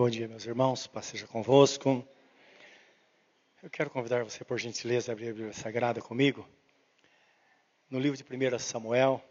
Bom 0.00 0.08
dia, 0.08 0.26
meus 0.26 0.46
irmãos, 0.46 0.86
paz 0.86 1.04
seja 1.04 1.26
convosco. 1.26 2.02
Eu 3.62 3.68
quero 3.68 3.90
convidar 3.90 4.24
você, 4.24 4.42
por 4.42 4.58
gentileza, 4.58 5.12
a 5.12 5.12
abrir 5.12 5.28
a 5.28 5.34
Bíblia 5.34 5.52
Sagrada 5.52 6.00
comigo. 6.00 6.48
No 7.90 7.98
livro 7.98 8.16
de 8.16 8.24
1 8.24 8.58
Samuel, 8.58 9.22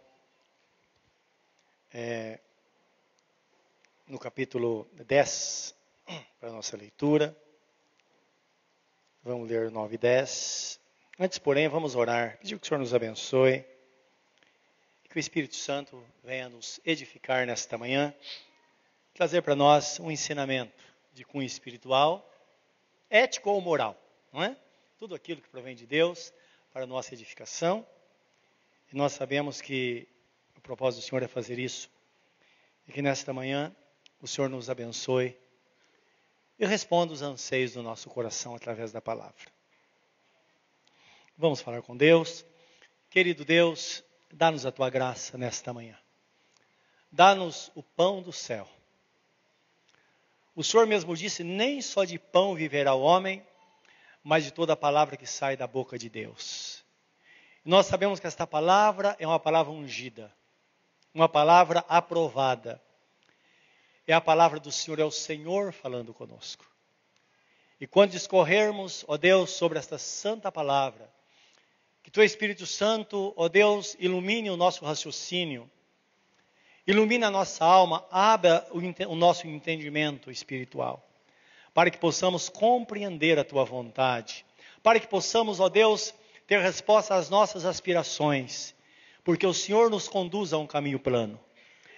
é, 1.91 2.39
no 4.05 4.19
capítulo 4.19 4.87
10, 4.93 5.75
para 6.39 6.49
a 6.49 6.53
nossa 6.53 6.77
leitura. 6.77 7.35
Vamos 9.23 9.49
ler 9.49 9.71
9 9.71 9.95
e 9.95 9.97
10. 9.97 10.79
Antes, 11.17 11.39
porém, 11.39 11.67
vamos 11.67 11.95
orar. 11.95 12.37
Pedir 12.37 12.59
que 12.59 12.63
o 12.63 12.69
Senhor 12.69 12.79
nos 12.79 12.93
abençoe. 12.93 13.65
Que 15.09 15.17
o 15.17 15.19
Espírito 15.19 15.55
Santo 15.55 16.05
venha 16.23 16.47
nos 16.47 16.79
edificar 16.85 17.47
nesta 17.47 17.75
manhã 17.75 18.13
trazer 19.19 19.41
para 19.41 19.53
nós 19.53 19.99
um 19.99 20.09
ensinamento 20.09 20.81
de 21.11 21.25
cunho 21.25 21.45
espiritual, 21.45 22.25
ético 23.09 23.49
ou 23.49 23.59
moral, 23.59 24.01
não 24.31 24.41
é? 24.41 24.55
Tudo 24.97 25.13
aquilo 25.13 25.41
que 25.41 25.49
provém 25.49 25.75
de 25.75 25.85
Deus 25.85 26.31
para 26.71 26.87
nossa 26.87 27.13
edificação. 27.13 27.85
E 28.89 28.95
nós 28.95 29.11
sabemos 29.11 29.59
que 29.59 30.07
o 30.55 30.61
propósito 30.61 31.01
do 31.01 31.09
Senhor 31.09 31.21
é 31.21 31.27
fazer 31.27 31.59
isso. 31.59 31.89
E 32.87 32.93
que 32.93 33.01
nesta 33.01 33.33
manhã 33.33 33.75
o 34.21 34.27
Senhor 34.27 34.49
nos 34.49 34.69
abençoe 34.69 35.37
e 36.57 36.65
responda 36.65 37.11
os 37.11 37.21
anseios 37.21 37.73
do 37.73 37.83
nosso 37.83 38.09
coração 38.09 38.55
através 38.55 38.93
da 38.93 39.01
palavra. 39.01 39.51
Vamos 41.37 41.59
falar 41.59 41.81
com 41.81 41.97
Deus. 41.97 42.45
Querido 43.09 43.43
Deus, 43.43 44.01
dá-nos 44.31 44.65
a 44.65 44.71
tua 44.71 44.89
graça 44.89 45.37
nesta 45.37 45.73
manhã. 45.73 45.99
Dá-nos 47.11 47.69
o 47.75 47.83
pão 47.83 48.21
do 48.21 48.31
céu 48.31 48.65
o 50.59 50.63
Senhor 50.63 50.85
mesmo 50.85 51.15
disse: 51.15 51.41
nem 51.41 51.81
só 51.81 52.03
de 52.03 52.19
pão 52.19 52.53
viverá 52.53 52.93
o 52.93 53.01
homem, 53.01 53.41
mas 54.21 54.43
de 54.43 54.51
toda 54.51 54.73
a 54.73 54.75
palavra 54.75 55.15
que 55.15 55.25
sai 55.25 55.55
da 55.55 55.65
boca 55.65 55.97
de 55.97 56.09
Deus. 56.09 56.83
nós 57.63 57.85
sabemos 57.85 58.19
que 58.19 58.27
esta 58.27 58.45
palavra 58.45 59.15
é 59.19 59.25
uma 59.25 59.39
palavra 59.39 59.71
ungida, 59.71 60.29
uma 61.13 61.29
palavra 61.29 61.85
aprovada. 61.87 62.81
É 64.05 64.11
a 64.11 64.19
palavra 64.19 64.59
do 64.59 64.69
Senhor, 64.69 64.99
é 64.99 65.05
o 65.05 65.11
Senhor 65.11 65.71
falando 65.71 66.13
conosco. 66.13 66.69
E 67.79 67.87
quando 67.87 68.11
discorrermos, 68.11 69.05
ó 69.07 69.15
Deus, 69.15 69.51
sobre 69.51 69.79
esta 69.79 69.97
santa 69.97 70.51
palavra, 70.51 71.09
que 72.03 72.11
teu 72.11 72.21
Espírito 72.21 72.65
Santo, 72.65 73.33
ó 73.37 73.47
Deus, 73.47 73.95
ilumine 73.97 74.49
o 74.49 74.57
nosso 74.57 74.83
raciocínio, 74.83 75.71
Ilumina 76.89 77.27
a 77.27 77.29
nossa 77.29 77.63
alma, 77.63 78.03
abra 78.09 78.65
o, 78.71 78.79
o 78.79 79.15
nosso 79.15 79.45
entendimento 79.45 80.31
espiritual, 80.31 81.07
para 81.71 81.91
que 81.91 81.99
possamos 81.99 82.49
compreender 82.49 83.37
a 83.37 83.43
tua 83.43 83.63
vontade, 83.63 84.43
para 84.81 84.99
que 84.99 85.05
possamos, 85.05 85.59
ó 85.59 85.69
Deus, 85.69 86.15
ter 86.47 86.59
resposta 86.59 87.13
às 87.13 87.29
nossas 87.29 87.63
aspirações, 87.63 88.73
porque 89.23 89.45
o 89.45 89.53
Senhor 89.53 89.91
nos 89.91 90.07
conduz 90.07 90.51
a 90.51 90.57
um 90.57 90.65
caminho 90.65 90.97
plano. 90.99 91.39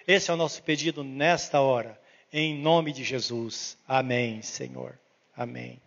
Esse 0.06 0.30
é 0.30 0.34
o 0.34 0.36
nosso 0.36 0.62
pedido 0.62 1.02
nesta 1.02 1.62
hora, 1.62 1.98
em 2.30 2.54
nome 2.54 2.92
de 2.92 3.02
Jesus. 3.02 3.78
Amém, 3.88 4.42
Senhor. 4.42 5.00
Amém. 5.34 5.80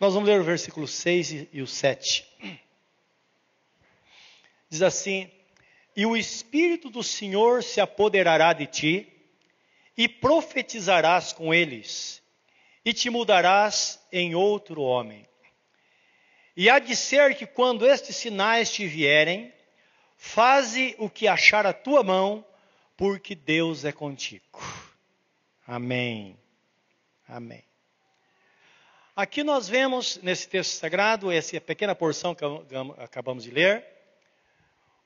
Nós 0.00 0.14
vamos 0.14 0.28
ler 0.28 0.40
o 0.40 0.44
versículo 0.44 0.88
6 0.88 1.46
e 1.52 1.62
o 1.62 1.66
7. 1.68 2.26
Diz 4.68 4.82
assim: 4.82 5.30
e 5.96 6.06
o 6.06 6.16
Espírito 6.16 6.88
do 6.88 7.02
Senhor 7.02 7.62
se 7.62 7.80
apoderará 7.80 8.52
de 8.52 8.66
ti, 8.66 9.12
e 9.96 10.08
profetizarás 10.08 11.32
com 11.32 11.52
eles, 11.52 12.22
e 12.84 12.92
te 12.92 13.10
mudarás 13.10 14.00
em 14.10 14.34
outro 14.34 14.80
homem. 14.82 15.28
E 16.56 16.70
há 16.70 16.78
de 16.78 16.96
ser 16.96 17.34
que 17.34 17.46
quando 17.46 17.86
estes 17.86 18.16
sinais 18.16 18.70
te 18.70 18.86
vierem, 18.86 19.52
faze 20.16 20.94
o 20.98 21.08
que 21.08 21.28
achar 21.28 21.66
a 21.66 21.72
tua 21.72 22.02
mão, 22.02 22.44
porque 22.96 23.34
Deus 23.34 23.84
é 23.84 23.92
contigo. 23.92 24.60
Amém. 25.66 26.36
Amém. 27.28 27.64
Aqui 29.14 29.44
nós 29.44 29.68
vemos 29.68 30.18
nesse 30.22 30.48
texto 30.48 30.72
sagrado, 30.72 31.30
essa 31.30 31.60
pequena 31.60 31.94
porção 31.94 32.34
que 32.34 32.44
acabamos 32.98 33.44
de 33.44 33.50
ler, 33.50 33.84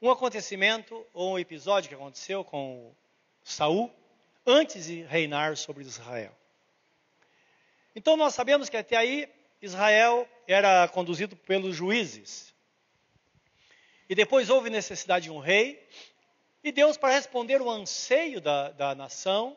um 0.05 0.11
acontecimento 0.11 1.07
ou 1.15 1.33
um 1.33 1.39
episódio 1.39 1.89
que 1.89 1.95
aconteceu 1.95 2.45
com 2.45 2.95
Saul 3.43 3.91
antes 4.45 4.85
de 4.85 5.03
reinar 5.03 5.57
sobre 5.57 5.83
Israel. 5.83 6.37
Então 7.97 8.15
nós 8.15 8.35
sabemos 8.35 8.69
que 8.69 8.77
até 8.77 8.97
aí 8.97 9.27
Israel 9.63 10.29
era 10.47 10.87
conduzido 10.89 11.35
pelos 11.35 11.75
juízes. 11.75 12.53
E 14.07 14.15
depois 14.15 14.51
houve 14.51 14.69
necessidade 14.69 15.25
de 15.25 15.31
um 15.31 15.39
rei, 15.39 15.89
e 16.63 16.71
Deus, 16.71 16.99
para 16.99 17.15
responder 17.15 17.63
o 17.63 17.71
anseio 17.71 18.43
da, 18.43 18.73
da 18.73 18.95
nação, 18.95 19.57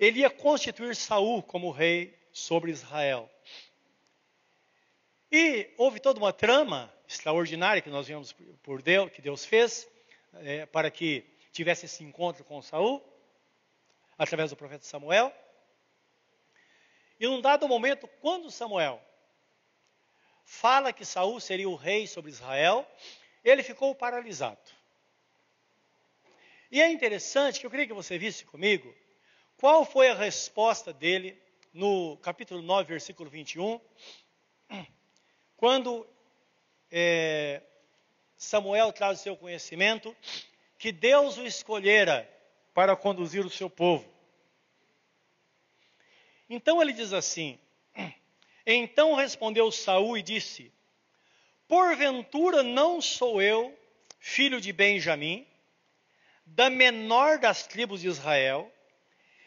ele 0.00 0.20
ia 0.20 0.30
constituir 0.30 0.96
Saul 0.96 1.44
como 1.44 1.70
rei 1.70 2.18
sobre 2.32 2.72
Israel. 2.72 3.30
E 5.30 5.72
houve 5.76 6.00
toda 6.00 6.18
uma 6.18 6.32
trama 6.32 6.93
extraordinária 7.06 7.82
que 7.82 7.90
nós 7.90 8.06
vimos 8.06 8.34
por 8.62 8.82
Deus, 8.82 9.10
que 9.10 9.22
Deus 9.22 9.44
fez, 9.44 9.88
é, 10.34 10.66
para 10.66 10.90
que 10.90 11.24
tivesse 11.52 11.86
esse 11.86 12.02
encontro 12.02 12.44
com 12.44 12.60
Saul, 12.60 13.02
através 14.18 14.50
do 14.50 14.56
profeta 14.56 14.84
Samuel. 14.84 15.32
E 17.18 17.26
num 17.26 17.40
dado 17.40 17.68
momento, 17.68 18.08
quando 18.20 18.50
Samuel 18.50 19.00
fala 20.44 20.92
que 20.92 21.04
Saul 21.04 21.40
seria 21.40 21.68
o 21.68 21.76
rei 21.76 22.06
sobre 22.06 22.30
Israel, 22.30 22.86
ele 23.44 23.62
ficou 23.62 23.94
paralisado. 23.94 24.58
E 26.70 26.82
é 26.82 26.90
interessante 26.90 27.60
que 27.60 27.66
eu 27.66 27.70
queria 27.70 27.86
que 27.86 27.92
você 27.92 28.18
visse 28.18 28.44
comigo 28.44 28.94
qual 29.56 29.84
foi 29.84 30.08
a 30.08 30.14
resposta 30.14 30.92
dele 30.92 31.40
no 31.72 32.16
capítulo 32.18 32.60
9, 32.62 32.88
versículo 32.88 33.30
21, 33.30 33.80
quando 35.56 36.06
é, 36.96 37.60
Samuel 38.36 38.92
traz 38.92 39.18
o 39.18 39.22
seu 39.24 39.36
conhecimento, 39.36 40.16
que 40.78 40.92
Deus 40.92 41.36
o 41.38 41.44
escolhera 41.44 42.30
para 42.72 42.94
conduzir 42.94 43.44
o 43.44 43.50
seu 43.50 43.68
povo. 43.68 44.08
Então 46.48 46.80
ele 46.80 46.92
diz 46.92 47.12
assim: 47.12 47.58
Então 48.64 49.14
respondeu 49.14 49.72
Saul 49.72 50.16
e 50.16 50.22
disse: 50.22 50.72
Porventura 51.66 52.62
não 52.62 53.00
sou 53.00 53.42
eu 53.42 53.76
filho 54.20 54.60
de 54.60 54.72
Benjamim, 54.72 55.44
da 56.46 56.70
menor 56.70 57.38
das 57.40 57.66
tribos 57.66 58.02
de 58.02 58.06
Israel, 58.06 58.72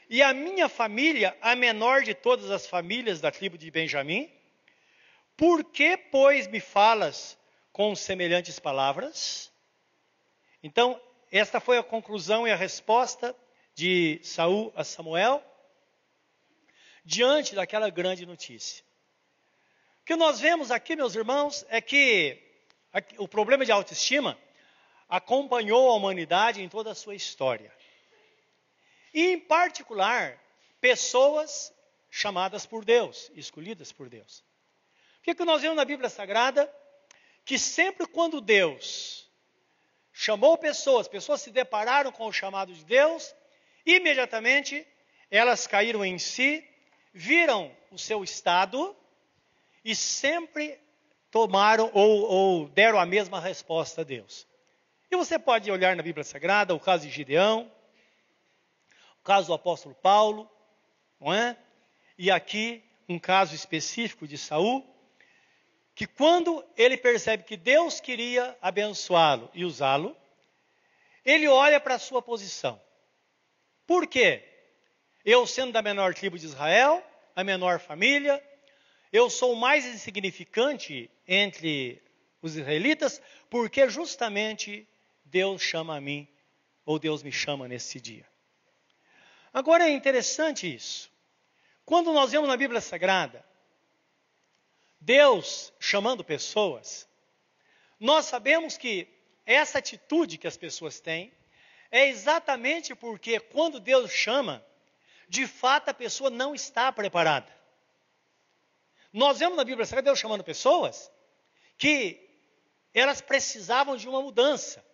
e 0.09 0.21
a 0.21 0.33
minha 0.33 0.67
família 0.67 1.37
a 1.41 1.55
menor 1.55 2.03
de 2.03 2.13
todas 2.13 2.51
as 2.51 2.67
famílias 2.67 3.21
da 3.21 3.31
tribo 3.31 3.57
de 3.57 3.71
Benjamim? 3.71 4.29
Por 5.37 5.63
que, 5.63 5.95
pois, 5.95 6.47
me 6.47 6.59
falas 6.59 7.36
com 7.77 7.95
semelhantes 7.95 8.57
palavras? 8.57 9.51
Então, 10.63 10.99
esta 11.31 11.59
foi 11.59 11.77
a 11.77 11.83
conclusão 11.83 12.47
e 12.47 12.51
a 12.51 12.55
resposta 12.55 13.35
de 13.75 14.19
Saul 14.23 14.73
a 14.75 14.83
Samuel 14.83 15.43
diante 17.05 17.53
daquela 17.53 17.91
grande 17.91 18.25
notícia. 18.25 18.83
O 20.01 20.05
que 20.05 20.15
nós 20.15 20.39
vemos 20.39 20.71
aqui, 20.71 20.95
meus 20.95 21.13
irmãos, 21.13 21.63
é 21.69 21.79
que 21.79 22.41
o 23.19 23.27
problema 23.27 23.63
de 23.63 23.71
autoestima 23.71 24.35
acompanhou 25.07 25.91
a 25.91 25.94
humanidade 25.94 26.63
em 26.63 26.67
toda 26.67 26.89
a 26.89 26.95
sua 26.95 27.13
história. 27.13 27.71
E, 29.13 29.33
em 29.33 29.39
particular, 29.39 30.35
pessoas 30.81 31.71
chamadas 32.09 32.65
por 32.65 32.83
Deus, 32.83 33.31
escolhidas 33.35 33.91
por 33.91 34.09
Deus 34.09 34.44
que, 35.27 35.35
que 35.35 35.44
nós 35.44 35.62
vemos 35.62 35.75
na 35.75 35.83
Bíblia 35.83 36.09
Sagrada? 36.09 36.74
Que 37.47 37.57
sempre 37.57 38.05
quando 38.05 38.41
Deus 38.41 39.25
chamou 40.11 40.57
pessoas, 40.57 41.07
pessoas 41.07 41.41
se 41.41 41.49
depararam 41.49 42.11
com 42.11 42.27
o 42.27 42.33
chamado 42.33 42.73
de 42.73 42.83
Deus, 42.83 43.33
imediatamente 43.85 44.85
elas 45.31 45.65
caíram 45.65 46.03
em 46.03 46.19
si, 46.19 46.61
viram 47.13 47.73
o 47.89 47.97
seu 47.97 48.21
estado 48.21 48.94
e 49.81 49.95
sempre 49.95 50.77
tomaram 51.31 51.89
ou, 51.94 52.23
ou, 52.23 52.67
deram 52.67 52.99
a 52.99 53.05
mesma 53.05 53.39
resposta 53.39 54.01
a 54.01 54.03
Deus. 54.03 54.45
E 55.09 55.15
você 55.15 55.39
pode 55.39 55.71
olhar 55.71 55.95
na 55.95 56.03
Bíblia 56.03 56.25
Sagrada 56.25 56.75
o 56.75 56.79
caso 56.81 57.07
de 57.07 57.13
Gideão, 57.13 57.71
o 59.21 59.23
caso 59.23 59.47
do 59.47 59.53
apóstolo 59.53 59.95
Paulo, 59.95 60.51
não 61.17 61.33
é? 61.33 61.57
E 62.17 62.29
aqui 62.29 62.83
um 63.07 63.17
caso 63.17 63.55
específico 63.55 64.27
de 64.27 64.38
Saul, 64.38 64.85
que 65.97 66.05
quando 66.05 66.63
ele 66.77 66.95
percebe 66.95 67.41
que 67.41 67.57
Deus 67.57 67.99
queria 67.99 68.55
abençoá-lo 68.61 69.49
e 69.51 69.65
usá-lo, 69.65 70.15
ele 71.25 71.47
olha 71.47 71.79
para 71.79 71.95
a 71.95 71.99
sua 71.99 72.21
posição. 72.21 72.79
Por 73.88 74.05
quê? 74.05 74.47
Eu 75.25 75.47
sendo 75.47 75.71
da 75.71 75.81
menor 75.81 76.13
tribo 76.13 76.38
de 76.38 76.45
Israel, 76.45 77.03
a 77.35 77.44
menor 77.44 77.79
família, 77.79 78.39
eu 79.11 79.27
sou 79.27 79.53
o 79.53 79.55
mais 79.55 79.88
insignificante 79.88 81.09
entre 81.27 82.00
os 82.43 82.55
israelitas, 82.55 83.19
porque 83.50 83.89
justamente 83.89 84.88
Deus 85.25 85.63
chama 85.63 85.97
a 85.97 86.01
mim, 86.01 86.27
ou 86.85 87.00
Deus 87.00 87.23
me 87.23 87.31
chama 87.31 87.67
nesse 87.67 88.00
dia. 88.00 88.27
Agora 89.51 89.89
é 89.89 89.89
interessante 89.89 90.71
isso. 90.71 91.09
Quando 91.83 92.13
nós 92.13 92.33
vemos 92.33 92.47
na 92.47 92.55
Bíblia 92.55 92.81
Sagrada, 92.81 93.43
Deus 95.07 95.71
chamando 95.80 96.21
pessoas, 96.21 97.07
nós 97.98 98.25
sabemos 98.25 98.75
que 98.77 99.07
essa 99.45 99.80
atitude 99.80 100.38
que 100.38 100.45
as 100.45 100.57
pessoas 100.57 101.00
têm 101.00 101.31
é 101.89 102.09
exatamente 102.09 102.94
porque 102.94 103.39
quando 103.39 103.80
Deus 103.80 104.12
chama, 104.12 104.62
de 105.30 105.48
fato 105.48 105.88
a 105.88 105.94
pessoa 105.94 106.30
não 106.30 106.54
está 106.54 106.92
preparada. 106.92 107.50
Nós 109.13 109.39
vemos 109.39 109.56
na 109.56 109.63
Bíblia 109.63 109.86
Sagrada 109.86 110.07
Deus 110.07 110.19
chamando 110.19 110.44
pessoas 110.44 111.10
que 111.77 112.30
elas 112.94 113.21
precisavam 113.21 113.95
de 113.95 114.10
uma 114.10 114.21
mudança. 114.21 114.86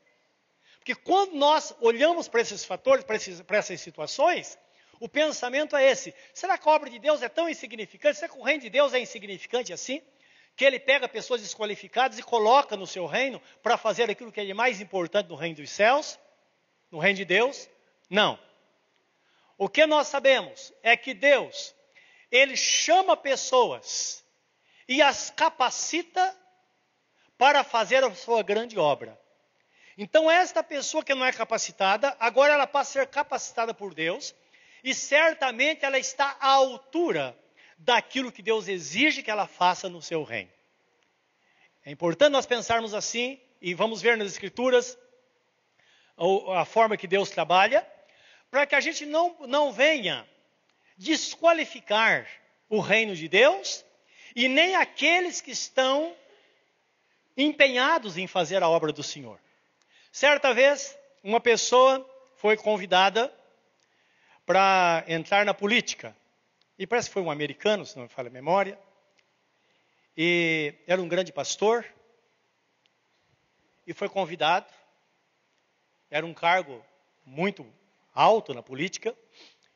Porque 0.78 0.94
quando 0.94 1.34
nós 1.34 1.76
olhamos 1.82 2.28
para 2.28 2.42
esses 2.42 2.64
fatores, 2.64 3.04
para, 3.04 3.18
para 3.46 3.58
essas 3.58 3.82
situações, 3.82 4.60
o 5.04 5.10
pensamento 5.10 5.76
é 5.76 5.84
esse: 5.84 6.16
será 6.34 6.58
que 6.58 6.66
a 6.66 6.72
obra 6.72 6.90
de 6.90 6.98
Deus 6.98 7.22
é 7.22 7.28
tão 7.28 7.50
insignificante? 7.50 8.16
Será 8.18 8.32
que 8.32 8.40
o 8.40 8.42
reino 8.42 8.62
de 8.62 8.70
Deus 8.70 8.94
é 8.94 9.00
insignificante 9.02 9.74
assim? 9.74 10.02
Que 10.56 10.64
ele 10.64 10.80
pega 10.80 11.10
pessoas 11.10 11.42
desqualificadas 11.42 12.18
e 12.18 12.24
coloca 12.24 12.78
no 12.78 12.88
seu 12.88 13.06
reino 13.06 13.42
para 13.62 13.76
fazer 13.76 14.10
aquilo 14.10 14.32
que 14.32 14.40
é 14.40 14.54
mais 14.54 14.80
importante 14.80 15.28
no 15.28 15.36
reino 15.36 15.58
dos 15.58 15.70
céus, 15.70 16.18
no 16.90 17.00
reino 17.00 17.18
de 17.18 17.26
Deus? 17.26 17.68
Não. 18.10 18.40
O 19.58 19.68
que 19.68 19.86
nós 19.86 20.08
sabemos 20.08 20.72
é 20.82 20.96
que 20.96 21.14
Deus, 21.14 21.76
ele 22.32 22.56
chama 22.56 23.18
pessoas 23.18 24.24
e 24.88 25.02
as 25.02 25.30
capacita 25.32 26.34
para 27.38 27.62
fazer 27.62 28.06
a 28.06 28.16
sua 28.16 28.42
grande 28.42 28.80
obra. 28.80 29.20
Então, 29.98 30.32
esta 30.32 30.64
pessoa 30.64 31.04
que 31.04 31.14
não 31.14 31.26
é 31.26 31.34
capacitada, 31.34 32.16
agora 32.22 32.54
ela 32.54 32.66
passa 32.66 33.02
a 33.02 33.04
ser 33.04 33.08
capacitada 33.10 33.74
por 33.74 33.94
Deus 33.94 34.34
e 34.84 34.94
certamente 34.94 35.86
ela 35.86 35.98
está 35.98 36.36
à 36.40 36.48
altura 36.48 37.38
daquilo 37.78 38.32
que 38.32 38.42
Deus 38.42 38.68
exige 38.68 39.24
que 39.24 39.32
ela 39.32 39.48
faça 39.48 39.90
no 39.90 40.02
seu 40.02 40.24
reino. 40.24 40.52
É 41.86 41.92
importante 41.92 42.32
nós 42.32 42.46
pensarmos 42.46 42.94
assim, 42.94 43.40
e 43.62 43.74
vamos 43.74 44.02
ver 44.02 44.18
nas 44.18 44.32
Escrituras 44.32 44.98
a 46.56 46.66
forma 46.66 46.98
que 46.98 47.08
Deus 47.08 47.30
trabalha, 47.30 47.86
para 48.52 48.66
que 48.66 48.76
a 48.76 48.82
gente 48.82 49.06
não, 49.06 49.36
não 49.48 49.72
venha 49.72 50.28
desqualificar 50.98 52.28
o 52.70 52.80
reino 52.80 53.16
de 53.16 53.28
Deus 53.28 53.84
e 54.36 54.48
nem 54.48 54.76
aqueles 54.76 55.42
que 55.42 55.52
estão 55.52 56.16
empenhados 57.36 58.18
em 58.18 58.28
fazer 58.28 58.62
a 58.62 58.70
obra 58.70 58.92
do 58.92 59.02
Senhor. 59.02 59.40
Certa 60.12 60.54
vez, 60.54 60.98
uma 61.24 61.40
pessoa 61.40 62.08
foi 62.38 62.56
convidada 62.56 63.34
para 64.46 65.04
entrar 65.08 65.46
na 65.46 65.54
política. 65.54 66.16
E 66.78 66.86
parece 66.88 67.10
que 67.10 67.14
foi 67.14 67.22
um 67.22 67.32
americano, 67.32 67.86
se 67.86 67.96
não 67.96 68.04
me 68.04 68.10
falha 68.10 68.30
a 68.30 68.32
memória. 68.32 68.80
E 70.16 70.76
era 70.88 71.02
um 71.02 71.08
grande 71.08 71.32
pastor. 71.32 71.86
E 73.86 73.94
foi 73.94 74.10
convidado. 74.10 74.72
Era 76.10 76.26
um 76.26 76.34
cargo 76.34 76.84
muito 77.26 77.66
alto 78.14 78.54
na 78.54 78.62
política. 78.62 79.16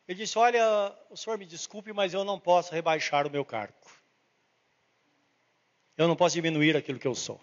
Ele 0.07 0.19
disse: 0.19 0.37
Olha, 0.37 0.95
o 1.09 1.17
senhor 1.17 1.37
me 1.37 1.45
desculpe, 1.45 1.91
mas 1.91 2.13
eu 2.13 2.23
não 2.23 2.39
posso 2.39 2.73
rebaixar 2.73 3.27
o 3.27 3.29
meu 3.29 3.43
cargo. 3.43 3.75
Eu 5.97 6.07
não 6.07 6.15
posso 6.15 6.35
diminuir 6.35 6.77
aquilo 6.77 6.99
que 6.99 7.07
eu 7.07 7.15
sou. 7.15 7.41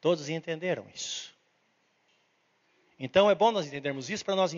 Todos 0.00 0.28
entenderam 0.28 0.88
isso. 0.94 1.34
Então 3.02 3.30
é 3.30 3.34
bom 3.34 3.50
nós 3.50 3.66
entendermos 3.66 4.10
isso 4.10 4.22
para 4.22 4.36
nós, 4.36 4.52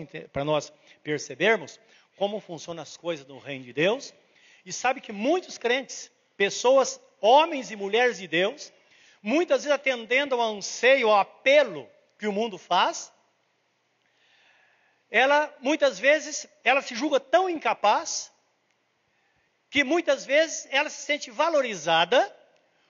nós 0.45 0.73
percebermos 1.01 1.79
como 2.17 2.41
funcionam 2.41 2.83
as 2.83 2.97
coisas 2.97 3.25
no 3.25 3.39
reino 3.39 3.63
de 3.63 3.71
Deus. 3.71 4.13
E 4.65 4.73
sabe 4.73 4.99
que 4.99 5.13
muitos 5.13 5.57
crentes, 5.57 6.11
pessoas, 6.35 6.99
homens 7.21 7.71
e 7.71 7.77
mulheres 7.77 8.17
de 8.17 8.27
Deus, 8.27 8.73
muitas 9.21 9.63
vezes 9.63 9.73
atendendo 9.73 10.35
ao 10.35 10.55
anseio, 10.55 11.09
ao 11.09 11.19
apelo 11.19 11.89
que 12.19 12.27
o 12.27 12.33
mundo 12.33 12.57
faz, 12.57 13.13
ela 15.09 15.53
muitas 15.61 15.97
vezes 15.97 16.45
ela 16.65 16.81
se 16.81 16.93
julga 16.95 17.21
tão 17.21 17.49
incapaz 17.49 18.29
que 19.69 19.85
muitas 19.85 20.25
vezes 20.25 20.67
ela 20.69 20.89
se 20.89 21.01
sente 21.03 21.31
valorizada 21.31 22.35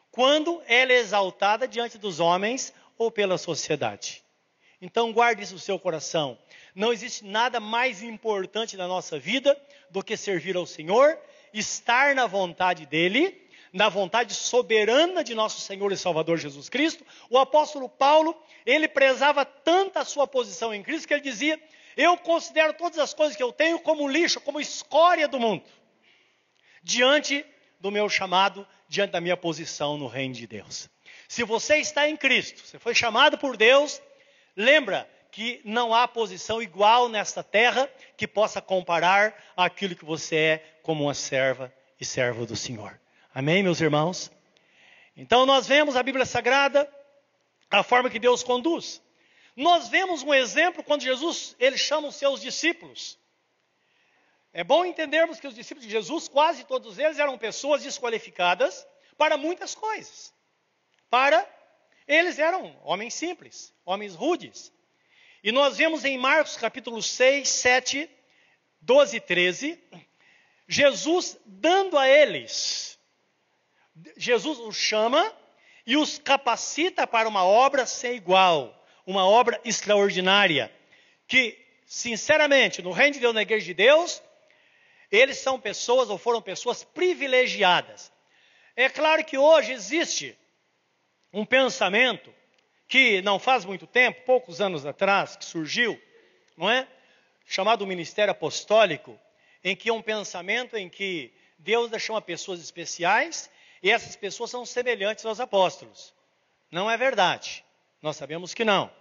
quando 0.09 0.63
ela 0.65 0.91
é 0.91 0.97
exaltada 0.97 1.67
diante 1.67 2.00
dos 2.00 2.19
homens 2.19 2.73
ou 2.97 3.11
pela 3.11 3.38
sociedade. 3.38 4.23
Então 4.83 5.13
guarde 5.13 5.41
isso 5.41 5.53
no 5.53 5.59
seu 5.59 5.80
coração. 5.80 6.38
Não 6.75 6.91
existe 6.91 7.24
nada 7.24 7.57
mais 7.57 8.03
importante 8.03 8.75
na 8.75 8.85
nossa 8.85 9.18
vida 9.18 9.57
do 9.89 10.03
que 10.03 10.18
servir 10.18 10.57
ao 10.57 10.65
Senhor, 10.65 11.18
estar 11.53 12.13
na 12.13 12.27
vontade 12.27 12.85
dEle, 12.85 13.41
na 13.71 13.88
vontade 13.88 14.33
soberana 14.33 15.24
de 15.24 15.33
nosso 15.33 15.62
Senhor 15.62 15.89
e 15.94 15.95
Salvador 15.95 16.38
Jesus 16.38 16.68
Cristo. 16.68 17.06
O 17.30 17.38
apóstolo 17.38 17.88
Paulo, 17.88 18.38
ele 18.65 18.89
prezava 18.89 19.45
tanto 19.45 20.00
a 20.00 20.03
sua 20.03 20.27
posição 20.27 20.74
em 20.74 20.83
Cristo 20.83 21.07
que 21.07 21.13
ele 21.13 21.21
dizia: 21.21 21.57
Eu 21.95 22.18
considero 22.18 22.74
todas 22.74 23.00
as 23.00 23.13
coisas 23.13 23.38
que 23.38 23.44
eu 23.44 23.53
tenho 23.53 23.79
como 23.79 24.06
lixo, 24.06 24.41
como 24.41 24.59
escória 24.59 25.29
do 25.29 25.39
mundo, 25.39 25.63
diante 26.83 27.45
do 27.79 27.89
meu 27.89 28.09
chamado, 28.09 28.68
diante 28.89 29.12
da 29.12 29.21
minha 29.21 29.38
posição 29.38 29.97
no 29.97 30.07
reino 30.07 30.33
de 30.33 30.45
Deus. 30.45 30.89
Se 31.29 31.45
você 31.45 31.77
está 31.77 32.09
em 32.09 32.18
Cristo, 32.18 32.68
você 32.68 32.77
foi 32.77 32.94
chamado 32.94 33.38
por 33.38 33.56
Deus, 33.56 34.01
Lembra 34.55 35.09
que 35.31 35.61
não 35.65 35.94
há 35.94 36.07
posição 36.07 36.61
igual 36.61 37.09
nesta 37.09 37.44
terra 37.44 37.89
que 38.15 38.27
possa 38.27 38.61
comparar 38.61 39.35
aquilo 39.57 39.95
que 39.95 40.05
você 40.05 40.35
é 40.35 40.79
como 40.83 41.05
uma 41.05 41.13
serva 41.13 41.73
e 42.00 42.05
servo 42.05 42.45
do 42.45 42.55
Senhor. 42.55 43.00
Amém, 43.33 43.63
meus 43.63 43.81
irmãos? 43.81 44.31
Então 45.17 45.45
nós 45.45 45.67
vemos 45.67 45.95
a 45.95 46.03
Bíblia 46.03 46.25
Sagrada, 46.25 46.88
a 47.69 47.81
forma 47.81 48.09
que 48.09 48.19
Deus 48.19 48.44
conduz. 48.44 49.01
Nós 49.55 49.88
vemos 49.88 50.21
um 50.21 50.33
exemplo 50.33 50.83
quando 50.83 51.01
Jesus 51.01 51.55
ele 51.59 51.77
chama 51.77 52.07
os 52.07 52.15
seus 52.15 52.39
discípulos. 52.39 53.17
É 54.51 54.63
bom 54.63 54.86
entendermos 54.86 55.39
que 55.39 55.48
os 55.48 55.55
discípulos 55.55 55.88
de 55.88 55.91
Jesus, 55.91 56.27
quase 56.27 56.63
todos 56.63 57.00
eles, 57.00 57.17
eram 57.17 57.39
pessoas 57.39 57.81
desqualificadas 57.81 58.86
para 59.17 59.36
muitas 59.36 59.74
coisas. 59.74 60.31
Para 61.10 61.48
eles 62.07 62.39
eram 62.39 62.75
homens 62.83 63.13
simples, 63.13 63.74
homens 63.86 64.15
rudes. 64.15 64.72
E 65.43 65.51
nós 65.51 65.77
vemos 65.77 66.05
em 66.05 66.17
Marcos 66.17 66.55
capítulo 66.57 67.01
6, 67.01 67.48
7, 67.48 68.10
12 68.81 69.17
e 69.17 69.19
13, 69.19 69.79
Jesus 70.67 71.38
dando 71.45 71.98
a 71.98 72.07
eles, 72.07 72.98
Jesus 74.17 74.60
os 74.60 74.75
chama 74.75 75.31
e 75.86 75.98
os 75.98 76.17
capacita 76.17 77.05
para 77.05 77.27
uma 77.27 77.43
obra 77.43 77.86
sem 77.86 78.15
igual, 78.15 78.74
uma 79.05 79.25
obra 79.25 79.60
extraordinária, 79.65 80.74
que, 81.27 81.57
sinceramente, 81.86 82.81
no 82.81 82.91
reino 82.91 83.13
de 83.13 83.19
Deus, 83.19 83.33
na 83.33 83.41
igreja 83.41 83.65
de 83.65 83.74
Deus, 83.74 84.22
eles 85.12 85.38
são 85.38 85.60
pessoas 85.60 86.10
ou 86.10 86.17
foram 86.17 86.41
pessoas 86.41 86.83
privilegiadas. 86.83 88.12
É 88.75 88.89
claro 88.89 89.24
que 89.24 89.38
hoje 89.38 89.74
existe 89.74 90.38
um 91.34 91.44
pensamento 91.44 92.34
que 92.88 93.22
não 93.24 93.40
faz 93.40 93.66
muito 93.66 93.88
tempo, 93.88 94.22
poucos 94.22 94.62
anos 94.62 94.86
atrás, 94.86 95.36
que 95.36 95.44
surgiu, 95.44 96.00
não 96.56 96.70
é? 96.70 96.88
Chamado 97.48 97.88
Ministério 97.88 98.32
Apostólico, 98.32 99.20
em 99.63 99.75
que 99.75 99.90
é 99.90 99.94
um 99.94 100.02
pensamento 100.02 100.78
em 100.78 100.88
que 100.88 101.34
Deus 101.58 101.90
chama 102.02 102.22
pessoas 102.22 102.60
especiais 102.62 103.50
e 103.82 103.90
essas 103.90 104.16
pessoas 104.16 104.52
são 104.52 104.66
semelhantes 104.66 105.25
aos 105.25 105.40
apóstolos. 105.40 106.13
Não 106.70 106.90
é 106.90 106.96
verdade. 106.96 107.66
Nós 108.02 108.16
sabemos 108.16 108.54
que 108.54 108.63
não. 108.63 108.92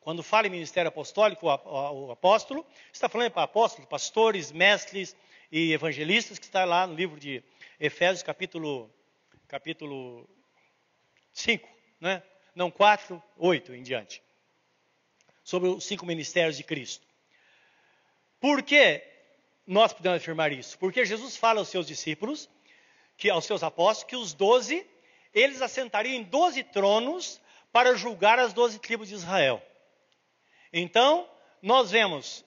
Quando 0.00 0.22
fala 0.22 0.46
em 0.46 0.50
ministério 0.50 0.88
apostólico, 0.88 1.46
o 1.46 2.10
apóstolo, 2.12 2.64
está 2.92 3.08
falando 3.08 3.30
para 3.30 3.42
apóstolos, 3.42 3.88
pastores, 3.88 4.52
mestres 4.52 5.16
e 5.50 5.72
evangelistas, 5.72 6.38
que 6.38 6.44
está 6.44 6.64
lá 6.64 6.86
no 6.86 6.94
livro 6.94 7.18
de 7.18 7.42
Efésios, 7.80 8.22
capítulo, 8.22 8.90
capítulo 9.48 10.28
5, 11.36 11.68
né? 12.00 12.22
não 12.54 12.70
4, 12.70 13.22
8 13.36 13.74
em 13.74 13.82
diante. 13.82 14.22
Sobre 15.44 15.68
os 15.68 15.84
cinco 15.84 16.06
ministérios 16.06 16.56
de 16.56 16.64
Cristo. 16.64 17.06
Por 18.40 18.62
que 18.62 19.02
nós 19.66 19.92
podemos 19.92 20.16
afirmar 20.16 20.50
isso? 20.50 20.78
Porque 20.78 21.04
Jesus 21.04 21.36
fala 21.36 21.60
aos 21.60 21.68
seus 21.68 21.86
discípulos, 21.86 22.48
que 23.18 23.28
aos 23.28 23.44
seus 23.44 23.62
apóstolos, 23.62 24.08
que 24.08 24.16
os 24.16 24.32
doze, 24.32 24.86
eles 25.34 25.60
assentariam 25.60 26.14
em 26.14 26.22
doze 26.22 26.62
tronos 26.64 27.38
para 27.70 27.94
julgar 27.94 28.38
as 28.38 28.54
doze 28.54 28.78
tribos 28.78 29.08
de 29.08 29.14
Israel. 29.14 29.62
Então, 30.72 31.28
nós 31.60 31.90
vemos 31.90 32.44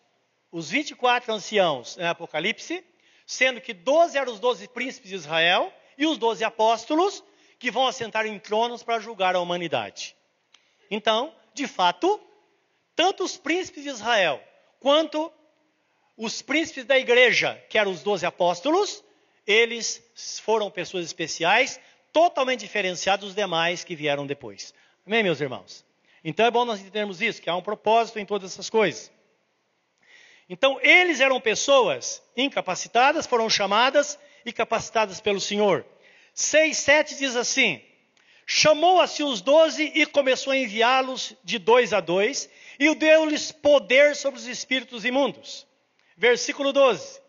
os 0.51 0.71
24 0.71 1.31
anciãos 1.31 1.95
em 1.95 2.05
Apocalipse, 2.05 2.83
sendo 3.23 3.61
que 3.61 3.71
12 3.71 4.17
eram 4.17 4.33
os 4.33 4.39
12 4.39 4.67
príncipes 4.69 5.09
de 5.09 5.15
Israel 5.15 5.71
e 5.95 6.07
os 6.07 6.17
12 6.17 6.43
apóstolos 6.43 7.23
que 7.59 7.69
vão 7.69 7.85
assentar 7.85 8.25
em 8.25 8.39
tronos 8.39 8.81
para 8.81 8.99
julgar 8.99 9.35
a 9.35 9.39
humanidade. 9.39 10.15
Então, 10.89 11.35
de 11.53 11.67
fato, 11.67 12.19
tanto 12.95 13.23
os 13.23 13.37
príncipes 13.37 13.83
de 13.83 13.89
Israel 13.89 14.41
quanto 14.79 15.31
os 16.17 16.41
príncipes 16.41 16.85
da 16.85 16.97
igreja, 16.97 17.61
que 17.69 17.77
eram 17.77 17.91
os 17.91 18.01
12 18.01 18.25
apóstolos, 18.25 19.03
eles 19.45 20.01
foram 20.41 20.71
pessoas 20.71 21.05
especiais, 21.05 21.79
totalmente 22.13 22.61
diferenciados 22.61 23.27
dos 23.27 23.35
demais 23.35 23.83
que 23.83 23.95
vieram 23.95 24.25
depois. 24.25 24.73
Amém, 25.05 25.21
meus 25.21 25.41
irmãos? 25.41 25.85
Então 26.23 26.45
é 26.45 26.51
bom 26.51 26.65
nós 26.65 26.79
entendermos 26.79 27.21
isso, 27.21 27.41
que 27.41 27.49
há 27.49 27.55
um 27.55 27.61
propósito 27.61 28.19
em 28.19 28.25
todas 28.25 28.51
essas 28.51 28.69
coisas. 28.69 29.11
Então, 30.49 30.79
eles 30.81 31.19
eram 31.19 31.39
pessoas 31.39 32.23
incapacitadas, 32.35 33.27
foram 33.27 33.49
chamadas 33.49 34.17
e 34.43 34.51
capacitadas 34.51 35.21
pelo 35.21 35.39
Senhor. 35.39 35.85
6, 36.39 36.77
7 36.77 37.15
diz 37.15 37.35
assim: 37.35 37.81
Chamou 38.45 39.01
a 39.01 39.07
si 39.07 39.23
os 39.23 39.41
doze 39.41 39.91
e 39.93 40.05
começou 40.05 40.53
a 40.53 40.57
enviá-los 40.57 41.35
de 41.43 41.59
dois 41.59 41.91
a 41.91 41.99
dois, 41.99 42.49
e 42.79 42.93
deu-lhes 42.95 43.51
poder 43.51 44.15
sobre 44.15 44.39
os 44.39 44.47
espíritos 44.47 45.03
imundos. 45.03 45.67
Versículo 46.15 46.71
12: 46.71 47.19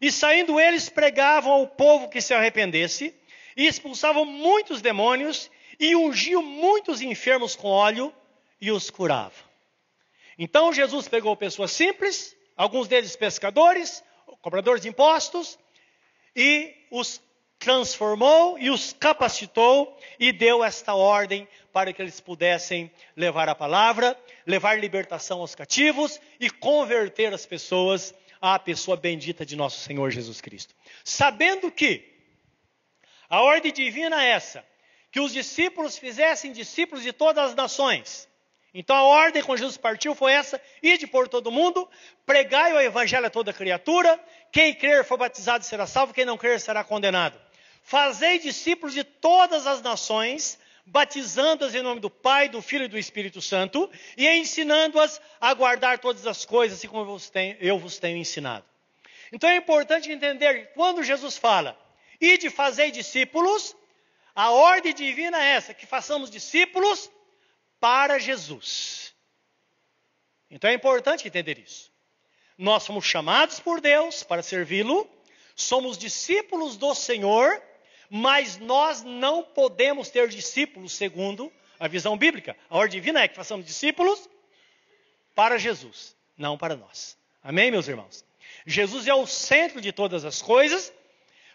E 0.00 0.12
saindo 0.12 0.60
eles 0.60 0.90
pregavam 0.90 1.50
ao 1.50 1.66
povo 1.66 2.10
que 2.10 2.20
se 2.20 2.34
arrependesse, 2.34 3.14
e 3.56 3.66
expulsavam 3.66 4.26
muitos 4.26 4.82
demônios, 4.82 5.50
e 5.80 5.96
ungiam 5.96 6.42
muitos 6.42 7.00
enfermos 7.00 7.56
com 7.56 7.68
óleo, 7.68 8.14
e 8.60 8.70
os 8.70 8.90
curava. 8.90 9.50
Então 10.38 10.74
Jesus 10.74 11.08
pegou 11.08 11.34
pessoas 11.36 11.72
simples, 11.72 12.36
alguns 12.54 12.86
deles 12.86 13.16
pescadores, 13.16 14.04
cobradores 14.42 14.82
de 14.82 14.88
impostos, 14.88 15.58
e 16.36 16.74
os 16.90 17.20
transformou 17.62 18.58
e 18.58 18.70
os 18.70 18.92
capacitou 18.92 19.96
e 20.18 20.32
deu 20.32 20.64
esta 20.64 20.94
ordem 20.94 21.46
para 21.72 21.92
que 21.92 22.02
eles 22.02 22.18
pudessem 22.18 22.90
levar 23.16 23.48
a 23.48 23.54
palavra, 23.54 24.18
levar 24.44 24.80
libertação 24.80 25.40
aos 25.40 25.54
cativos 25.54 26.20
e 26.40 26.50
converter 26.50 27.32
as 27.32 27.46
pessoas 27.46 28.12
à 28.40 28.58
pessoa 28.58 28.96
bendita 28.96 29.46
de 29.46 29.54
nosso 29.54 29.78
Senhor 29.78 30.10
Jesus 30.10 30.40
Cristo. 30.40 30.74
Sabendo 31.04 31.70
que 31.70 32.04
a 33.30 33.40
ordem 33.40 33.72
divina 33.72 34.24
é 34.24 34.30
essa, 34.30 34.64
que 35.12 35.20
os 35.20 35.32
discípulos 35.32 35.96
fizessem 35.96 36.52
discípulos 36.52 37.04
de 37.04 37.12
todas 37.12 37.50
as 37.50 37.54
nações, 37.54 38.28
então 38.74 38.96
a 38.96 39.04
ordem 39.04 39.42
quando 39.42 39.58
Jesus 39.58 39.76
partiu 39.76 40.16
foi 40.16 40.32
essa: 40.32 40.60
ide 40.82 41.06
por 41.06 41.28
todo 41.28 41.52
mundo, 41.52 41.88
pregai 42.26 42.72
o 42.72 42.80
evangelho 42.80 43.26
a 43.26 43.30
toda 43.30 43.52
criatura, 43.52 44.18
quem 44.50 44.74
crer 44.74 45.04
for 45.04 45.16
batizado 45.16 45.64
será 45.64 45.86
salvo, 45.86 46.12
quem 46.12 46.24
não 46.24 46.36
crer 46.36 46.58
será 46.58 46.82
condenado. 46.82 47.38
Fazei 47.82 48.38
discípulos 48.38 48.94
de 48.94 49.04
todas 49.04 49.66
as 49.66 49.82
nações, 49.82 50.58
batizando-as 50.86 51.74
em 51.74 51.82
nome 51.82 52.00
do 52.00 52.10
Pai, 52.10 52.48
do 52.48 52.62
Filho 52.62 52.84
e 52.84 52.88
do 52.88 52.98
Espírito 52.98 53.40
Santo, 53.42 53.90
e 54.16 54.28
ensinando-as 54.28 55.20
a 55.40 55.52
guardar 55.52 55.98
todas 55.98 56.26
as 56.26 56.44
coisas, 56.44 56.78
assim 56.78 56.88
como 56.88 57.02
eu 57.02 57.06
vos 57.06 57.28
tenho, 57.28 57.56
eu 57.60 57.78
vos 57.78 57.98
tenho 57.98 58.16
ensinado. 58.16 58.64
Então 59.32 59.48
é 59.48 59.56
importante 59.56 60.10
entender 60.10 60.54
que 60.54 60.74
quando 60.74 61.02
Jesus 61.02 61.36
fala, 61.36 61.78
ide 62.20 62.50
fazei 62.50 62.90
discípulos, 62.90 63.74
a 64.34 64.50
ordem 64.50 64.94
divina 64.94 65.42
é 65.42 65.50
essa, 65.52 65.74
que 65.74 65.86
façamos 65.86 66.30
discípulos 66.30 67.10
para 67.80 68.18
Jesus. 68.18 69.14
Então 70.50 70.70
é 70.70 70.74
importante 70.74 71.26
entender 71.26 71.58
isso. 71.58 71.90
Nós 72.56 72.82
somos 72.82 73.04
chamados 73.04 73.58
por 73.58 73.80
Deus 73.80 74.22
para 74.22 74.42
servi-lo, 74.42 75.10
somos 75.56 75.96
discípulos 75.96 76.76
do 76.76 76.94
Senhor, 76.94 77.62
mas 78.14 78.58
nós 78.58 79.02
não 79.02 79.42
podemos 79.42 80.10
ter 80.10 80.28
discípulos 80.28 80.92
segundo 80.92 81.50
a 81.80 81.88
visão 81.88 82.14
bíblica. 82.14 82.54
A 82.68 82.76
ordem 82.76 83.00
divina 83.00 83.22
é 83.22 83.26
que 83.26 83.34
façamos 83.34 83.64
discípulos 83.64 84.28
para 85.34 85.56
Jesus, 85.56 86.14
não 86.36 86.58
para 86.58 86.76
nós. 86.76 87.16
Amém, 87.42 87.70
meus 87.70 87.88
irmãos? 87.88 88.22
Jesus 88.66 89.06
é 89.06 89.14
o 89.14 89.26
centro 89.26 89.80
de 89.80 89.92
todas 89.92 90.26
as 90.26 90.42
coisas, 90.42 90.92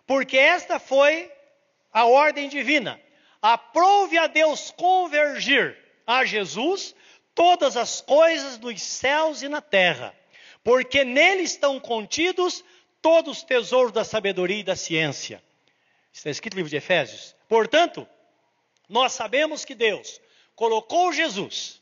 porque 0.08 0.36
esta 0.36 0.80
foi 0.80 1.32
a 1.94 2.06
ordem 2.06 2.50
divina. 2.50 3.00
Aprove 3.40 4.18
a 4.18 4.26
Deus 4.26 4.72
convergir 4.72 5.78
a 6.08 6.26
Jesus 6.26 6.96
todas 7.36 7.78
as 7.78 8.02
coisas 8.02 8.58
nos 8.58 8.82
céus 8.82 9.44
e 9.44 9.48
na 9.48 9.62
terra, 9.62 10.12
porque 10.64 11.06
nele 11.06 11.44
estão 11.44 11.80
contidos 11.80 12.66
todos 13.00 13.38
os 13.38 13.44
tesouros 13.44 13.92
da 13.92 14.04
sabedoria 14.04 14.62
e 14.62 14.64
da 14.64 14.76
ciência. 14.76 15.46
Está 16.18 16.32
escrito 16.32 16.56
no 16.56 16.58
livro 16.58 16.70
de 16.72 16.78
Efésios. 16.78 17.36
Portanto, 17.48 18.08
nós 18.90 19.14
sabemos 19.14 19.64
que 19.64 19.76
Deus 19.76 20.20
colocou 20.56 21.14
Jesus, 21.14 21.80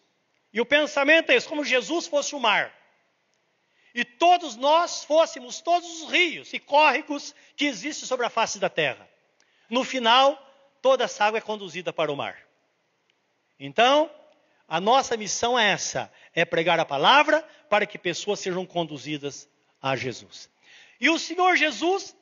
e 0.52 0.60
o 0.60 0.66
pensamento 0.66 1.30
é 1.30 1.36
esse, 1.36 1.48
como 1.48 1.64
Jesus 1.64 2.06
fosse 2.06 2.36
o 2.36 2.40
mar, 2.40 2.76
e 3.94 4.04
todos 4.04 4.58
nós 4.58 5.06
fôssemos 5.06 5.62
todos 5.62 6.02
os 6.02 6.12
rios 6.12 6.52
e 6.52 6.60
córregos 6.60 7.34
que 7.56 7.64
existem 7.64 8.06
sobre 8.06 8.26
a 8.26 8.30
face 8.30 8.60
da 8.60 8.70
terra. 8.70 9.10
No 9.70 9.86
final, 9.86 10.38
toda 10.82 11.06
essa 11.06 11.24
água 11.24 11.38
é 11.38 11.42
conduzida 11.42 11.94
para 11.94 12.12
o 12.12 12.18
mar. 12.18 12.38
Então, 13.58 14.12
a 14.68 14.82
nossa 14.82 15.16
missão 15.16 15.58
é 15.58 15.72
essa: 15.72 16.12
é 16.34 16.44
pregar 16.44 16.78
a 16.78 16.86
palavra 16.86 17.42
para 17.70 17.86
que 17.86 17.98
pessoas 17.98 18.42
sejam 18.42 18.66
conduzidas 18.66 19.48
a 19.82 19.96
Jesus. 19.96 20.50
E 21.00 21.10
o 21.10 21.18
Senhor 21.18 21.56
Jesus, 21.56 22.14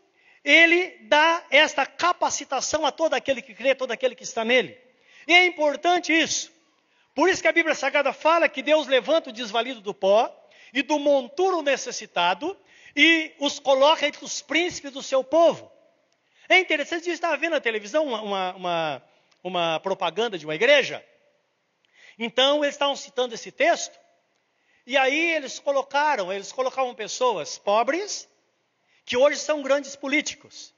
ele 0.43 0.97
dá 1.03 1.43
esta 1.50 1.85
capacitação 1.85 2.85
a 2.85 2.91
todo 2.91 3.13
aquele 3.13 3.41
que 3.41 3.53
crê, 3.53 3.73
todo 3.73 3.91
aquele 3.91 4.15
que 4.15 4.23
está 4.23 4.43
nele. 4.43 4.77
E 5.27 5.33
é 5.33 5.45
importante 5.45 6.12
isso. 6.12 6.51
Por 7.15 7.29
isso 7.29 7.41
que 7.41 7.47
a 7.47 7.53
Bíblia 7.53 7.75
Sagrada 7.75 8.12
fala 8.12 8.50
que 8.50 8.62
Deus 8.62 8.88
levanta 8.88 9.29
o 9.29 9.33
desvalido 9.33 9.81
do 9.81 9.93
pó 9.93 10.29
e 10.73 10.81
do 10.81 11.00
monturo 11.00 11.62
necessitado 11.62 12.57
e 12.95 13.31
os 13.39 13.59
coloca 13.59 14.05
entre 14.05 14.23
os 14.25 14.41
príncipes 14.41 14.91
do 14.91 15.01
seu 15.01 15.23
povo. 15.23 15.71
É 16.50 16.59
interessante, 16.59 17.05
você 17.05 17.12
estava 17.12 17.38
vendo 17.38 17.53
na 17.53 17.62
televisão 17.62 18.05
uma, 18.05 18.53
uma, 18.53 19.03
uma 19.43 19.79
propaganda 19.79 20.38
de 20.38 20.45
uma 20.45 20.55
igreja 20.55 21.03
então 22.17 22.63
eles 22.63 22.75
estavam 22.75 22.95
citando 22.95 23.33
esse 23.33 23.51
texto, 23.51 23.97
e 24.85 24.97
aí 24.97 25.33
eles 25.33 25.59
colocaram, 25.59 26.31
eles 26.31 26.51
colocavam 26.51 26.93
pessoas 26.93 27.57
pobres, 27.57 28.29
que 29.05 29.17
hoje 29.17 29.39
são 29.39 29.62
grandes 29.62 29.95
políticos. 29.95 30.74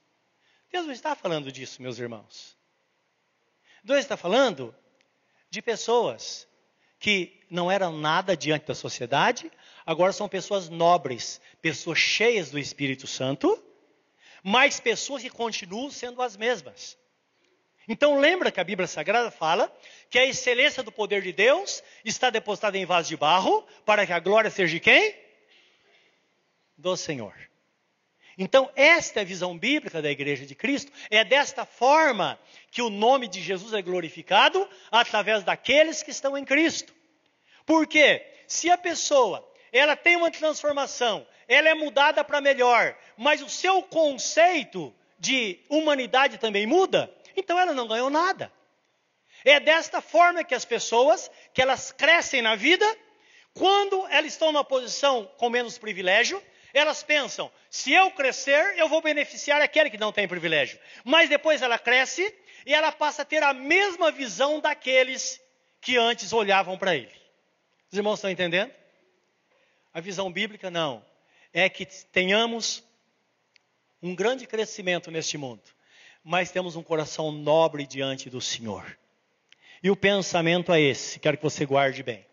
Deus 0.72 0.86
não 0.86 0.94
está 0.94 1.16
falando 1.16 1.52
disso, 1.52 1.82
meus 1.82 2.00
irmãos. 2.00 2.58
Deus 3.84 4.00
está 4.00 4.18
falando 4.18 4.76
de 5.50 5.62
pessoas 5.62 6.48
que 7.00 7.40
não 7.50 7.72
eram 7.72 7.96
nada 7.98 8.36
diante 8.36 8.66
da 8.66 8.74
sociedade, 8.74 9.52
agora 9.86 10.12
são 10.12 10.28
pessoas 10.28 10.70
nobres, 10.70 11.40
pessoas 11.62 12.00
cheias 12.00 12.50
do 12.50 12.58
Espírito 12.58 13.06
Santo, 13.06 13.64
mas 14.44 14.80
pessoas 14.80 15.22
que 15.22 15.30
continuam 15.30 15.92
sendo 15.92 16.22
as 16.22 16.36
mesmas. 16.36 16.98
Então 17.88 18.20
lembra 18.20 18.52
que 18.52 18.60
a 18.60 18.64
Bíblia 18.64 18.88
Sagrada 18.88 19.30
fala 19.30 19.72
que 20.10 20.18
a 20.18 20.26
excelência 20.26 20.82
do 20.82 20.92
poder 20.92 21.22
de 21.22 21.32
Deus 21.32 21.84
está 22.04 22.30
depositada 22.30 22.78
em 22.78 22.86
vaso 22.86 23.10
de 23.10 23.18
barro, 23.18 23.66
para 23.86 24.06
que 24.06 24.14
a 24.14 24.20
glória 24.20 24.50
seja 24.50 24.74
de 24.74 24.80
quem? 24.80 25.16
Do 26.76 26.98
Senhor. 26.98 27.36
Então, 28.38 28.70
esta 28.76 29.20
é 29.20 29.22
a 29.22 29.26
visão 29.26 29.58
bíblica 29.58 30.02
da 30.02 30.12
igreja 30.12 30.46
de 30.46 30.56
Cristo. 30.56 30.92
É 31.10 31.24
desta 31.24 31.66
forma 31.66 32.38
que 32.70 32.82
o 32.82 32.90
nome 32.90 33.28
de 33.28 33.42
Jesus 33.42 33.74
é 33.74 33.82
glorificado 33.82 34.68
através 34.92 35.44
daqueles 35.44 36.04
que 36.04 36.12
estão 36.12 36.38
em 36.38 36.44
Cristo. 36.44 36.94
Porque 37.66 38.26
se 38.48 38.70
a 38.70 38.78
pessoa, 38.78 39.48
ela 39.72 39.96
tem 39.96 40.16
uma 40.16 40.30
transformação, 40.30 41.26
ela 41.48 41.70
é 41.70 41.74
mudada 41.74 42.24
para 42.24 42.42
melhor, 42.42 42.98
mas 43.18 43.42
o 43.42 43.50
seu 43.50 43.82
conceito 43.84 44.94
de 45.18 45.60
humanidade 45.70 46.38
também 46.38 46.68
muda, 46.68 47.14
então 47.36 47.60
ela 47.60 47.74
não 47.74 47.88
ganhou 47.88 48.10
nada. 48.10 48.52
É 49.44 49.60
desta 49.60 50.02
forma 50.02 50.44
que 50.44 50.56
as 50.56 50.66
pessoas, 50.66 51.30
que 51.54 51.62
elas 51.62 51.92
crescem 51.92 52.42
na 52.42 52.56
vida, 52.56 52.86
quando 53.54 54.06
elas 54.08 54.34
estão 54.34 54.52
numa 54.52 54.64
posição 54.64 55.30
com 55.38 55.50
menos 55.50 55.78
privilégio, 55.78 56.42
elas 56.78 57.04
pensam: 57.04 57.52
se 57.70 57.92
eu 57.92 58.12
crescer, 58.12 58.78
eu 58.78 58.88
vou 58.88 59.02
beneficiar 59.02 59.62
aquele 59.62 59.90
que 59.90 59.98
não 59.98 60.12
tem 60.12 60.28
privilégio. 60.28 60.80
Mas 61.04 61.30
depois 61.30 61.62
ela 61.62 61.78
cresce 61.78 62.34
e 62.66 62.74
ela 62.74 62.92
passa 62.92 63.22
a 63.22 63.26
ter 63.26 63.44
a 63.44 63.54
mesma 63.54 64.12
visão 64.12 64.60
daqueles 64.60 65.42
que 65.82 65.98
antes 65.98 66.34
olhavam 66.34 66.78
para 66.78 66.96
ele. 66.96 67.12
Os 67.92 67.98
irmãos 67.98 68.16
estão 68.16 68.30
entendendo? 68.30 68.72
A 69.94 70.00
visão 70.00 70.32
bíblica 70.32 70.70
não. 70.70 71.06
É 71.54 71.70
que 71.70 71.86
tenhamos 71.86 72.84
um 74.02 74.14
grande 74.14 74.46
crescimento 74.46 75.10
neste 75.10 75.38
mundo 75.38 75.64
mas 76.28 76.50
temos 76.50 76.76
um 76.76 76.82
coração 76.82 77.32
nobre 77.32 77.86
diante 77.86 78.32
do 78.32 78.42
Senhor. 78.42 78.98
E 79.84 79.92
o 79.92 79.96
pensamento 79.96 80.74
é 80.74 80.82
esse, 80.82 81.20
quero 81.20 81.38
que 81.38 81.44
você 81.44 81.68
guarde 81.68 82.02
bem. 82.02 82.26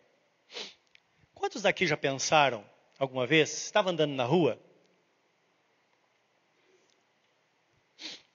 Quantos 1.34 1.60
daqui 1.60 1.86
já 1.86 1.96
pensaram 1.96 2.64
alguma 3.02 3.26
vez? 3.26 3.52
Estava 3.52 3.90
andando 3.90 4.14
na 4.14 4.24
rua? 4.24 4.58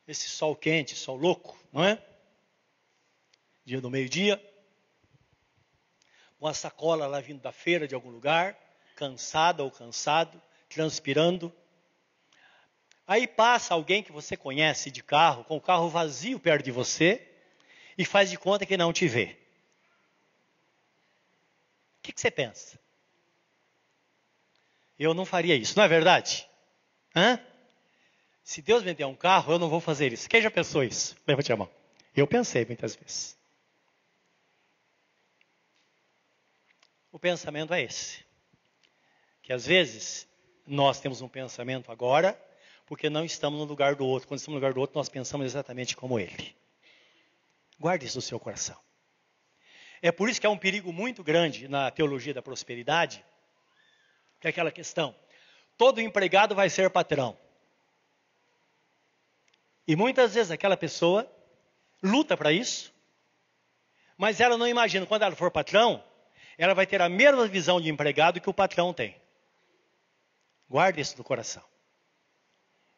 Esse 0.06 0.28
sol 0.28 0.56
quente, 0.56 0.94
sol 0.94 1.16
louco, 1.16 1.58
não 1.72 1.84
é? 1.84 2.02
Dia 3.64 3.80
do 3.80 3.90
meio-dia. 3.90 4.44
Com 6.38 6.48
a 6.48 6.54
sacola 6.54 7.08
lá 7.08 7.20
vindo 7.20 7.42
da 7.42 7.52
feira 7.52 7.88
de 7.88 7.96
algum 7.96 8.10
lugar, 8.10 8.58
cansada 8.96 9.64
ou 9.64 9.72
cansado, 9.72 10.42
transpirando. 10.70 11.54
Aí 13.06 13.26
passa 13.26 13.74
alguém 13.74 14.04
que 14.04 14.12
você 14.12 14.36
conhece 14.36 14.92
de 14.92 15.02
carro, 15.02 15.46
com 15.46 15.56
o 15.56 15.62
carro 15.62 15.90
vazio 15.90 16.40
perto 16.40 16.66
de 16.66 16.72
você, 16.72 17.26
e 17.98 18.04
faz 18.04 18.30
de 18.30 18.38
conta 18.38 18.66
que 18.66 18.78
não 18.78 18.92
te 18.92 19.08
vê. 19.08 19.38
O 22.00 22.02
que, 22.04 22.12
que 22.12 22.20
você 22.20 22.30
pensa? 22.30 22.78
Eu 25.00 25.14
não 25.14 25.26
faria 25.26 25.56
isso, 25.56 25.78
não 25.78 25.84
é 25.84 25.88
verdade? 25.88 26.48
Hã? 27.16 27.40
Se 28.44 28.62
Deus 28.62 28.84
me 28.84 28.94
der 28.94 29.06
um 29.06 29.16
carro, 29.16 29.54
eu 29.54 29.60
não 29.60 29.70
vou 29.70 29.80
fazer 29.82 30.14
isso. 30.14 30.30
Quem 30.30 30.42
já 30.42 30.50
pensou 30.50 30.84
isso? 30.84 31.16
Levante 31.28 31.52
a 31.52 31.58
mão. 31.58 31.70
Eu 32.16 32.26
pensei 32.26 32.66
muitas 32.66 32.96
vezes. 32.96 33.38
O 37.12 37.20
pensamento 37.20 37.74
é 37.74 37.82
esse. 37.82 38.24
Que 39.42 39.52
às 39.54 39.66
vezes 39.66 40.28
nós 40.66 41.00
temos 41.00 41.22
um 41.22 41.28
pensamento 41.28 41.92
agora, 41.92 42.40
porque 42.86 43.10
não 43.10 43.26
estamos 43.26 43.60
no 43.60 43.66
lugar 43.66 43.96
do 43.96 44.06
outro. 44.06 44.28
Quando 44.28 44.40
estamos 44.40 44.56
no 44.56 44.60
lugar 44.60 44.74
do 44.74 44.80
outro, 44.80 44.98
nós 44.98 45.10
pensamos 45.10 45.46
exatamente 45.46 45.96
como 45.96 46.20
ele. 46.20 46.56
Guarde 47.80 48.06
isso 48.06 48.18
no 48.18 48.22
seu 48.22 48.40
coração. 48.40 48.78
É 50.02 50.12
por 50.12 50.30
isso 50.30 50.40
que 50.40 50.48
é 50.48 50.50
um 50.50 50.58
perigo 50.58 50.92
muito 50.94 51.24
grande 51.24 51.68
na 51.68 51.92
teologia 51.92 52.34
da 52.34 52.42
prosperidade 52.42 53.24
que 54.40 54.48
é 54.48 54.50
aquela 54.50 54.72
questão. 54.72 55.16
Todo 55.78 56.02
empregado 56.02 56.56
vai 56.56 56.70
ser 56.70 56.90
patrão. 56.90 57.38
E 59.88 59.96
muitas 59.96 60.34
vezes 60.34 60.52
aquela 60.52 60.76
pessoa 60.76 61.30
luta 62.04 62.36
para 62.36 62.52
isso, 62.52 62.94
mas 64.18 64.40
ela 64.40 64.58
não 64.58 64.68
imagina, 64.68 65.06
quando 65.06 65.24
ela 65.24 65.36
for 65.36 65.52
patrão, 65.52 66.04
ela 66.58 66.74
vai 66.74 66.86
ter 66.88 67.02
a 67.02 67.08
mesma 67.08 67.48
visão 67.48 67.80
de 67.80 67.90
empregado 67.90 68.42
que 68.42 68.50
o 68.50 68.54
patrão 68.54 68.94
tem. 68.94 69.16
Guarde 70.70 71.00
isso 71.00 71.18
no 71.18 71.24
coração. 71.24 71.64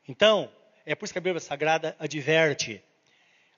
Então, 0.08 0.52
é 0.86 0.96
por 0.96 1.06
isso 1.06 1.14
que 1.14 1.20
a 1.20 1.22
Bíblia 1.22 1.40
Sagrada 1.40 1.96
adverte, 2.00 2.84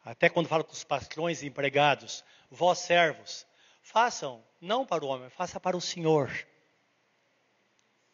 até 0.03 0.27
quando 0.27 0.49
fala 0.49 0.63
com 0.63 0.73
os 0.73 0.83
patrões 0.83 1.41
e 1.41 1.47
empregados, 1.47 2.25
vós 2.49 2.79
servos, 2.79 3.45
façam 3.81 4.43
não 4.59 4.85
para 4.85 5.05
o 5.05 5.07
homem, 5.07 5.29
faça 5.29 5.59
para 5.59 5.77
o 5.77 5.81
Senhor. 5.81 6.29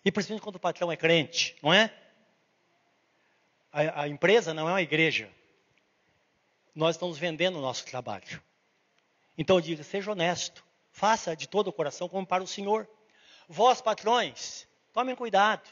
E 0.03 0.11
principalmente 0.11 0.43
quando 0.43 0.55
o 0.55 0.59
patrão 0.59 0.91
é 0.91 0.97
crente, 0.97 1.55
não 1.61 1.73
é? 1.73 1.93
A, 3.71 4.03
a 4.03 4.07
empresa 4.07 4.53
não 4.53 4.67
é 4.67 4.71
uma 4.71 4.81
igreja. 4.81 5.29
Nós 6.73 6.95
estamos 6.95 7.17
vendendo 7.17 7.57
o 7.57 7.61
nosso 7.61 7.85
trabalho. 7.85 8.41
Então 9.37 9.61
diga, 9.61 9.83
seja 9.83 10.11
honesto. 10.11 10.65
Faça 10.91 11.35
de 11.35 11.47
todo 11.47 11.67
o 11.67 11.73
coração 11.73 12.09
como 12.09 12.25
para 12.25 12.43
o 12.43 12.47
Senhor. 12.47 12.89
Vós, 13.47 13.81
patrões, 13.81 14.67
tomem 14.93 15.15
cuidado. 15.15 15.69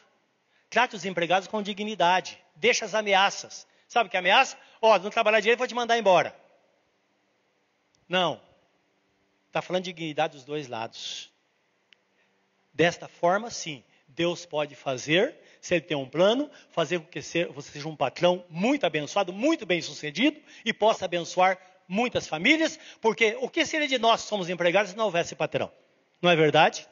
Trate 0.69 0.95
os 0.95 1.05
empregados 1.05 1.47
com 1.47 1.61
dignidade. 1.61 2.39
Deixa 2.55 2.85
as 2.85 2.93
ameaças. 2.93 3.67
Sabe 3.87 4.09
que 4.09 4.17
ameaça? 4.17 4.57
Ó, 4.81 4.93
oh, 4.93 4.99
não 4.99 5.09
trabalhar 5.09 5.39
direito, 5.39 5.57
vou 5.57 5.67
te 5.67 5.73
mandar 5.73 5.97
embora. 5.97 6.35
Não. 8.07 8.41
Está 9.47 9.61
falando 9.61 9.83
de 9.83 9.93
dignidade 9.93 10.33
dos 10.33 10.43
dois 10.43 10.67
lados. 10.67 11.31
Desta 12.73 13.07
forma, 13.07 13.49
sim, 13.49 13.83
Deus 14.15 14.45
pode 14.45 14.75
fazer, 14.75 15.35
se 15.59 15.75
Ele 15.75 15.81
tem 15.81 15.97
um 15.97 16.07
plano, 16.07 16.49
fazer 16.69 16.99
com 16.99 17.05
que 17.05 17.21
você 17.21 17.71
seja 17.71 17.87
um 17.87 17.95
patrão 17.95 18.45
muito 18.49 18.85
abençoado, 18.85 19.33
muito 19.33 19.65
bem 19.65 19.81
sucedido 19.81 20.39
e 20.63 20.73
possa 20.73 21.05
abençoar 21.05 21.59
muitas 21.87 22.27
famílias, 22.27 22.79
porque 23.01 23.37
o 23.41 23.49
que 23.49 23.65
seria 23.65 23.87
de 23.87 23.99
nós 23.99 24.23
que 24.23 24.29
somos 24.29 24.49
empregados 24.49 24.91
se 24.91 24.97
não 24.97 25.05
houvesse 25.05 25.35
patrão? 25.35 25.71
Não 26.21 26.31
é 26.31 26.35
verdade? 26.35 26.87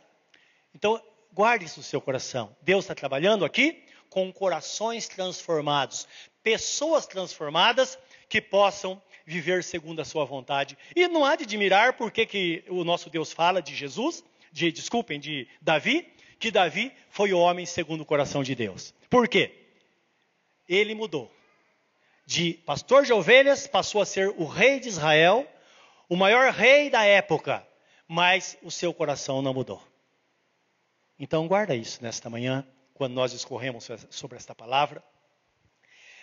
Então, 0.76 1.02
guarde 1.32 1.66
isso 1.66 1.80
no 1.80 1.84
seu 1.84 2.02
coração. 2.02 2.56
Deus 2.62 2.84
está 2.84 2.94
trabalhando 2.94 3.46
aqui 3.46 3.84
com 4.10 4.32
corações 4.32 5.08
transformados, 5.08 6.08
pessoas 6.44 7.08
transformadas 7.08 7.98
que 8.30 8.40
possam 8.40 9.02
viver 9.26 9.64
segundo 9.64 10.02
a 10.02 10.06
sua 10.06 10.26
vontade. 10.26 10.78
E 10.96 11.08
não 11.08 11.26
há 11.26 11.36
de 11.36 11.46
admirar 11.46 11.94
porque 11.94 12.26
que 12.26 12.64
o 12.68 12.84
nosso 12.84 13.10
Deus 13.10 13.32
fala 13.32 13.62
de 13.62 13.74
Jesus, 13.74 14.24
de 14.52 14.72
desculpem, 14.72 15.20
de 15.20 15.48
Davi, 15.60 16.13
que 16.44 16.52
Davi 16.52 16.92
foi 17.10 17.32
o 17.32 17.40
homem 17.40 17.66
segundo 17.66 18.02
o 18.02 18.06
coração 18.06 18.44
de 18.44 18.54
Deus. 18.54 18.94
Por 19.10 19.30
quê? 19.30 19.66
Ele 20.68 20.94
mudou. 20.94 21.34
De 22.26 22.56
pastor 22.66 23.06
de 23.06 23.14
ovelhas 23.14 23.66
passou 23.66 24.02
a 24.02 24.06
ser 24.06 24.28
o 24.28 24.44
rei 24.44 24.78
de 24.82 24.90
Israel, 24.90 25.50
o 26.10 26.18
maior 26.18 26.52
rei 26.52 26.90
da 26.90 27.06
época, 27.06 27.66
mas 28.10 28.58
o 28.62 28.70
seu 28.70 28.94
coração 28.94 29.42
não 29.42 29.54
mudou. 29.54 29.82
Então 31.18 31.48
guarda 31.48 31.74
isso 31.74 32.04
nesta 32.04 32.30
manhã, 32.30 32.68
quando 32.94 33.14
nós 33.14 33.32
discorremos 33.32 33.88
sobre 34.10 34.36
esta 34.36 34.54
palavra. 34.54 35.02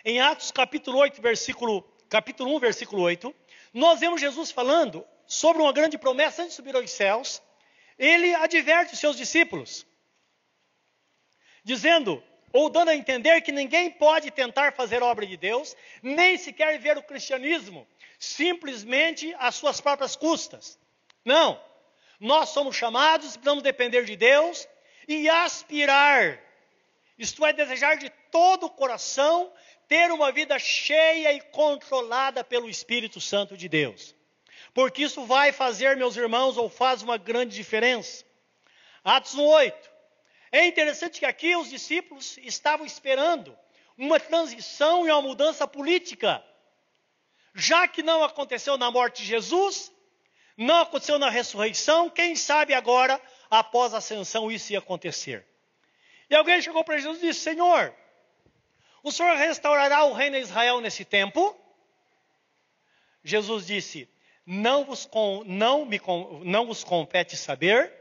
Em 0.04 0.20
Atos 0.20 0.50
capítulo 0.50 0.98
8, 0.98 1.22
versículo, 1.22 1.82
capítulo 2.10 2.54
1, 2.56 2.60
versículo 2.60 3.00
8, 3.04 3.34
nós 3.72 3.98
vemos 3.98 4.20
Jesus 4.20 4.50
falando 4.50 5.02
sobre 5.26 5.62
uma 5.62 5.72
grande 5.72 5.96
promessa 5.96 6.42
antes 6.42 6.52
de 6.52 6.56
subir 6.56 6.76
aos 6.76 6.90
céus. 6.90 7.40
Ele 7.98 8.34
adverte 8.34 8.92
os 8.92 9.00
seus 9.00 9.16
discípulos 9.16 9.88
dizendo 11.64 12.22
ou 12.52 12.68
dando 12.68 12.88
a 12.88 12.96
entender 12.96 13.40
que 13.42 13.52
ninguém 13.52 13.90
pode 13.90 14.30
tentar 14.30 14.72
fazer 14.72 15.02
obra 15.02 15.26
de 15.26 15.36
Deus, 15.36 15.76
nem 16.02 16.36
sequer 16.36 16.78
ver 16.78 16.98
o 16.98 17.02
cristianismo 17.02 17.86
simplesmente 18.18 19.34
às 19.38 19.54
suas 19.54 19.80
próprias 19.80 20.16
custas. 20.16 20.78
Não. 21.24 21.60
Nós 22.18 22.50
somos 22.50 22.76
chamados, 22.76 23.36
precisamos 23.36 23.62
depender 23.62 24.04
de 24.04 24.14
Deus 24.16 24.68
e 25.08 25.28
aspirar, 25.28 26.38
isto 27.18 27.44
é, 27.46 27.52
desejar 27.52 27.96
de 27.96 28.10
todo 28.30 28.66
o 28.66 28.70
coração 28.70 29.52
ter 29.88 30.12
uma 30.12 30.30
vida 30.30 30.56
cheia 30.56 31.32
e 31.32 31.40
controlada 31.40 32.44
pelo 32.44 32.70
Espírito 32.70 33.20
Santo 33.20 33.56
de 33.56 33.68
Deus. 33.68 34.14
Porque 34.72 35.02
isso 35.02 35.24
vai 35.24 35.50
fazer, 35.50 35.96
meus 35.96 36.16
irmãos, 36.16 36.56
ou 36.56 36.68
faz 36.68 37.02
uma 37.02 37.16
grande 37.16 37.56
diferença. 37.56 38.24
Atos 39.02 39.34
8. 39.34 39.89
É 40.52 40.66
interessante 40.66 41.20
que 41.20 41.26
aqui 41.26 41.54
os 41.54 41.70
discípulos 41.70 42.36
estavam 42.38 42.84
esperando 42.84 43.56
uma 43.96 44.18
transição 44.18 45.06
e 45.06 45.10
uma 45.10 45.22
mudança 45.22 45.66
política. 45.66 46.44
Já 47.54 47.86
que 47.86 48.02
não 48.02 48.22
aconteceu 48.24 48.76
na 48.76 48.90
morte 48.90 49.22
de 49.22 49.28
Jesus, 49.28 49.92
não 50.56 50.80
aconteceu 50.80 51.18
na 51.18 51.30
ressurreição, 51.30 52.10
quem 52.10 52.34
sabe 52.34 52.74
agora, 52.74 53.20
após 53.50 53.94
a 53.94 53.98
ascensão, 53.98 54.50
isso 54.50 54.72
ia 54.72 54.78
acontecer. 54.78 55.46
E 56.28 56.34
alguém 56.34 56.62
chegou 56.62 56.84
para 56.84 56.96
Jesus 56.98 57.18
e 57.22 57.28
disse: 57.28 57.40
Senhor, 57.40 57.94
o 59.02 59.10
Senhor 59.10 59.36
restaurará 59.36 60.04
o 60.04 60.12
reino 60.12 60.36
de 60.36 60.42
Israel 60.42 60.80
nesse 60.80 61.04
tempo? 61.04 61.56
Jesus 63.22 63.66
disse: 63.66 64.08
Não 64.46 64.84
vos, 64.84 65.08
não 65.44 65.84
me, 65.84 66.00
não 66.44 66.66
vos 66.66 66.84
compete 66.84 67.36
saber, 67.36 67.99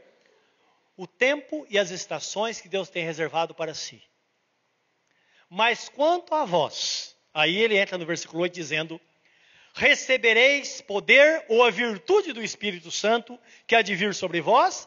o 1.00 1.06
tempo 1.06 1.66
e 1.70 1.78
as 1.78 1.90
estações 1.90 2.60
que 2.60 2.68
Deus 2.68 2.90
tem 2.90 3.02
reservado 3.02 3.54
para 3.54 3.72
si. 3.72 4.02
Mas 5.48 5.88
quanto 5.88 6.34
a 6.34 6.44
vós, 6.44 7.16
aí 7.32 7.56
ele 7.56 7.78
entra 7.78 7.96
no 7.96 8.04
versículo 8.04 8.42
8 8.42 8.52
dizendo: 8.52 9.00
Recebereis 9.72 10.82
poder 10.82 11.42
ou 11.48 11.64
a 11.64 11.70
virtude 11.70 12.34
do 12.34 12.42
Espírito 12.42 12.90
Santo 12.90 13.38
que 13.66 13.74
há 13.74 13.80
de 13.80 13.96
vir 13.96 14.14
sobre 14.14 14.42
vós, 14.42 14.86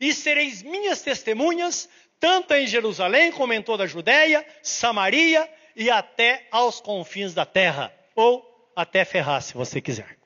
e 0.00 0.12
sereis 0.12 0.62
minhas 0.62 1.02
testemunhas, 1.02 1.88
tanto 2.20 2.54
em 2.54 2.64
Jerusalém 2.64 3.32
como 3.32 3.52
em 3.52 3.60
toda 3.60 3.82
a 3.82 3.88
Judéia, 3.88 4.46
Samaria 4.62 5.52
e 5.74 5.90
até 5.90 6.46
aos 6.52 6.80
confins 6.80 7.34
da 7.34 7.44
terra, 7.44 7.92
ou 8.14 8.70
até 8.76 9.04
Ferraz, 9.04 9.46
se 9.46 9.54
você 9.54 9.80
quiser. 9.80 10.17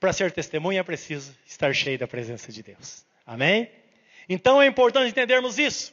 Para 0.00 0.14
ser 0.14 0.32
testemunha 0.32 0.80
é 0.80 0.82
preciso 0.82 1.36
estar 1.46 1.74
cheio 1.74 1.98
da 1.98 2.08
presença 2.08 2.50
de 2.50 2.62
Deus. 2.62 3.04
Amém? 3.26 3.70
Então 4.26 4.60
é 4.60 4.66
importante 4.66 5.10
entendermos 5.10 5.58
isso. 5.58 5.92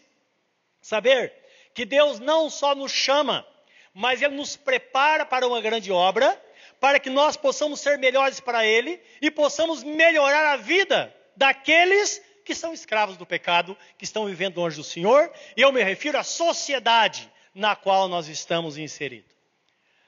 Saber 0.82 1.34
que 1.74 1.84
Deus 1.84 2.18
não 2.18 2.50
só 2.50 2.74
nos 2.74 2.92
chama, 2.92 3.46
mas 3.94 4.22
Ele 4.22 4.36
nos 4.36 4.56
prepara 4.56 5.26
para 5.26 5.46
uma 5.46 5.60
grande 5.60 5.92
obra, 5.92 6.42
para 6.80 7.00
que 7.00 7.10
nós 7.10 7.36
possamos 7.36 7.82
ser 7.82 7.98
melhores 7.98 8.40
para 8.40 8.66
Ele 8.66 9.02
e 9.22 9.30
possamos 9.30 9.84
melhorar 9.84 10.54
a 10.54 10.56
vida 10.56 11.14
daqueles 11.36 12.22
que 12.46 12.56
são 12.56 12.74
escravos 12.74 13.18
do 13.18 13.26
pecado, 13.26 13.78
que 13.98 14.06
estão 14.06 14.26
vivendo 14.26 14.58
longe 14.58 14.78
do 14.78 14.84
Senhor, 14.84 15.30
e 15.58 15.62
eu 15.62 15.72
me 15.74 15.84
refiro 15.84 16.18
à 16.18 16.24
sociedade 16.24 17.30
na 17.54 17.76
qual 17.76 18.08
nós 18.08 18.30
estamos 18.30 18.78
inseridos. 18.78 19.36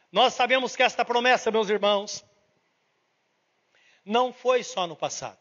Nós 0.10 0.34
sabemos 0.34 0.74
que 0.74 0.84
esta 0.84 1.04
promessa, 1.04 1.52
meus 1.52 1.70
irmãos, 1.70 2.24
não 4.06 4.34
foi 4.34 4.64
só 4.64 4.88
no 4.88 4.96
passado. 4.96 5.38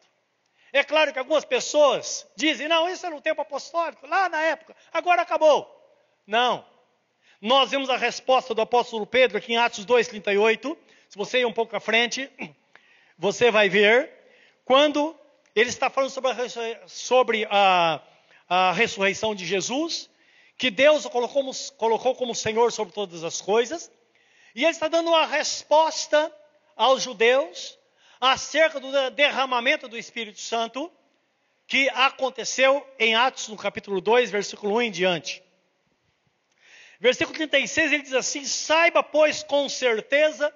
É 0.73 0.85
claro 0.85 1.13
que 1.13 1.19
algumas 1.19 1.45
pessoas 1.45 2.27
dizem, 2.37 2.69
não, 2.69 2.89
isso 2.89 3.07
é 3.07 3.11
no 3.11 3.21
tempo 3.21 3.41
apostólico, 3.41 4.07
lá 4.07 4.29
na 4.29 4.41
época, 4.43 4.77
agora 4.93 5.23
acabou. 5.23 5.75
Não. 6.27 6.65
Nós 7.41 7.71
vemos 7.71 7.89
a 7.89 7.97
resposta 7.97 8.55
do 8.55 8.61
apóstolo 8.61 9.07
Pedro 9.07 9.39
aqui 9.39 9.53
em 9.53 9.57
Atos 9.57 9.87
2,38. 9.87 10.77
Se 11.09 11.17
você 11.17 11.41
ir 11.41 11.47
um 11.47 11.53
pouco 11.53 11.75
à 11.75 11.81
frente, 11.81 12.31
você 13.17 13.51
vai 13.51 13.69
ver 13.69 14.11
quando 14.65 15.17
ele 15.55 15.71
está 15.71 15.89
falando 15.89 16.11
sobre 16.11 16.31
a, 16.31 16.89
sobre 16.89 17.49
a, 17.51 18.01
a 18.49 18.73
ressurreição 18.73 19.35
de 19.35 19.47
Jesus, 19.47 20.11
que 20.57 20.71
Deus 20.71 21.05
o 21.05 21.11
colocou 21.11 21.51
colocou 21.77 22.15
como 22.15 22.35
Senhor 22.35 22.73
sobre 22.73 22.93
todas 22.93 23.25
as 23.25 23.41
coisas, 23.41 23.91
e 24.55 24.65
ele 24.65 24.73
está 24.73 24.89
dando 24.89 25.09
uma 25.09 25.25
resposta 25.25 26.33
aos 26.77 27.03
judeus 27.03 27.78
acerca 28.21 28.81
do 28.81 29.11
derramamento 29.11 29.89
do 29.89 29.97
Espírito 29.97 30.41
Santo 30.41 30.91
que 31.69 31.89
aconteceu 31.91 32.85
em 32.99 33.15
Atos, 33.15 33.49
no 33.49 33.57
capítulo 33.57 34.01
2, 34.01 34.31
versículo 34.31 34.77
1 34.77 34.83
em 34.83 34.91
diante. 34.91 35.43
Versículo 36.99 37.37
36 37.37 37.93
ele 37.93 38.03
diz 38.03 38.15
assim: 38.15 38.45
Saiba, 38.45 39.03
pois, 39.03 39.43
com 39.43 39.69
certeza, 39.69 40.53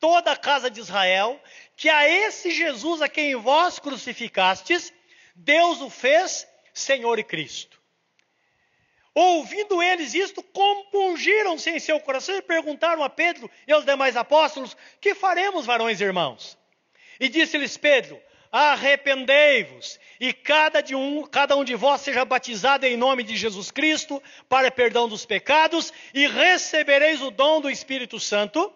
toda 0.00 0.32
a 0.32 0.36
casa 0.36 0.68
de 0.68 0.80
Israel, 0.80 1.40
que 1.76 1.88
a 1.88 2.08
esse 2.08 2.50
Jesus 2.50 3.00
a 3.00 3.08
quem 3.08 3.36
vós 3.36 3.78
crucificastes, 3.78 4.92
Deus 5.34 5.80
o 5.80 5.88
fez 5.88 6.46
Senhor 6.74 7.18
e 7.20 7.24
Cristo. 7.24 7.80
Ouvindo 9.14 9.80
eles 9.80 10.12
isto, 10.14 10.42
compungiram-se 10.42 11.70
em 11.70 11.78
seu 11.78 11.98
coração 12.00 12.36
e 12.36 12.42
perguntaram 12.42 13.02
a 13.02 13.08
Pedro 13.08 13.48
e 13.66 13.72
aos 13.72 13.84
demais 13.84 14.16
apóstolos: 14.16 14.76
Que 15.00 15.14
faremos, 15.14 15.66
varões 15.66 16.00
e 16.00 16.04
irmãos? 16.04 16.57
E 17.20 17.28
disse-lhes 17.28 17.76
Pedro: 17.76 18.20
Arrependei-vos 18.50 19.98
e 20.18 20.32
cada, 20.32 20.80
de 20.80 20.94
um, 20.94 21.24
cada 21.26 21.56
um 21.56 21.64
de 21.64 21.74
vós 21.74 22.00
seja 22.00 22.24
batizado 22.24 22.86
em 22.86 22.96
nome 22.96 23.22
de 23.22 23.36
Jesus 23.36 23.70
Cristo 23.70 24.22
para 24.48 24.70
perdão 24.70 25.08
dos 25.08 25.26
pecados 25.26 25.92
e 26.14 26.26
recebereis 26.26 27.20
o 27.20 27.30
dom 27.30 27.60
do 27.60 27.70
Espírito 27.70 28.18
Santo, 28.18 28.72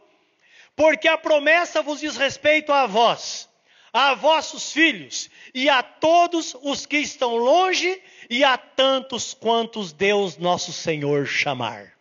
porque 0.77 1.09
a 1.09 1.17
promessa 1.17 1.83
vos 1.83 2.01
diz 2.01 2.17
respeito 2.17 2.71
a 2.71 2.87
vós, 2.87 3.49
a 3.93 4.15
vossos 4.15 4.73
filhos 4.73 5.31
e 5.55 5.69
a 5.69 5.83
todos 5.83 6.55
os 6.63 6.85
que 6.85 6.99
estão 6.99 7.37
longe 7.37 8.01
e 8.29 8.45
a 8.45 8.59
tantos 8.59 9.33
quantos 9.33 9.93
Deus 9.93 10.37
nosso 10.37 10.73
Senhor 10.73 11.27
chamar. 11.27 11.95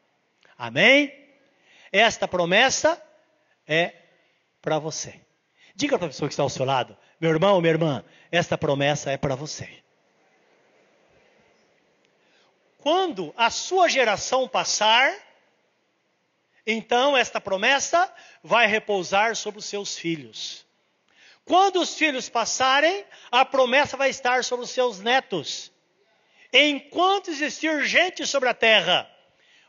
Amém? 0.57 1.13
Esta 1.91 2.27
promessa 2.27 3.01
é 3.65 3.93
para 4.61 4.77
você. 4.77 5.19
Diga 5.81 5.97
para 5.97 6.05
a 6.05 6.09
pessoa 6.11 6.29
que 6.29 6.33
está 6.33 6.43
ao 6.43 6.49
seu 6.49 6.63
lado, 6.63 6.95
meu 7.19 7.31
irmão, 7.31 7.59
minha 7.59 7.73
irmã, 7.73 8.05
esta 8.31 8.55
promessa 8.55 9.09
é 9.09 9.17
para 9.17 9.33
você. 9.33 9.67
Quando 12.77 13.33
a 13.35 13.49
sua 13.49 13.89
geração 13.89 14.47
passar, 14.47 15.11
então 16.67 17.17
esta 17.17 17.41
promessa 17.41 18.13
vai 18.43 18.67
repousar 18.67 19.35
sobre 19.35 19.57
os 19.57 19.65
seus 19.65 19.97
filhos. 19.97 20.67
Quando 21.45 21.81
os 21.81 21.95
filhos 21.95 22.29
passarem, 22.29 23.03
a 23.31 23.43
promessa 23.43 23.97
vai 23.97 24.11
estar 24.11 24.43
sobre 24.43 24.65
os 24.65 24.69
seus 24.69 24.99
netos. 24.99 25.71
Enquanto 26.53 27.31
existir 27.31 27.83
gente 27.85 28.27
sobre 28.27 28.49
a 28.49 28.53
terra, 28.53 29.09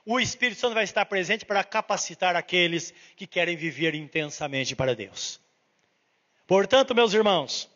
o 0.05 0.21
Espírito 0.21 0.61
Santo 0.61 0.75
vai 0.75 0.85
estar 0.85 1.07
presente 1.07 1.47
para 1.47 1.65
capacitar 1.65 2.37
aqueles 2.37 2.93
que 3.17 3.27
querem 3.27 3.57
viver 3.57 3.95
intensamente 3.95 4.77
para 4.77 4.95
Deus. 4.95 5.42
Portanto, 6.53 6.95
meus 6.95 7.15
irmãos, 7.15 7.67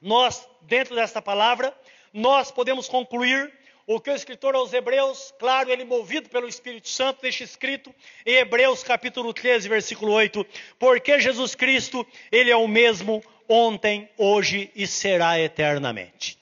nós, 0.00 0.48
dentro 0.62 0.94
desta 0.94 1.20
palavra, 1.20 1.74
nós 2.12 2.48
podemos 2.48 2.86
concluir 2.86 3.52
o 3.88 3.98
que 3.98 4.08
o 4.08 4.14
escritor 4.14 4.54
aos 4.54 4.72
Hebreus, 4.72 5.34
claro, 5.36 5.68
ele 5.68 5.84
movido 5.84 6.28
pelo 6.28 6.46
Espírito 6.46 6.88
Santo, 6.88 7.22
deixa 7.22 7.42
escrito 7.42 7.92
em 8.24 8.34
Hebreus 8.34 8.84
capítulo 8.84 9.34
13, 9.34 9.68
versículo 9.68 10.12
8, 10.12 10.46
porque 10.78 11.18
Jesus 11.18 11.56
Cristo, 11.56 12.06
ele 12.30 12.52
é 12.52 12.56
o 12.56 12.68
mesmo 12.68 13.20
ontem, 13.48 14.08
hoje 14.16 14.70
e 14.76 14.86
será 14.86 15.40
eternamente. 15.40 16.38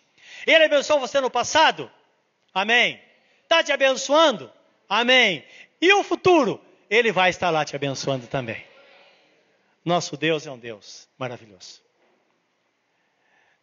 Ele 0.47 0.65
abençoou 0.65 1.01
você 1.01 1.23
no 1.23 1.31
passado? 1.31 1.91
Amém. 2.53 3.01
Está 3.45 3.65
te 3.65 3.73
abençoando? 3.73 4.53
Amém. 4.87 5.43
E 5.81 5.91
o 5.95 6.05
futuro? 6.05 6.61
Ele 6.91 7.11
vai 7.11 7.31
estar 7.31 7.49
lá 7.49 7.65
te 7.65 7.75
abençoando 7.75 8.27
também. 8.27 8.72
Nosso 9.85 10.17
Deus 10.17 10.47
é 10.47 10.51
um 10.51 10.59
Deus 10.59 11.09
maravilhoso. 11.19 11.83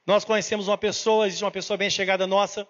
Nós 0.06 0.26
conhecemos 0.26 0.68
uma 0.68 0.78
pessoa, 0.78 1.28
existe 1.28 1.44
uma 1.44 1.52
pessoa 1.52 1.78
bem 1.78 1.90
chegada 1.90 2.28
nossa, 2.28 2.68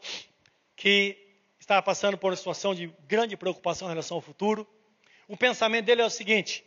que 0.75 1.17
estava 1.59 1.81
passando 1.81 2.17
por 2.17 2.31
uma 2.31 2.35
situação 2.35 2.75
de 2.75 2.87
grande 3.07 3.35
preocupação 3.35 3.87
em 3.87 3.91
relação 3.91 4.17
ao 4.17 4.21
futuro. 4.21 4.67
O 5.27 5.37
pensamento 5.37 5.85
dele 5.85 6.01
é 6.01 6.05
o 6.05 6.09
seguinte: 6.09 6.63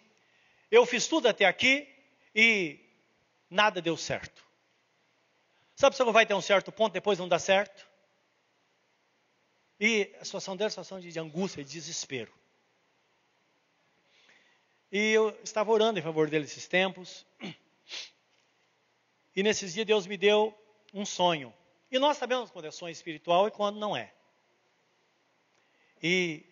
eu 0.71 0.85
fiz 0.87 1.07
tudo 1.07 1.29
até 1.29 1.45
aqui 1.45 1.89
e 2.35 2.81
nada 3.49 3.81
deu 3.81 3.97
certo. 3.97 4.43
Sabe 5.77 5.97
se 5.97 6.05
vai 6.05 6.27
ter 6.27 6.35
um 6.35 6.41
certo 6.41 6.73
ponto, 6.73 6.93
depois 6.93 7.19
não 7.19 7.29
dá 7.29 7.39
certo? 7.39 7.87
E 9.79 10.15
a 10.21 10.25
situação 10.25 10.57
dele 10.57 10.65
é 10.65 10.69
uma 10.69 10.71
situação 10.71 11.01
de 11.01 11.19
angústia 11.19 11.65
de 11.65 11.71
desespero. 11.71 12.33
E 14.93 15.11
eu 15.13 15.31
estava 15.43 15.73
orando 15.73 15.99
em 15.99 16.03
favor 16.03 16.29
dele 16.29 16.45
esses 16.45 16.69
tempos. 16.69 17.27
E 19.35 19.43
nesses 19.43 19.73
dias 19.73 19.87
Deus 19.87 20.07
me 20.07 20.19
deu 20.19 20.55
um 20.93 21.07
sonho. 21.07 21.55
E 21.91 21.99
nós 21.99 22.19
sabemos 22.19 22.51
quando 22.51 22.67
é 22.67 22.71
sonho 22.71 22.93
espiritual 22.93 23.49
e 23.49 23.51
quando 23.51 23.79
não 23.79 23.97
é. 23.97 24.13
E 26.03 26.45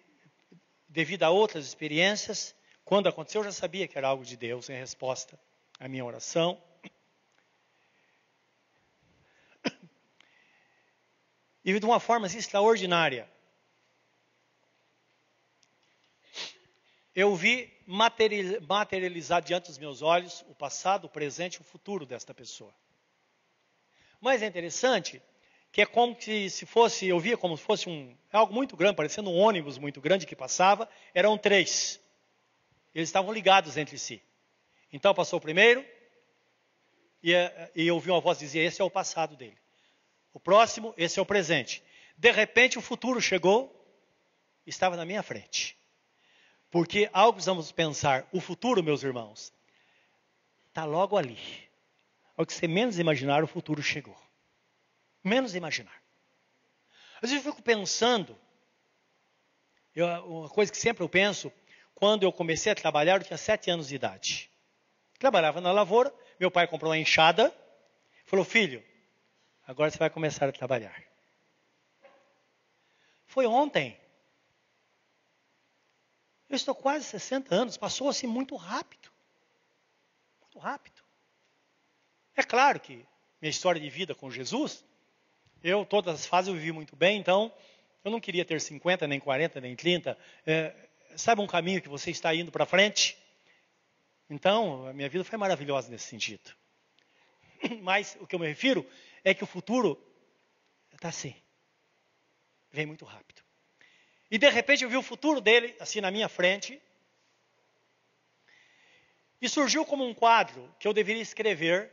devido 0.88 1.24
a 1.24 1.30
outras 1.30 1.66
experiências, 1.66 2.54
quando 2.82 3.10
aconteceu, 3.10 3.42
eu 3.42 3.44
já 3.44 3.52
sabia 3.52 3.86
que 3.86 3.98
era 3.98 4.08
algo 4.08 4.24
de 4.24 4.38
Deus 4.38 4.70
em 4.70 4.78
resposta 4.78 5.38
à 5.78 5.86
minha 5.86 6.04
oração. 6.04 6.58
E 11.62 11.78
de 11.78 11.84
uma 11.84 12.00
forma 12.00 12.26
assim, 12.26 12.38
extraordinária, 12.38 13.30
eu 17.14 17.36
vi 17.36 17.70
materializar 17.90 19.42
diante 19.42 19.66
dos 19.66 19.76
meus 19.76 20.00
olhos 20.00 20.44
o 20.48 20.54
passado, 20.54 21.06
o 21.06 21.08
presente 21.08 21.56
e 21.56 21.60
o 21.60 21.64
futuro 21.64 22.06
desta 22.06 22.32
pessoa. 22.32 22.72
Mas 24.20 24.42
é 24.42 24.46
interessante 24.46 25.20
que 25.72 25.82
é 25.82 25.86
como 25.86 26.16
se 26.20 26.66
fosse, 26.66 27.06
eu 27.06 27.18
via 27.18 27.36
como 27.36 27.56
se 27.56 27.62
fosse 27.64 27.88
um, 27.88 28.16
algo 28.32 28.54
muito 28.54 28.76
grande, 28.76 28.94
parecendo 28.96 29.30
um 29.30 29.36
ônibus 29.36 29.76
muito 29.76 30.00
grande 30.00 30.24
que 30.24 30.36
passava, 30.36 30.88
eram 31.12 31.36
três. 31.36 32.00
Eles 32.94 33.08
estavam 33.08 33.32
ligados 33.32 33.76
entre 33.76 33.98
si. 33.98 34.22
Então 34.92 35.12
passou 35.12 35.38
o 35.38 35.42
primeiro, 35.42 35.84
e, 37.22 37.32
e 37.74 37.88
eu 37.88 37.96
ouvi 37.96 38.10
uma 38.10 38.20
voz 38.20 38.38
dizer: 38.38 38.60
Esse 38.60 38.80
é 38.80 38.84
o 38.84 38.90
passado 38.90 39.36
dele. 39.36 39.58
O 40.32 40.38
próximo, 40.38 40.94
esse 40.96 41.18
é 41.18 41.22
o 41.22 41.26
presente. 41.26 41.82
De 42.16 42.30
repente, 42.30 42.78
o 42.78 42.82
futuro 42.82 43.20
chegou, 43.20 43.72
estava 44.64 44.96
na 44.96 45.04
minha 45.04 45.22
frente. 45.22 45.79
Porque 46.70 47.10
algo 47.12 47.34
precisamos 47.34 47.72
pensar, 47.72 48.26
o 48.32 48.40
futuro, 48.40 48.82
meus 48.82 49.02
irmãos, 49.02 49.52
está 50.68 50.84
logo 50.84 51.16
ali. 51.16 51.38
Ao 52.36 52.46
que 52.46 52.54
você 52.54 52.68
menos 52.68 52.98
imaginar, 52.98 53.42
o 53.42 53.46
futuro 53.46 53.82
chegou. 53.82 54.16
Menos 55.22 55.54
imaginar. 55.54 56.00
Às 57.20 57.30
vezes 57.30 57.44
eu 57.44 57.52
fico 57.52 57.62
pensando, 57.62 58.38
eu, 59.94 60.06
uma 60.06 60.48
coisa 60.48 60.70
que 60.70 60.78
sempre 60.78 61.02
eu 61.02 61.08
penso, 61.08 61.52
quando 61.94 62.22
eu 62.22 62.32
comecei 62.32 62.72
a 62.72 62.74
trabalhar, 62.74 63.20
eu 63.20 63.24
tinha 63.24 63.36
sete 63.36 63.70
anos 63.70 63.88
de 63.88 63.96
idade. 63.96 64.50
Trabalhava 65.18 65.60
na 65.60 65.72
lavoura, 65.72 66.14
meu 66.38 66.50
pai 66.50 66.66
comprou 66.66 66.90
uma 66.90 66.96
enxada, 66.98 67.54
falou, 68.24 68.44
filho, 68.44 68.82
agora 69.66 69.90
você 69.90 69.98
vai 69.98 70.08
começar 70.08 70.48
a 70.48 70.52
trabalhar. 70.52 71.02
Foi 73.26 73.44
ontem. 73.46 74.00
Eu 76.50 76.56
estou 76.56 76.74
quase 76.74 77.04
60 77.04 77.54
anos, 77.54 77.76
passou 77.76 78.08
assim 78.08 78.26
muito 78.26 78.56
rápido. 78.56 79.08
Muito 80.42 80.58
rápido. 80.58 81.00
É 82.34 82.42
claro 82.42 82.80
que 82.80 83.06
minha 83.40 83.50
história 83.50 83.80
de 83.80 83.88
vida 83.88 84.16
com 84.16 84.28
Jesus, 84.28 84.84
eu 85.62 85.86
todas 85.86 86.12
as 86.16 86.26
fases 86.26 86.48
eu 86.48 86.54
vivi 86.54 86.72
muito 86.72 86.96
bem, 86.96 87.20
então 87.20 87.52
eu 88.04 88.10
não 88.10 88.20
queria 88.20 88.44
ter 88.44 88.60
50, 88.60 89.06
nem 89.06 89.20
40, 89.20 89.60
nem 89.60 89.76
30. 89.76 90.18
É, 90.44 90.74
sabe 91.16 91.40
um 91.40 91.46
caminho 91.46 91.80
que 91.80 91.88
você 91.88 92.10
está 92.10 92.34
indo 92.34 92.50
para 92.50 92.66
frente? 92.66 93.16
Então, 94.28 94.86
a 94.88 94.92
minha 94.92 95.08
vida 95.08 95.22
foi 95.22 95.38
maravilhosa 95.38 95.88
nesse 95.88 96.06
sentido. 96.06 96.50
Mas 97.80 98.16
o 98.20 98.26
que 98.26 98.34
eu 98.34 98.40
me 98.40 98.48
refiro 98.48 98.84
é 99.22 99.32
que 99.32 99.44
o 99.44 99.46
futuro 99.46 100.02
está 100.92 101.10
assim. 101.10 101.34
Vem 102.72 102.86
muito 102.86 103.04
rápido. 103.04 103.49
E 104.30 104.38
de 104.38 104.48
repente 104.48 104.84
eu 104.84 104.90
vi 104.90 104.96
o 104.96 105.02
futuro 105.02 105.40
dele 105.40 105.74
assim 105.80 106.00
na 106.00 106.10
minha 106.10 106.28
frente. 106.28 106.80
E 109.42 109.48
surgiu 109.48 109.84
como 109.84 110.06
um 110.06 110.14
quadro 110.14 110.72
que 110.78 110.86
eu 110.86 110.92
deveria 110.92 111.22
escrever 111.22 111.90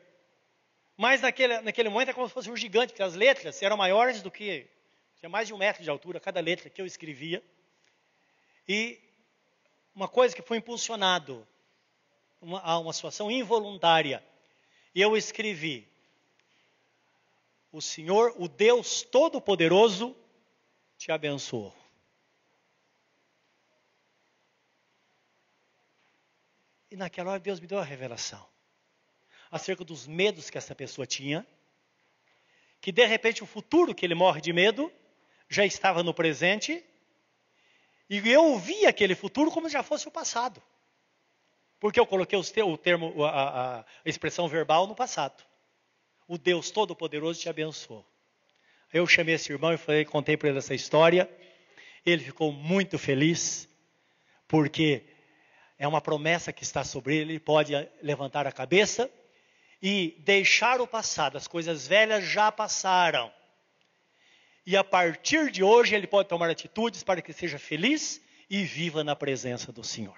Mas 0.98 1.22
naquele, 1.22 1.62
naquele 1.62 1.90
momento 1.90 2.10
é 2.10 2.14
como 2.14 2.28
se 2.28 2.34
fosse 2.34 2.50
um 2.50 2.58
gigante, 2.58 2.92
porque 2.92 3.04
as 3.04 3.14
letras 3.14 3.62
eram 3.62 3.78
maiores 3.78 4.24
do 4.24 4.32
que. 4.32 4.68
Tinha 5.20 5.30
mais 5.30 5.48
de 5.48 5.54
um 5.54 5.58
metro 5.58 5.84
de 5.84 5.90
altura 5.90 6.20
cada 6.20 6.40
letra 6.40 6.70
que 6.70 6.82
eu 6.82 6.86
escrevia. 6.86 7.44
E 8.68 9.00
uma 9.96 10.08
coisa 10.08 10.36
que 10.36 10.42
foi 10.42 10.58
impulsionado 10.58 11.48
uma, 12.42 12.60
a 12.62 12.80
uma 12.80 12.94
situação 12.94 13.30
involuntária. 13.30 14.24
E 14.94 15.02
eu 15.02 15.16
escrevi: 15.16 15.88
O 17.72 17.80
Senhor, 17.80 18.34
o 18.38 18.48
Deus 18.48 19.04
Todo-Poderoso, 19.04 20.16
te 20.98 21.12
abençoou. 21.12 21.87
Naquela 26.98 27.32
hora 27.32 27.40
Deus 27.40 27.60
me 27.60 27.68
deu 27.68 27.78
a 27.78 27.84
revelação 27.84 28.44
acerca 29.52 29.86
dos 29.86 30.08
medos 30.08 30.50
que 30.50 30.58
essa 30.58 30.74
pessoa 30.74 31.06
tinha, 31.06 31.46
que 32.82 32.92
de 32.92 33.06
repente 33.06 33.44
o 33.44 33.46
futuro 33.46 33.94
que 33.94 34.06
ele 34.06 34.16
morre 34.16 34.42
de 34.42 34.52
medo 34.52 34.92
já 35.48 35.64
estava 35.64 36.02
no 36.02 36.14
presente, 36.14 36.84
e 38.10 38.18
eu 38.30 38.58
vi 38.58 38.86
aquele 38.86 39.14
futuro 39.14 39.52
como 39.52 39.68
se 39.68 39.74
já 39.74 39.84
fosse 39.84 40.08
o 40.08 40.12
passado. 40.12 40.62
Porque 41.80 42.00
eu 42.00 42.06
coloquei 42.06 42.38
o 42.38 42.78
termo, 42.78 43.24
a, 43.24 43.80
a, 43.80 43.86
expressão 44.04 44.48
verbal 44.48 44.88
no 44.88 44.96
passado. 44.96 45.44
O 46.28 46.38
Deus 46.38 46.72
Todo-Poderoso 46.72 47.40
te 47.40 47.48
abençoou. 47.48 48.06
Eu 48.92 49.06
chamei 49.06 49.36
esse 49.36 49.52
irmão 49.52 49.72
e 49.72 49.78
falei, 49.78 50.04
contei 50.04 50.36
para 50.36 50.50
ele 50.50 50.58
essa 50.58 50.74
história. 50.74 51.30
Ele 52.04 52.24
ficou 52.24 52.52
muito 52.52 52.98
feliz, 52.98 53.70
porque 54.48 55.06
é 55.80 55.88
uma 55.88 56.02
promessa 56.02 56.52
que 56.52 56.64
está 56.64 56.84
sobre 56.84 57.16
ele. 57.16 57.34
Ele 57.34 57.40
pode 57.40 57.74
levantar 58.02 58.48
a 58.48 58.52
cabeça 58.52 59.10
e 59.82 60.16
deixar 60.20 60.82
o 60.82 60.88
passado. 60.88 61.38
As 61.38 61.48
coisas 61.48 61.88
velhas 61.88 62.26
já 62.26 62.52
passaram. 62.52 63.32
E 64.66 64.76
a 64.76 64.84
partir 64.84 65.52
de 65.52 65.64
hoje 65.64 65.96
ele 65.96 66.08
pode 66.08 66.28
tomar 66.28 66.50
atitudes 66.50 67.04
para 67.04 67.22
que 67.22 67.32
seja 67.32 67.58
feliz 67.58 68.22
e 68.50 68.64
viva 68.64 69.04
na 69.04 69.16
presença 69.16 69.72
do 69.72 69.84
Senhor. 69.84 70.18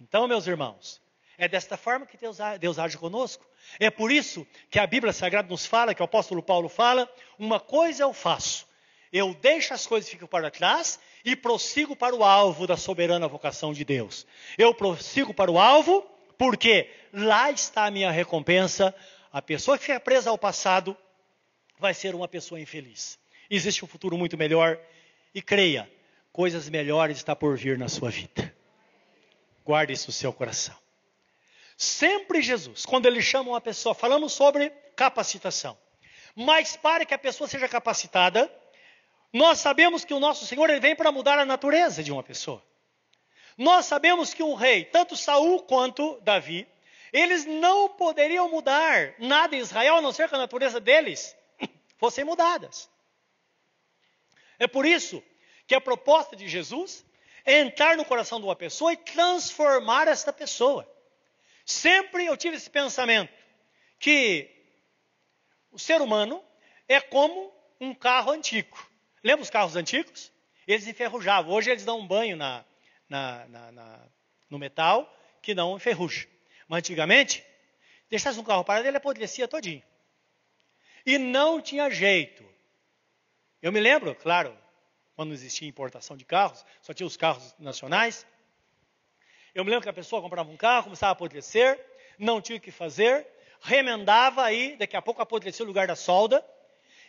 Então, 0.00 0.26
meus 0.26 0.46
irmãos, 0.46 1.00
é 1.38 1.48
desta 1.48 1.76
forma 1.76 2.04
que 2.04 2.16
Deus, 2.16 2.38
Deus 2.60 2.78
age 2.78 2.98
conosco. 2.98 3.46
É 3.78 3.90
por 3.90 4.10
isso 4.10 4.46
que 4.68 4.78
a 4.78 4.86
Bíblia 4.86 5.12
Sagrada 5.12 5.48
nos 5.48 5.64
fala, 5.64 5.94
que 5.94 6.02
o 6.02 6.04
apóstolo 6.04 6.42
Paulo 6.42 6.68
fala: 6.68 7.10
uma 7.38 7.60
coisa 7.60 8.02
eu 8.02 8.12
faço, 8.12 8.66
eu 9.12 9.32
deixo 9.34 9.72
as 9.72 9.86
coisas 9.86 10.10
que 10.10 10.16
ficam 10.16 10.28
para 10.28 10.50
trás 10.50 10.98
e 11.24 11.36
prossigo 11.36 11.94
para 11.94 12.14
o 12.14 12.24
alvo 12.24 12.66
da 12.66 12.76
soberana 12.76 13.28
vocação 13.28 13.72
de 13.72 13.84
Deus. 13.84 14.26
Eu 14.58 14.74
prossigo 14.74 15.32
para 15.32 15.50
o 15.50 15.58
alvo 15.58 16.06
porque 16.36 16.90
lá 17.12 17.50
está 17.50 17.86
a 17.86 17.90
minha 17.90 18.10
recompensa. 18.10 18.94
A 19.32 19.40
pessoa 19.40 19.78
que 19.78 19.84
fica 19.84 20.00
presa 20.00 20.30
ao 20.30 20.38
passado 20.38 20.96
vai 21.78 21.94
ser 21.94 22.14
uma 22.14 22.28
pessoa 22.28 22.60
infeliz. 22.60 23.18
Existe 23.48 23.84
um 23.84 23.88
futuro 23.88 24.16
muito 24.16 24.36
melhor 24.36 24.78
e 25.34 25.40
creia, 25.40 25.90
coisas 26.32 26.68
melhores 26.68 27.18
está 27.18 27.34
por 27.34 27.56
vir 27.56 27.78
na 27.78 27.88
sua 27.88 28.10
vida. 28.10 28.54
Guarde 29.64 29.92
isso 29.92 30.08
no 30.08 30.12
seu 30.12 30.32
coração. 30.32 30.76
Sempre 31.76 32.42
Jesus, 32.42 32.84
quando 32.84 33.06
ele 33.06 33.22
chama 33.22 33.50
uma 33.50 33.60
pessoa, 33.60 33.94
falamos 33.94 34.32
sobre 34.32 34.70
capacitação. 34.94 35.76
Mas 36.34 36.76
para 36.76 37.04
que 37.04 37.14
a 37.14 37.18
pessoa 37.18 37.48
seja 37.48 37.68
capacitada, 37.68 38.50
nós 39.32 39.58
sabemos 39.58 40.04
que 40.04 40.12
o 40.12 40.20
nosso 40.20 40.46
Senhor 40.46 40.68
ele 40.68 40.80
vem 40.80 40.94
para 40.94 41.10
mudar 41.10 41.38
a 41.38 41.44
natureza 41.44 42.02
de 42.02 42.12
uma 42.12 42.22
pessoa. 42.22 42.62
Nós 43.56 43.86
sabemos 43.86 44.34
que 44.34 44.42
um 44.42 44.54
rei, 44.54 44.84
tanto 44.84 45.16
Saul 45.16 45.62
quanto 45.62 46.20
Davi, 46.20 46.68
eles 47.12 47.44
não 47.44 47.88
poderiam 47.88 48.48
mudar 48.50 49.14
nada 49.18 49.54
em 49.54 49.60
Israel, 49.60 49.96
a 49.96 50.02
não 50.02 50.12
ser 50.12 50.28
que 50.28 50.34
a 50.34 50.38
natureza 50.38 50.80
deles 50.80 51.36
fossem 51.98 52.24
mudadas. 52.24 52.90
É 54.58 54.66
por 54.66 54.86
isso 54.86 55.22
que 55.66 55.74
a 55.74 55.80
proposta 55.80 56.36
de 56.36 56.48
Jesus 56.48 57.04
é 57.44 57.60
entrar 57.60 57.96
no 57.96 58.04
coração 58.04 58.38
de 58.38 58.46
uma 58.46 58.56
pessoa 58.56 58.92
e 58.92 58.96
transformar 58.96 60.08
esta 60.08 60.32
pessoa. 60.32 60.88
Sempre 61.64 62.26
eu 62.26 62.36
tive 62.36 62.56
esse 62.56 62.70
pensamento 62.70 63.32
que 63.98 64.50
o 65.70 65.78
ser 65.78 66.00
humano 66.00 66.42
é 66.88 67.00
como 67.00 67.52
um 67.80 67.94
carro 67.94 68.32
antigo. 68.32 68.91
Lembra 69.22 69.42
os 69.42 69.50
carros 69.50 69.76
antigos? 69.76 70.32
Eles 70.66 70.86
enferrujavam. 70.86 71.52
Hoje 71.52 71.70
eles 71.70 71.84
dão 71.84 72.00
um 72.00 72.06
banho 72.06 72.36
na, 72.36 72.64
na, 73.08 73.46
na, 73.46 74.00
no 74.48 74.58
metal 74.58 75.12
que 75.40 75.54
não 75.54 75.76
enferruja. 75.76 76.26
Mas 76.68 76.78
antigamente, 76.78 77.44
deixasse 78.08 78.38
um 78.38 78.44
carro 78.44 78.64
parado, 78.64 78.86
ele 78.86 78.96
apodrecia 78.96 79.48
todinho. 79.48 79.82
E 81.04 81.18
não 81.18 81.60
tinha 81.60 81.90
jeito. 81.90 82.44
Eu 83.60 83.72
me 83.72 83.80
lembro, 83.80 84.14
claro, 84.14 84.56
quando 85.14 85.28
não 85.28 85.34
existia 85.34 85.68
importação 85.68 86.16
de 86.16 86.24
carros, 86.24 86.64
só 86.80 86.92
tinha 86.92 87.06
os 87.06 87.16
carros 87.16 87.54
nacionais. 87.58 88.26
Eu 89.54 89.64
me 89.64 89.70
lembro 89.70 89.82
que 89.82 89.88
a 89.88 89.92
pessoa 89.92 90.22
comprava 90.22 90.50
um 90.50 90.56
carro, 90.56 90.84
começava 90.84 91.10
a 91.10 91.12
apodrecer, 91.12 91.78
não 92.18 92.40
tinha 92.40 92.56
o 92.56 92.60
que 92.60 92.70
fazer, 92.70 93.26
remendava 93.60 94.42
aí, 94.42 94.76
daqui 94.76 94.96
a 94.96 95.02
pouco 95.02 95.20
apodrecia 95.20 95.64
o 95.64 95.68
lugar 95.68 95.86
da 95.86 95.94
solda, 95.94 96.44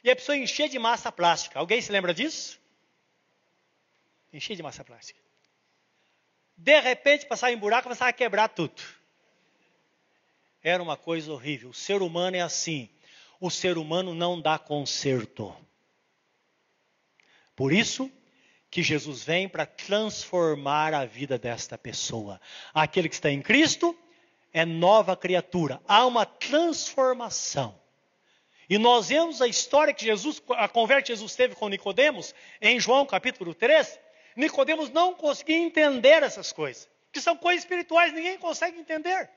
e 0.03 0.11
a 0.11 0.15
pessoa 0.15 0.37
enchia 0.37 0.67
de 0.67 0.77
massa 0.77 1.11
plástica. 1.11 1.59
Alguém 1.59 1.81
se 1.81 1.91
lembra 1.91 2.13
disso? 2.13 2.59
Enchia 4.31 4.55
de 4.55 4.63
massa 4.63 4.83
plástica. 4.83 5.19
De 6.57 6.79
repente, 6.81 7.25
passava 7.25 7.53
em 7.53 7.57
buraco, 7.57 7.83
começava 7.83 8.09
a 8.09 8.13
quebrar 8.13 8.49
tudo. 8.49 8.81
Era 10.61 10.81
uma 10.81 10.97
coisa 10.97 11.31
horrível. 11.31 11.69
O 11.69 11.73
ser 11.73 12.01
humano 12.01 12.35
é 12.35 12.41
assim. 12.41 12.89
O 13.39 13.49
ser 13.49 13.77
humano 13.77 14.13
não 14.13 14.39
dá 14.39 14.57
conserto. 14.57 15.55
Por 17.55 17.71
isso 17.71 18.11
que 18.69 18.81
Jesus 18.81 19.23
vem 19.23 19.47
para 19.47 19.65
transformar 19.65 20.93
a 20.93 21.05
vida 21.05 21.37
desta 21.37 21.77
pessoa. 21.77 22.41
Aquele 22.73 23.07
que 23.07 23.15
está 23.15 23.29
em 23.29 23.41
Cristo 23.41 23.97
é 24.51 24.65
nova 24.65 25.15
criatura. 25.15 25.81
Há 25.87 26.05
uma 26.05 26.25
transformação. 26.25 27.82
E 28.73 28.77
nós 28.79 29.09
vemos 29.09 29.39
a 29.39 29.47
história 29.47 29.93
que 29.93 30.03
Jesus, 30.03 30.41
a 30.49 30.67
conversa 30.67 31.03
que 31.03 31.07
Jesus 31.09 31.35
teve 31.35 31.53
com 31.53 31.69
Nicodemos, 31.69 32.33
em 32.59 32.79
João 32.79 33.05
capítulo 33.05 33.53
3. 33.53 33.99
Nicodemos 34.35 34.89
não 34.89 35.13
conseguia 35.13 35.57
entender 35.57 36.23
essas 36.23 36.51
coisas, 36.51 36.89
que 37.11 37.21
são 37.21 37.37
coisas 37.37 37.61
espirituais, 37.61 38.11
ninguém 38.11 38.35
consegue 38.39 38.79
entender. 38.79 39.29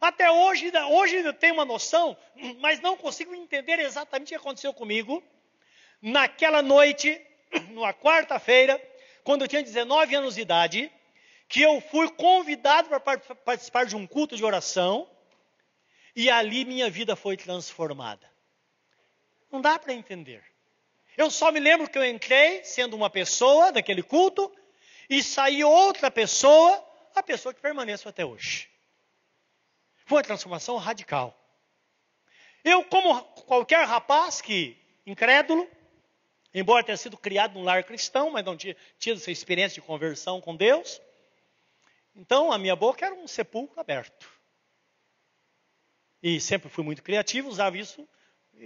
Até 0.00 0.30
hoje, 0.30 0.70
hoje 0.92 1.16
eu 1.16 1.32
tenho 1.32 1.54
uma 1.54 1.64
noção, 1.64 2.16
mas 2.60 2.78
não 2.78 2.96
consigo 2.96 3.34
entender 3.34 3.80
exatamente 3.80 4.26
o 4.26 4.28
que 4.28 4.34
aconteceu 4.36 4.72
comigo 4.72 5.24
naquela 6.00 6.62
noite 6.62 7.20
numa 7.74 7.92
quarta-feira, 7.92 8.80
quando 9.24 9.42
eu 9.42 9.48
tinha 9.48 9.60
19 9.60 10.14
anos 10.14 10.36
de 10.36 10.42
idade, 10.42 10.92
que 11.48 11.60
eu 11.60 11.80
fui 11.80 12.08
convidado 12.10 12.88
para 12.88 13.00
participar 13.00 13.86
de 13.86 13.96
um 13.96 14.06
culto 14.06 14.36
de 14.36 14.44
oração, 14.44 15.10
e 16.14 16.30
ali 16.30 16.64
minha 16.64 16.88
vida 16.88 17.16
foi 17.16 17.36
transformada. 17.36 18.37
Não 19.50 19.60
dá 19.60 19.78
para 19.78 19.92
entender. 19.92 20.42
Eu 21.16 21.30
só 21.30 21.50
me 21.50 21.60
lembro 21.60 21.88
que 21.88 21.98
eu 21.98 22.04
entrei 22.04 22.62
sendo 22.64 22.94
uma 22.94 23.10
pessoa 23.10 23.72
daquele 23.72 24.02
culto 24.02 24.52
e 25.08 25.22
saí 25.22 25.64
outra 25.64 26.10
pessoa, 26.10 26.84
a 27.14 27.22
pessoa 27.22 27.52
que 27.52 27.60
permaneço 27.60 28.08
até 28.08 28.24
hoje. 28.24 28.68
Foi 30.06 30.18
uma 30.18 30.24
transformação 30.24 30.76
radical. 30.76 31.36
Eu, 32.62 32.84
como 32.84 33.22
qualquer 33.46 33.84
rapaz 33.86 34.40
que 34.40 34.76
incrédulo, 35.06 35.68
Embora 36.52 36.82
tenha 36.82 36.96
sido 36.96 37.16
criado 37.16 37.54
num 37.54 37.62
lar 37.62 37.84
cristão, 37.84 38.30
mas 38.30 38.44
não 38.44 38.56
tinha 38.56 38.76
tido 38.98 39.18
essa 39.18 39.30
experiência 39.30 39.80
de 39.80 39.86
conversão 39.86 40.40
com 40.40 40.56
Deus. 40.56 41.00
Então, 42.16 42.50
a 42.50 42.58
minha 42.58 42.74
boca 42.74 43.04
era 43.04 43.14
um 43.14 43.28
sepulcro 43.28 43.78
aberto. 43.78 44.28
E 46.22 46.40
sempre 46.40 46.68
fui 46.68 46.82
muito 46.82 47.02
criativo, 47.02 47.48
usava 47.48 47.76
isso 47.76 48.08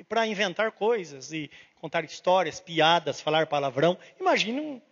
para 0.08 0.26
inventar 0.26 0.72
coisas 0.72 1.32
e 1.32 1.50
contar 1.76 2.04
histórias, 2.04 2.60
piadas, 2.60 3.20
falar 3.20 3.46
palavrão. 3.46 3.98
Imagine 4.18 4.60
um. 4.60 4.82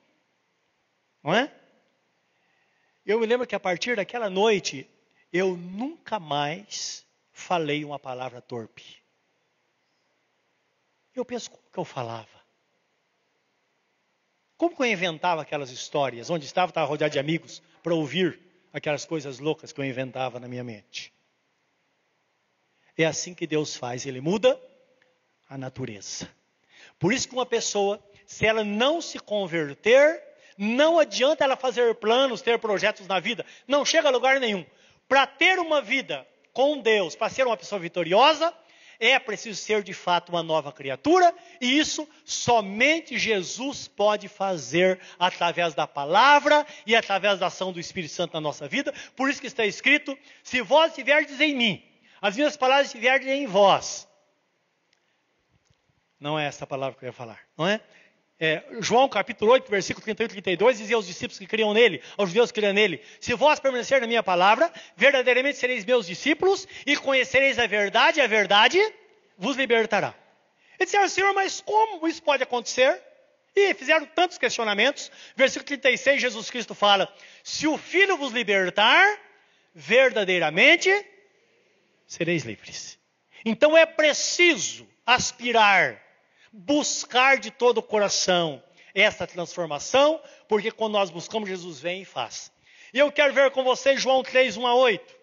Não 1.22 1.34
é? 1.34 1.52
Eu 3.04 3.18
me 3.20 3.26
lembro 3.26 3.46
que 3.46 3.54
a 3.54 3.60
partir 3.60 3.96
daquela 3.96 4.28
noite, 4.28 4.88
eu 5.32 5.56
nunca 5.56 6.18
mais 6.18 7.06
falei 7.32 7.84
uma 7.84 7.98
palavra 7.98 8.40
torpe. 8.40 9.00
Eu 11.14 11.24
penso 11.24 11.50
como 11.50 11.62
que 11.72 11.78
eu 11.78 11.84
falava. 11.84 12.40
Como 14.56 14.76
que 14.76 14.82
eu 14.82 14.86
inventava 14.86 15.42
aquelas 15.42 15.70
histórias? 15.70 16.28
Onde 16.28 16.44
estava, 16.44 16.70
estava 16.70 16.86
rodeado 16.86 17.12
de 17.12 17.18
amigos 17.18 17.62
para 17.82 17.94
ouvir 17.94 18.38
aquelas 18.72 19.04
coisas 19.04 19.38
loucas 19.38 19.72
que 19.72 19.80
eu 19.80 19.84
inventava 19.84 20.38
na 20.38 20.46
minha 20.46 20.62
mente. 20.62 21.12
É 22.96 23.06
assim 23.06 23.34
que 23.34 23.46
Deus 23.46 23.74
faz, 23.74 24.04
Ele 24.04 24.20
muda 24.20 24.60
a 25.50 25.58
natureza. 25.58 26.28
Por 26.96 27.12
isso 27.12 27.28
que 27.28 27.34
uma 27.34 27.44
pessoa, 27.44 28.00
se 28.24 28.46
ela 28.46 28.62
não 28.62 29.00
se 29.00 29.18
converter, 29.18 30.22
não 30.56 30.98
adianta 30.98 31.42
ela 31.42 31.56
fazer 31.56 31.96
planos, 31.96 32.40
ter 32.40 32.58
projetos 32.60 33.08
na 33.08 33.18
vida, 33.18 33.44
não 33.66 33.84
chega 33.84 34.08
a 34.08 34.12
lugar 34.12 34.38
nenhum. 34.38 34.64
Para 35.08 35.26
ter 35.26 35.58
uma 35.58 35.82
vida 35.82 36.24
com 36.52 36.78
Deus, 36.78 37.16
para 37.16 37.28
ser 37.28 37.46
uma 37.46 37.56
pessoa 37.56 37.80
vitoriosa, 37.80 38.54
é 39.00 39.18
preciso 39.18 39.60
ser 39.60 39.82
de 39.82 39.94
fato 39.94 40.28
uma 40.28 40.42
nova 40.42 40.70
criatura, 40.70 41.34
e 41.60 41.78
isso 41.78 42.06
somente 42.24 43.18
Jesus 43.18 43.88
pode 43.88 44.28
fazer 44.28 45.00
através 45.18 45.74
da 45.74 45.86
palavra 45.86 46.66
e 46.86 46.94
através 46.94 47.38
da 47.40 47.46
ação 47.46 47.72
do 47.72 47.80
Espírito 47.80 48.12
Santo 48.12 48.34
na 48.34 48.40
nossa 48.40 48.68
vida. 48.68 48.92
Por 49.16 49.30
isso 49.30 49.40
que 49.40 49.46
está 49.46 49.64
escrito: 49.64 50.16
se 50.44 50.60
vós 50.60 50.90
estiverdes 50.90 51.40
em 51.40 51.54
mim, 51.54 51.82
as 52.20 52.36
minhas 52.36 52.58
palavras 52.58 52.88
estiverem 52.88 53.42
em 53.42 53.46
vós. 53.46 54.09
Não 56.20 56.38
é 56.38 56.46
essa 56.46 56.66
palavra 56.66 56.98
que 56.98 57.04
eu 57.04 57.08
ia 57.08 57.12
falar, 57.12 57.40
não 57.56 57.66
é? 57.66 57.80
é, 58.40 58.64
João 58.80 59.06
capítulo 59.06 59.52
8, 59.52 59.70
versículo 59.70 60.02
38 60.02 60.30
e 60.30 60.42
32, 60.42 60.78
dizia 60.78 60.96
aos 60.96 61.06
discípulos 61.06 61.38
que 61.38 61.46
criam 61.46 61.74
nele, 61.74 62.02
aos 62.16 62.30
judeus 62.30 62.50
que 62.50 62.58
criam 62.58 62.72
nele: 62.72 63.02
Se 63.20 63.34
vós 63.34 63.60
permanecer 63.60 64.00
na 64.00 64.06
minha 64.06 64.22
palavra, 64.22 64.72
verdadeiramente 64.96 65.58
sereis 65.58 65.84
meus 65.84 66.06
discípulos 66.06 66.66
e 66.86 66.96
conhecereis 66.96 67.58
a 67.58 67.66
verdade, 67.66 68.18
e 68.18 68.22
a 68.22 68.26
verdade 68.26 68.80
vos 69.36 69.58
libertará. 69.58 70.14
Eles 70.78 70.90
disseram, 70.90 71.08
Senhor, 71.08 71.34
mas 71.34 71.60
como 71.60 72.08
isso 72.08 72.22
pode 72.22 72.42
acontecer? 72.42 72.98
E 73.54 73.74
fizeram 73.74 74.06
tantos 74.06 74.38
questionamentos. 74.38 75.12
Versículo 75.36 75.66
36, 75.66 76.22
Jesus 76.22 76.50
Cristo 76.50 76.74
fala: 76.74 77.12
Se 77.44 77.66
o 77.66 77.76
Filho 77.76 78.16
vos 78.16 78.32
libertar, 78.32 79.06
verdadeiramente 79.74 80.90
sereis 82.06 82.44
livres. 82.44 82.98
Então 83.44 83.76
é 83.76 83.84
preciso 83.84 84.88
aspirar 85.04 86.09
buscar 86.52 87.38
de 87.38 87.50
todo 87.50 87.78
o 87.78 87.82
coração 87.82 88.62
essa 88.94 89.26
transformação, 89.26 90.20
porque 90.48 90.70
quando 90.70 90.94
nós 90.94 91.10
buscamos, 91.10 91.48
Jesus 91.48 91.80
vem 91.80 92.02
e 92.02 92.04
faz. 92.04 92.52
E 92.92 92.98
eu 92.98 93.10
quero 93.12 93.32
ver 93.32 93.50
com 93.52 93.62
vocês 93.62 94.02
João 94.02 94.22
3, 94.22 94.56
1 94.56 94.66
a 94.66 94.74
8. 94.74 95.20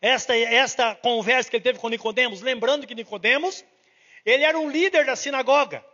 Esta, 0.00 0.36
esta 0.36 0.94
conversa 0.94 1.50
que 1.50 1.56
ele 1.56 1.64
teve 1.64 1.78
com 1.78 1.88
Nicodemos, 1.88 2.40
lembrando 2.40 2.86
que 2.86 2.94
Nicodemos, 2.94 3.64
ele 4.24 4.44
era 4.44 4.58
um 4.58 4.70
líder 4.70 5.04
da 5.04 5.16
sinagoga. 5.16 5.84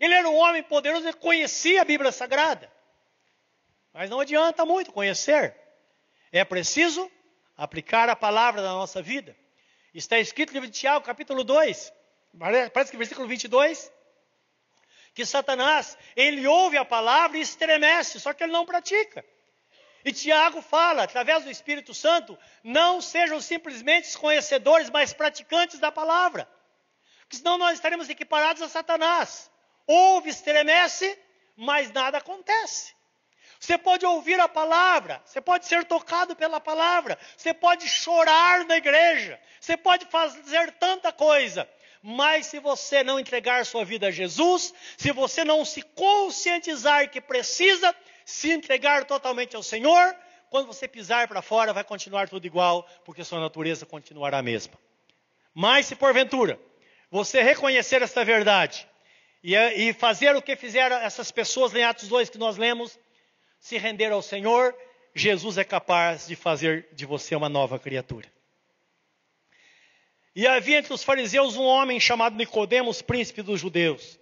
Ele 0.00 0.12
era 0.12 0.28
um 0.28 0.36
homem 0.36 0.62
poderoso, 0.62 1.06
ele 1.06 1.14
conhecia 1.14 1.80
a 1.80 1.84
Bíblia 1.84 2.12
Sagrada. 2.12 2.70
Mas 3.92 4.10
não 4.10 4.20
adianta 4.20 4.66
muito 4.66 4.92
conhecer. 4.92 5.54
É 6.32 6.44
preciso 6.44 7.10
aplicar 7.56 8.08
a 8.08 8.16
palavra 8.16 8.60
na 8.60 8.72
nossa 8.72 9.00
vida. 9.00 9.36
Está 9.94 10.18
escrito 10.18 10.50
no 10.50 10.54
livro 10.54 10.68
de 10.68 10.78
Tiago, 10.78 11.04
capítulo 11.04 11.44
2, 11.44 11.92
Parece 12.38 12.90
que 12.90 12.96
versículo 12.96 13.28
22. 13.28 13.92
Que 15.14 15.24
Satanás, 15.24 15.96
ele 16.16 16.46
ouve 16.46 16.76
a 16.76 16.84
palavra 16.84 17.38
e 17.38 17.40
estremece, 17.40 18.18
só 18.18 18.32
que 18.32 18.42
ele 18.42 18.52
não 18.52 18.66
pratica. 18.66 19.24
E 20.04 20.12
Tiago 20.12 20.60
fala, 20.60 21.04
através 21.04 21.44
do 21.44 21.50
Espírito 21.50 21.94
Santo, 21.94 22.38
não 22.62 23.00
sejam 23.00 23.40
simplesmente 23.40 24.16
conhecedores, 24.18 24.90
mas 24.90 25.14
praticantes 25.14 25.78
da 25.78 25.90
palavra. 25.90 26.48
Porque 27.20 27.36
senão 27.36 27.56
nós 27.56 27.74
estaremos 27.74 28.10
equiparados 28.10 28.60
a 28.60 28.68
Satanás. 28.68 29.50
Ouve, 29.86 30.28
estremece, 30.28 31.18
mas 31.56 31.90
nada 31.90 32.18
acontece. 32.18 32.94
Você 33.58 33.78
pode 33.78 34.04
ouvir 34.04 34.38
a 34.40 34.48
palavra, 34.48 35.22
você 35.24 35.40
pode 35.40 35.64
ser 35.64 35.84
tocado 35.84 36.36
pela 36.36 36.60
palavra, 36.60 37.18
você 37.34 37.54
pode 37.54 37.88
chorar 37.88 38.64
na 38.66 38.76
igreja, 38.76 39.40
você 39.58 39.74
pode 39.74 40.04
fazer 40.06 40.72
tanta 40.72 41.10
coisa, 41.10 41.66
mas 42.06 42.44
se 42.44 42.58
você 42.60 43.02
não 43.02 43.18
entregar 43.18 43.64
sua 43.64 43.82
vida 43.82 44.08
a 44.08 44.10
Jesus, 44.10 44.74
se 44.94 45.10
você 45.10 45.42
não 45.42 45.64
se 45.64 45.80
conscientizar 45.80 47.10
que 47.10 47.18
precisa 47.18 47.96
se 48.26 48.52
entregar 48.52 49.06
totalmente 49.06 49.56
ao 49.56 49.62
Senhor, 49.62 50.14
quando 50.50 50.66
você 50.66 50.86
pisar 50.86 51.26
para 51.26 51.40
fora 51.40 51.72
vai 51.72 51.82
continuar 51.82 52.28
tudo 52.28 52.46
igual, 52.46 52.86
porque 53.06 53.24
sua 53.24 53.40
natureza 53.40 53.86
continuará 53.86 54.36
a 54.36 54.42
mesma. 54.42 54.74
Mas 55.54 55.86
se 55.86 55.96
porventura 55.96 56.60
você 57.10 57.40
reconhecer 57.40 58.02
esta 58.02 58.22
verdade 58.22 58.86
e, 59.42 59.56
e 59.56 59.94
fazer 59.94 60.36
o 60.36 60.42
que 60.42 60.56
fizeram 60.56 60.96
essas 60.96 61.30
pessoas 61.30 61.74
em 61.74 61.84
Atos 61.84 62.06
2 62.06 62.28
que 62.28 62.36
nós 62.36 62.58
lemos, 62.58 62.98
se 63.58 63.78
render 63.78 64.12
ao 64.12 64.20
Senhor, 64.20 64.76
Jesus 65.14 65.56
é 65.56 65.64
capaz 65.64 66.26
de 66.26 66.36
fazer 66.36 66.86
de 66.92 67.06
você 67.06 67.34
uma 67.34 67.48
nova 67.48 67.78
criatura. 67.78 68.33
E 70.34 70.46
havia 70.46 70.78
entre 70.78 70.92
os 70.92 71.04
fariseus 71.04 71.56
um 71.56 71.62
homem 71.62 72.00
chamado 72.00 72.36
Nicodemos, 72.36 73.00
príncipe 73.00 73.40
dos 73.40 73.60
judeus. 73.60 74.18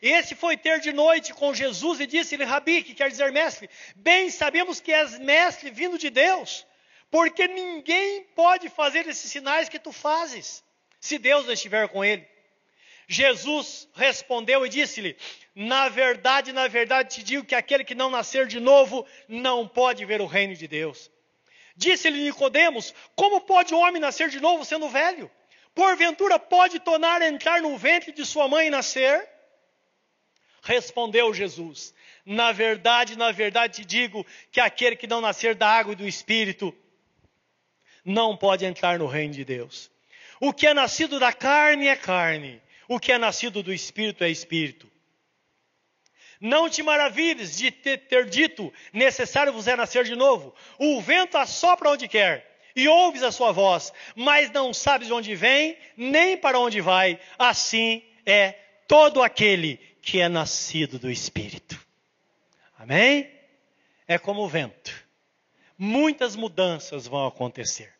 Esse 0.00 0.34
foi 0.34 0.56
ter 0.56 0.80
de 0.80 0.92
noite 0.92 1.34
com 1.34 1.54
Jesus 1.54 2.00
e 2.00 2.06
disse-lhe, 2.06 2.44
Rabi, 2.44 2.82
que 2.82 2.94
quer 2.94 3.10
dizer 3.10 3.32
mestre, 3.32 3.68
bem 3.94 4.30
sabemos 4.30 4.80
que 4.80 4.92
és 4.92 5.18
mestre 5.18 5.70
vindo 5.70 5.98
de 5.98 6.10
Deus, 6.10 6.66
porque 7.10 7.48
ninguém 7.48 8.24
pode 8.34 8.68
fazer 8.68 9.06
esses 9.06 9.30
sinais 9.30 9.68
que 9.68 9.78
tu 9.78 9.92
fazes, 9.92 10.62
se 11.00 11.18
Deus 11.18 11.46
não 11.46 11.52
estiver 11.52 11.88
com 11.88 12.04
ele. 12.04 12.26
Jesus 13.08 13.88
respondeu 13.94 14.66
e 14.66 14.68
disse-lhe: 14.68 15.16
Na 15.54 15.88
verdade, 15.88 16.52
na 16.52 16.66
verdade 16.66 17.16
te 17.16 17.22
digo 17.22 17.44
que 17.44 17.54
aquele 17.54 17.84
que 17.84 17.94
não 17.94 18.10
nascer 18.10 18.46
de 18.46 18.58
novo 18.58 19.06
não 19.28 19.66
pode 19.66 20.04
ver 20.04 20.20
o 20.20 20.26
reino 20.26 20.54
de 20.54 20.66
Deus. 20.66 21.10
Disse-lhe 21.76 22.22
Nicodemos: 22.22 22.94
Como 23.14 23.40
pode 23.42 23.74
o 23.74 23.78
homem 23.78 24.00
nascer 24.00 24.28
de 24.30 24.40
novo 24.40 24.64
sendo 24.64 24.88
velho? 24.88 25.30
Porventura 25.74 26.38
pode 26.38 26.80
tornar 26.80 27.20
a 27.20 27.28
entrar 27.28 27.60
no 27.60 27.76
ventre 27.76 28.10
de 28.12 28.24
sua 28.24 28.48
mãe 28.48 28.68
e 28.68 28.70
nascer? 28.70 29.28
Respondeu 30.62 31.34
Jesus: 31.34 31.94
Na 32.24 32.50
verdade, 32.50 33.16
na 33.16 33.30
verdade 33.30 33.82
te 33.82 33.84
digo 33.84 34.24
que 34.50 34.58
aquele 34.58 34.96
que 34.96 35.06
não 35.06 35.20
nascer 35.20 35.54
da 35.54 35.68
água 35.68 35.92
e 35.92 35.96
do 35.96 36.08
espírito 36.08 36.74
não 38.02 38.36
pode 38.36 38.64
entrar 38.64 38.98
no 38.98 39.06
reino 39.06 39.34
de 39.34 39.44
Deus. 39.44 39.90
O 40.40 40.52
que 40.52 40.66
é 40.66 40.72
nascido 40.72 41.18
da 41.18 41.32
carne 41.32 41.88
é 41.88 41.96
carne, 41.96 42.60
o 42.88 42.98
que 42.98 43.12
é 43.12 43.18
nascido 43.18 43.62
do 43.62 43.72
espírito 43.72 44.24
é 44.24 44.30
espírito. 44.30 44.90
Não 46.40 46.68
te 46.68 46.82
maravilhes 46.82 47.56
de 47.56 47.70
ter, 47.70 48.26
dito, 48.28 48.72
necessário 48.92 49.52
vos 49.52 49.66
é 49.66 49.74
nascer 49.74 50.04
de 50.04 50.14
novo. 50.14 50.54
O 50.78 51.00
vento 51.00 51.38
assopra 51.38 51.90
onde 51.90 52.08
quer, 52.08 52.58
e 52.74 52.86
ouves 52.86 53.22
a 53.22 53.32
sua 53.32 53.52
voz, 53.52 53.92
mas 54.14 54.50
não 54.50 54.74
sabes 54.74 55.08
de 55.08 55.14
onde 55.14 55.34
vem, 55.34 55.78
nem 55.96 56.36
para 56.36 56.58
onde 56.58 56.80
vai. 56.80 57.18
Assim 57.38 58.02
é 58.26 58.52
todo 58.86 59.22
aquele 59.22 59.78
que 60.02 60.20
é 60.20 60.28
nascido 60.28 60.98
do 60.98 61.10
Espírito. 61.10 61.80
Amém? 62.78 63.30
É 64.06 64.18
como 64.18 64.42
o 64.42 64.48
vento. 64.48 64.92
Muitas 65.78 66.36
mudanças 66.36 67.06
vão 67.06 67.26
acontecer. 67.26 67.95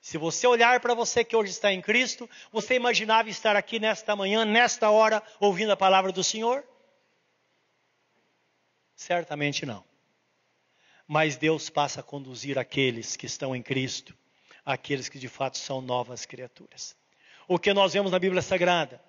Se 0.00 0.16
você 0.16 0.46
olhar 0.46 0.80
para 0.80 0.94
você 0.94 1.22
que 1.22 1.36
hoje 1.36 1.50
está 1.50 1.72
em 1.72 1.82
Cristo, 1.82 2.28
você 2.50 2.74
imaginava 2.74 3.28
estar 3.28 3.54
aqui 3.54 3.78
nesta 3.78 4.16
manhã, 4.16 4.44
nesta 4.44 4.90
hora, 4.90 5.22
ouvindo 5.38 5.72
a 5.72 5.76
palavra 5.76 6.10
do 6.10 6.24
Senhor? 6.24 6.64
Certamente 8.96 9.66
não. 9.66 9.84
Mas 11.06 11.36
Deus 11.36 11.68
passa 11.68 12.00
a 12.00 12.02
conduzir 12.02 12.58
aqueles 12.58 13.14
que 13.14 13.26
estão 13.26 13.54
em 13.54 13.62
Cristo, 13.62 14.16
aqueles 14.64 15.08
que 15.08 15.18
de 15.18 15.28
fato 15.28 15.58
são 15.58 15.82
novas 15.82 16.24
criaturas. 16.24 16.96
O 17.46 17.58
que 17.58 17.74
nós 17.74 17.92
vemos 17.92 18.10
na 18.10 18.18
Bíblia 18.18 18.40
Sagrada, 18.40 19.02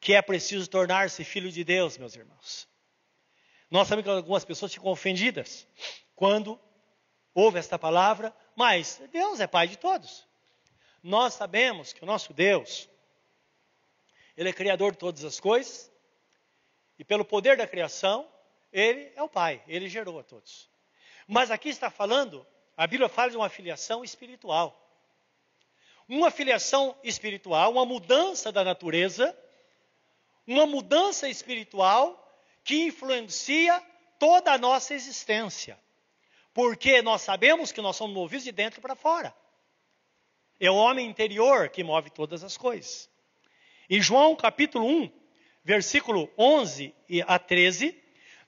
que 0.00 0.14
é 0.14 0.20
preciso 0.20 0.68
tornar-se 0.68 1.24
filho 1.24 1.50
de 1.50 1.64
Deus, 1.64 1.96
meus 1.96 2.14
irmãos. 2.14 2.68
Nós 3.70 3.88
sabemos 3.88 4.10
que 4.10 4.16
algumas 4.16 4.44
pessoas 4.44 4.74
ficam 4.74 4.90
ofendidas 4.90 5.66
quando 6.14 6.60
ouve 7.34 7.58
esta 7.58 7.78
palavra, 7.78 8.34
mas 8.58 9.00
Deus 9.12 9.38
é 9.38 9.46
Pai 9.46 9.68
de 9.68 9.78
todos. 9.78 10.26
Nós 11.00 11.34
sabemos 11.34 11.92
que 11.92 12.02
o 12.02 12.06
nosso 12.06 12.32
Deus, 12.32 12.88
Ele 14.36 14.48
é 14.48 14.52
Criador 14.52 14.90
de 14.90 14.98
todas 14.98 15.22
as 15.22 15.38
coisas, 15.38 15.88
e 16.98 17.04
pelo 17.04 17.24
poder 17.24 17.56
da 17.56 17.68
criação, 17.68 18.28
Ele 18.72 19.12
é 19.14 19.22
o 19.22 19.28
Pai, 19.28 19.62
Ele 19.68 19.88
gerou 19.88 20.18
a 20.18 20.24
todos. 20.24 20.68
Mas 21.24 21.52
aqui 21.52 21.68
está 21.68 21.88
falando, 21.88 22.44
a 22.76 22.84
Bíblia 22.84 23.08
fala 23.08 23.30
de 23.30 23.36
uma 23.36 23.48
filiação 23.48 24.02
espiritual. 24.02 24.76
Uma 26.08 26.28
filiação 26.28 26.98
espiritual, 27.04 27.70
uma 27.70 27.86
mudança 27.86 28.50
da 28.50 28.64
natureza, 28.64 29.38
uma 30.44 30.66
mudança 30.66 31.28
espiritual 31.28 32.28
que 32.64 32.86
influencia 32.86 33.80
toda 34.18 34.52
a 34.52 34.58
nossa 34.58 34.94
existência. 34.94 35.78
Porque 36.58 37.00
nós 37.02 37.22
sabemos 37.22 37.70
que 37.70 37.80
nós 37.80 37.94
somos 37.94 38.12
movidos 38.12 38.42
de 38.42 38.50
dentro 38.50 38.80
para 38.80 38.96
fora. 38.96 39.32
É 40.58 40.68
o 40.68 40.74
homem 40.74 41.06
interior 41.06 41.68
que 41.68 41.84
move 41.84 42.10
todas 42.10 42.42
as 42.42 42.56
coisas. 42.56 43.08
Em 43.88 44.02
João 44.02 44.34
capítulo 44.34 44.84
1, 44.84 45.08
versículo 45.62 46.28
11 46.36 46.92
a 47.28 47.38
13, 47.38 47.96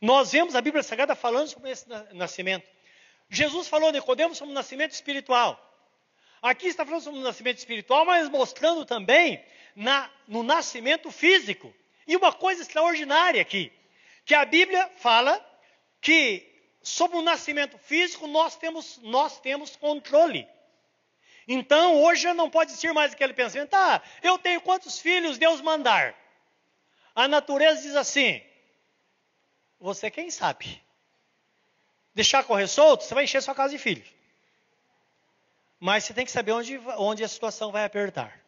nós 0.01 0.33
vemos 0.33 0.57
a 0.57 0.61
Bíblia 0.61 0.83
Sagrada 0.83 1.15
falando 1.15 1.51
sobre 1.51 1.71
esse 1.71 1.87
nascimento. 2.13 2.69
Jesus 3.29 3.69
falou, 3.69 3.93
Nicodemos, 3.93 4.39
sobre 4.39 4.51
o 4.51 4.55
nascimento 4.57 4.91
espiritual. 4.91 5.57
Aqui 6.43 6.67
está 6.67 6.85
falando 6.85 7.03
sobre 7.03 7.21
o 7.21 7.23
nascimento 7.23 7.59
espiritual, 7.59 8.05
mas 8.05 8.29
mostrando 8.29 8.85
também 8.85 9.41
na, 9.77 10.11
no 10.27 10.43
nascimento 10.43 11.13
físico. 11.13 11.73
E 12.09 12.17
uma 12.17 12.33
coisa 12.33 12.61
extraordinária 12.61 13.41
aqui, 13.41 13.73
que 14.25 14.35
a 14.35 14.45
Bíblia 14.45 14.91
fala 14.97 15.41
que 16.01 16.50
sobre 16.83 17.17
o 17.17 17.23
nascimento 17.23 17.77
físico 17.79 18.27
nós 18.27 18.57
temos, 18.57 18.99
nós 19.03 19.39
temos 19.41 19.77
controle. 19.77 20.49
Então, 21.47 22.01
hoje 22.03 22.33
não 22.33 22.49
pode 22.49 22.71
existir 22.71 22.93
mais 22.93 23.13
aquele 23.13 23.33
pensamento, 23.33 23.75
ah, 23.75 24.01
eu 24.23 24.39
tenho 24.39 24.61
quantos 24.61 24.99
filhos 24.99 25.39
Deus 25.39 25.61
mandar. 25.61 26.15
A 27.15 27.27
natureza 27.27 27.83
diz 27.83 27.97
assim, 27.97 28.41
você 29.79 30.11
quem 30.11 30.31
sabe. 30.31 30.81
Deixar 32.15 32.45
correr 32.45 32.69
solto, 32.69 33.05
você 33.05 33.15
vai 33.15 33.25
encher 33.25 33.43
sua 33.43 33.55
casa 33.55 33.71
de 33.71 33.79
filhos. 33.79 34.09
Mas 35.79 36.05
você 36.05 36.15
tem 36.15 36.25
que 36.25 36.31
saber 36.31 36.53
onde, 36.53 36.79
onde 36.99 37.25
a 37.25 37.29
situação 37.29 37.73
vai 37.73 37.85
apertar. 37.85 38.39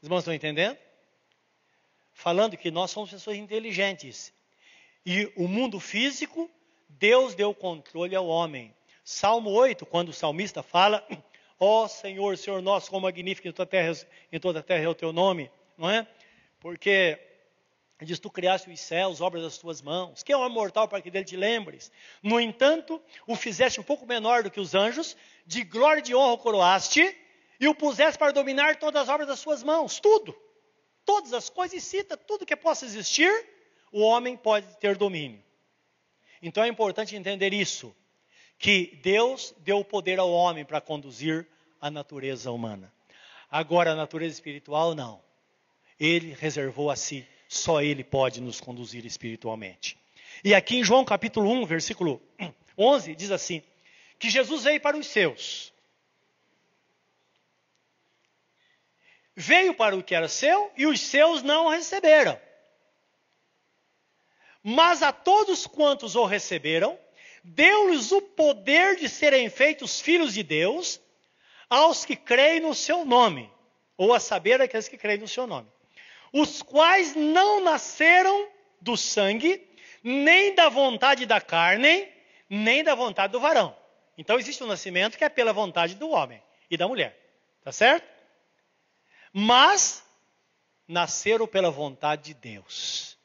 Os 0.00 0.04
irmãos 0.04 0.20
estão 0.20 0.34
entendendo? 0.34 0.78
Falando 2.12 2.56
que 2.56 2.70
nós 2.70 2.90
somos 2.90 3.10
pessoas 3.10 3.36
inteligentes. 3.36 4.32
E 5.10 5.32
o 5.36 5.48
mundo 5.48 5.80
físico, 5.80 6.50
Deus 6.86 7.34
deu 7.34 7.54
controle 7.54 8.14
ao 8.14 8.26
homem. 8.26 8.76
Salmo 9.02 9.48
8, 9.48 9.86
quando 9.86 10.10
o 10.10 10.12
salmista 10.12 10.62
fala, 10.62 11.02
ó 11.58 11.84
oh, 11.84 11.88
Senhor, 11.88 12.36
Senhor 12.36 12.60
nosso, 12.60 12.90
quão 12.90 13.00
magnífico 13.00 13.48
em 13.48 13.52
toda, 13.52 13.70
terra, 13.70 14.06
em 14.30 14.38
toda 14.38 14.58
a 14.58 14.62
terra 14.62 14.84
é 14.84 14.88
o 14.88 14.94
teu 14.94 15.10
nome, 15.10 15.50
não 15.78 15.88
é? 15.88 16.06
Porque 16.60 17.18
diz, 18.02 18.18
tu 18.18 18.30
criaste 18.30 18.68
os 18.68 18.80
céus, 18.80 19.22
obras 19.22 19.42
das 19.42 19.56
tuas 19.56 19.80
mãos, 19.80 20.22
que 20.22 20.30
é 20.30 20.36
um 20.36 20.46
mortal 20.50 20.86
para 20.86 21.00
que 21.00 21.10
dele 21.10 21.24
te 21.24 21.38
lembres. 21.38 21.90
No 22.22 22.38
entanto, 22.38 23.00
o 23.26 23.34
fizeste 23.34 23.80
um 23.80 23.84
pouco 23.84 24.04
menor 24.04 24.42
do 24.42 24.50
que 24.50 24.60
os 24.60 24.74
anjos, 24.74 25.16
de 25.46 25.64
glória 25.64 26.00
e 26.00 26.02
de 26.02 26.14
honra 26.14 26.34
o 26.34 26.38
coroaste, 26.38 27.16
e 27.58 27.66
o 27.66 27.74
puseste 27.74 28.18
para 28.18 28.30
dominar 28.30 28.76
todas 28.76 29.04
as 29.04 29.08
obras 29.08 29.26
das 29.26 29.40
suas 29.40 29.62
mãos, 29.62 30.00
tudo. 30.00 30.36
Todas 31.02 31.32
as 31.32 31.48
coisas, 31.48 31.78
e 31.78 31.80
cita 31.80 32.14
tudo 32.14 32.44
que 32.44 32.54
possa 32.54 32.84
existir, 32.84 33.56
o 33.92 34.00
homem 34.00 34.36
pode 34.36 34.66
ter 34.78 34.96
domínio. 34.96 35.42
Então 36.42 36.62
é 36.62 36.68
importante 36.68 37.16
entender 37.16 37.52
isso 37.52 37.94
que 38.58 38.98
Deus 39.02 39.54
deu 39.58 39.78
o 39.78 39.84
poder 39.84 40.18
ao 40.18 40.30
homem 40.30 40.64
para 40.64 40.80
conduzir 40.80 41.46
a 41.80 41.90
natureza 41.90 42.50
humana. 42.50 42.92
Agora, 43.50 43.92
a 43.92 43.96
natureza 43.96 44.34
espiritual, 44.34 44.94
não. 44.94 45.22
Ele 45.98 46.34
reservou 46.38 46.90
a 46.90 46.96
si. 46.96 47.26
Só 47.48 47.80
Ele 47.80 48.04
pode 48.04 48.40
nos 48.40 48.60
conduzir 48.60 49.06
espiritualmente. 49.06 49.96
E 50.44 50.54
aqui 50.54 50.76
em 50.76 50.84
João 50.84 51.04
capítulo 51.04 51.50
1, 51.50 51.64
versículo 51.64 52.20
11, 52.76 53.14
diz 53.14 53.30
assim: 53.30 53.62
que 54.18 54.28
Jesus 54.28 54.64
veio 54.64 54.80
para 54.80 54.96
os 54.96 55.06
seus. 55.06 55.72
Veio 59.34 59.72
para 59.72 59.96
o 59.96 60.02
que 60.02 60.14
era 60.14 60.28
seu 60.28 60.72
e 60.76 60.86
os 60.86 61.00
seus 61.00 61.42
não 61.42 61.68
receberam. 61.68 62.38
Mas 64.62 65.02
a 65.02 65.12
todos 65.12 65.66
quantos 65.66 66.16
o 66.16 66.24
receberam, 66.24 66.98
deu-lhes 67.44 68.12
o 68.12 68.20
poder 68.20 68.96
de 68.96 69.08
serem 69.08 69.48
feitos 69.48 70.00
filhos 70.00 70.34
de 70.34 70.42
Deus 70.42 71.00
aos 71.68 72.04
que 72.04 72.16
creem 72.16 72.60
no 72.60 72.74
seu 72.74 73.04
nome, 73.04 73.50
ou 73.96 74.14
a 74.14 74.20
saber 74.20 74.60
aqueles 74.60 74.88
que 74.88 74.96
creem 74.96 75.18
no 75.18 75.28
seu 75.28 75.46
nome, 75.46 75.68
os 76.32 76.62
quais 76.62 77.14
não 77.14 77.62
nasceram 77.62 78.48
do 78.80 78.96
sangue, 78.96 79.66
nem 80.02 80.54
da 80.54 80.68
vontade 80.68 81.26
da 81.26 81.40
carne, 81.40 82.08
nem 82.48 82.82
da 82.82 82.94
vontade 82.94 83.32
do 83.32 83.40
varão. 83.40 83.76
Então 84.16 84.38
existe 84.38 84.62
um 84.64 84.66
nascimento 84.66 85.18
que 85.18 85.24
é 85.24 85.28
pela 85.28 85.52
vontade 85.52 85.94
do 85.94 86.10
homem 86.10 86.42
e 86.70 86.76
da 86.76 86.88
mulher, 86.88 87.18
tá 87.62 87.72
certo? 87.72 88.06
Mas 89.32 90.02
nasceram 90.86 91.46
pela 91.46 91.70
vontade 91.70 92.22
de 92.22 92.34
Deus. 92.34 93.17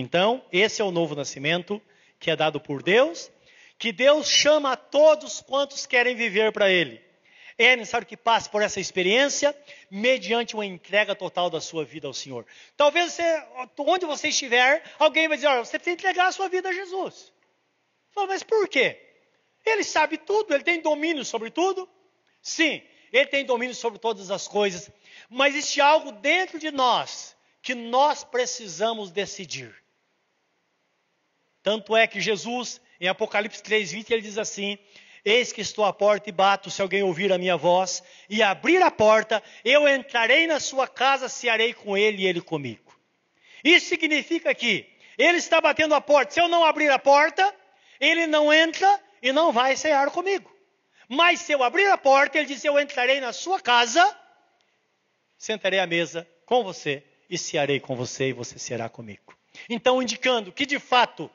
Então, 0.00 0.44
esse 0.52 0.80
é 0.80 0.84
o 0.84 0.92
novo 0.92 1.16
nascimento 1.16 1.82
que 2.20 2.30
é 2.30 2.36
dado 2.36 2.60
por 2.60 2.82
Deus 2.82 3.30
que 3.78 3.92
Deus 3.92 4.28
chama 4.28 4.72
a 4.72 4.76
todos 4.76 5.40
quantos 5.40 5.86
querem 5.86 6.14
viver 6.14 6.52
para 6.52 6.70
Ele. 6.70 7.00
É 7.56 7.74
necessário 7.74 8.06
que 8.06 8.16
passe 8.16 8.48
por 8.48 8.62
essa 8.62 8.78
experiência 8.78 9.56
mediante 9.90 10.54
uma 10.54 10.64
entrega 10.64 11.14
total 11.14 11.50
da 11.50 11.60
sua 11.60 11.84
vida 11.84 12.06
ao 12.06 12.14
Senhor. 12.14 12.46
Talvez 12.76 13.12
você, 13.12 13.44
onde 13.78 14.06
você 14.06 14.28
estiver, 14.28 14.82
alguém 14.98 15.26
vai 15.26 15.36
dizer: 15.36 15.48
olha, 15.48 15.64
você 15.64 15.78
precisa 15.78 15.94
entregar 15.94 16.28
a 16.28 16.32
sua 16.32 16.48
vida 16.48 16.68
a 16.68 16.72
Jesus. 16.72 17.32
Fala, 18.12 18.28
mas 18.28 18.44
por 18.44 18.68
quê? 18.68 19.00
Ele 19.66 19.82
sabe 19.82 20.18
tudo, 20.18 20.54
ele 20.54 20.64
tem 20.64 20.80
domínio 20.80 21.24
sobre 21.24 21.50
tudo? 21.50 21.88
Sim, 22.40 22.82
ele 23.12 23.26
tem 23.26 23.44
domínio 23.44 23.74
sobre 23.74 23.98
todas 23.98 24.30
as 24.30 24.46
coisas. 24.46 24.90
Mas 25.28 25.54
existe 25.54 25.80
algo 25.80 26.12
dentro 26.12 26.58
de 26.58 26.70
nós 26.70 27.36
que 27.60 27.74
nós 27.74 28.22
precisamos 28.22 29.10
decidir. 29.10 29.74
Tanto 31.62 31.96
é 31.96 32.06
que 32.06 32.20
Jesus 32.20 32.80
em 33.00 33.08
Apocalipse 33.08 33.62
3:20 33.62 34.10
ele 34.10 34.22
diz 34.22 34.38
assim: 34.38 34.78
Eis 35.24 35.52
que 35.52 35.60
estou 35.60 35.84
à 35.84 35.92
porta 35.92 36.28
e 36.28 36.32
bato, 36.32 36.70
se 36.70 36.80
alguém 36.82 37.02
ouvir 37.02 37.32
a 37.32 37.38
minha 37.38 37.56
voz 37.56 38.02
e 38.28 38.42
abrir 38.42 38.82
a 38.82 38.90
porta, 38.90 39.42
eu 39.64 39.88
entrarei 39.88 40.46
na 40.46 40.60
sua 40.60 40.86
casa, 40.86 41.28
cearei 41.28 41.72
com 41.72 41.96
ele 41.96 42.22
e 42.22 42.26
ele 42.26 42.40
comigo. 42.40 42.96
Isso 43.62 43.88
significa 43.88 44.54
que 44.54 44.88
ele 45.16 45.38
está 45.38 45.60
batendo 45.60 45.94
a 45.94 46.00
porta. 46.00 46.32
Se 46.32 46.40
eu 46.40 46.48
não 46.48 46.64
abrir 46.64 46.90
a 46.90 46.98
porta, 46.98 47.54
ele 48.00 48.26
não 48.26 48.52
entra 48.52 49.00
e 49.20 49.32
não 49.32 49.52
vai 49.52 49.76
cear 49.76 50.10
comigo. 50.10 50.50
Mas 51.08 51.40
se 51.40 51.52
eu 51.52 51.62
abrir 51.62 51.86
a 51.90 51.98
porta, 51.98 52.38
ele 52.38 52.46
diz: 52.46 52.64
Eu 52.64 52.78
entrarei 52.78 53.20
na 53.20 53.32
sua 53.32 53.60
casa, 53.60 54.16
sentarei 55.36 55.78
à 55.78 55.86
mesa 55.86 56.28
com 56.44 56.62
você 56.62 57.02
e 57.28 57.36
cearei 57.36 57.80
com 57.80 57.94
você 57.96 58.28
e 58.28 58.32
você 58.32 58.58
será 58.58 58.88
comigo. 58.88 59.36
Então, 59.68 60.00
indicando 60.02 60.52
que 60.52 60.64
de 60.64 60.78
fato 60.78 61.30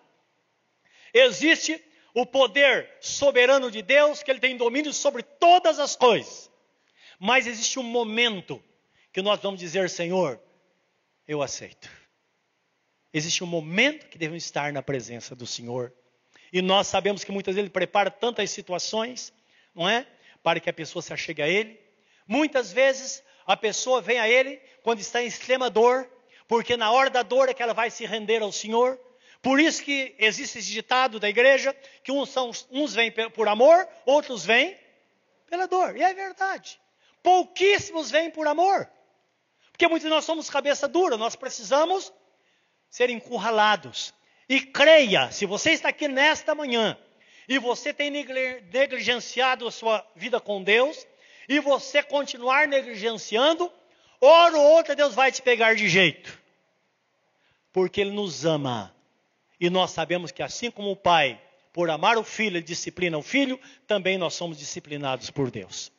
Existe 1.13 1.83
o 2.13 2.25
poder 2.25 2.89
soberano 2.99 3.71
de 3.71 3.81
Deus, 3.81 4.23
que 4.23 4.31
ele 4.31 4.39
tem 4.39 4.57
domínio 4.57 4.93
sobre 4.93 5.23
todas 5.23 5.79
as 5.79 5.95
coisas. 5.95 6.51
Mas 7.19 7.47
existe 7.47 7.79
um 7.79 7.83
momento 7.83 8.61
que 9.11 9.21
nós 9.21 9.39
vamos 9.39 9.59
dizer, 9.59 9.89
Senhor, 9.89 10.39
eu 11.27 11.41
aceito. 11.41 11.89
Existe 13.13 13.43
um 13.43 13.47
momento 13.47 14.07
que 14.07 14.17
devemos 14.17 14.43
estar 14.43 14.73
na 14.73 14.81
presença 14.81 15.35
do 15.35 15.45
Senhor. 15.45 15.93
E 16.51 16.61
nós 16.61 16.87
sabemos 16.87 17.23
que 17.23 17.31
muitas 17.31 17.55
vezes 17.55 17.65
Ele 17.65 17.73
prepara 17.73 18.09
tantas 18.09 18.49
situações, 18.51 19.31
não 19.73 19.87
é? 19.87 20.05
Para 20.41 20.59
que 20.59 20.69
a 20.69 20.73
pessoa 20.73 21.01
se 21.01 21.13
achegue 21.13 21.41
a 21.41 21.47
Ele. 21.47 21.79
Muitas 22.27 22.73
vezes 22.73 23.23
a 23.45 23.55
pessoa 23.55 24.01
vem 24.01 24.19
a 24.19 24.27
Ele 24.27 24.59
quando 24.81 24.99
está 24.99 25.21
em 25.21 25.27
extrema 25.27 25.69
dor, 25.69 26.09
porque 26.47 26.75
na 26.75 26.91
hora 26.91 27.09
da 27.09 27.21
dor 27.21 27.49
é 27.49 27.53
que 27.53 27.61
ela 27.61 27.73
vai 27.73 27.89
se 27.89 28.05
render 28.05 28.41
ao 28.41 28.51
Senhor. 28.51 28.99
Por 29.43 29.59
isso 29.59 29.83
que 29.83 30.15
existe 30.17 30.57
esse 30.59 30.71
ditado 30.71 31.19
da 31.19 31.27
igreja, 31.27 31.75
que 32.01 32.13
uns, 32.13 32.29
são, 32.29 32.49
uns 32.71 32.93
vêm 32.95 33.11
por 33.11 33.49
amor, 33.49 33.85
outros 34.05 34.45
vêm 34.45 34.79
pela 35.47 35.67
dor. 35.67 35.97
E 35.97 36.01
é 36.01 36.13
verdade. 36.13 36.79
Pouquíssimos 37.21 38.09
vêm 38.09 38.31
por 38.31 38.47
amor. 38.47 38.89
Porque 39.69 39.85
muitos 39.85 40.05
de 40.05 40.09
nós 40.09 40.23
somos 40.23 40.49
cabeça 40.49 40.87
dura, 40.87 41.17
nós 41.17 41.35
precisamos 41.35 42.13
ser 42.89 43.09
encurralados. 43.09 44.13
E 44.47 44.61
creia, 44.61 45.29
se 45.29 45.45
você 45.45 45.71
está 45.71 45.89
aqui 45.89 46.07
nesta 46.07 46.55
manhã 46.55 46.97
e 47.45 47.59
você 47.59 47.93
tem 47.93 48.09
negligenciado 48.09 49.67
a 49.67 49.71
sua 49.71 50.09
vida 50.15 50.39
com 50.39 50.63
Deus, 50.63 51.05
e 51.49 51.59
você 51.59 52.01
continuar 52.01 52.65
negligenciando, 52.65 53.69
hora 54.21 54.57
ou 54.57 54.71
outra 54.71 54.95
Deus 54.95 55.13
vai 55.13 55.33
te 55.33 55.41
pegar 55.41 55.75
de 55.75 55.89
jeito. 55.89 56.41
Porque 57.73 57.99
Ele 57.99 58.11
nos 58.11 58.45
ama. 58.45 58.92
E 59.63 59.69
nós 59.69 59.91
sabemos 59.91 60.29
que 60.29 60.43
assim 60.43 60.69
como 60.69 60.91
o 60.91 60.95
pai, 60.95 61.41
por 61.71 61.89
amar 61.89 62.17
o 62.17 62.23
filho, 62.25 62.57
ele 62.57 62.65
disciplina 62.65 63.17
o 63.17 63.21
filho, 63.21 63.57
também 63.87 64.17
nós 64.17 64.33
somos 64.33 64.57
disciplinados 64.57 65.31
por 65.31 65.49
Deus. 65.49 65.89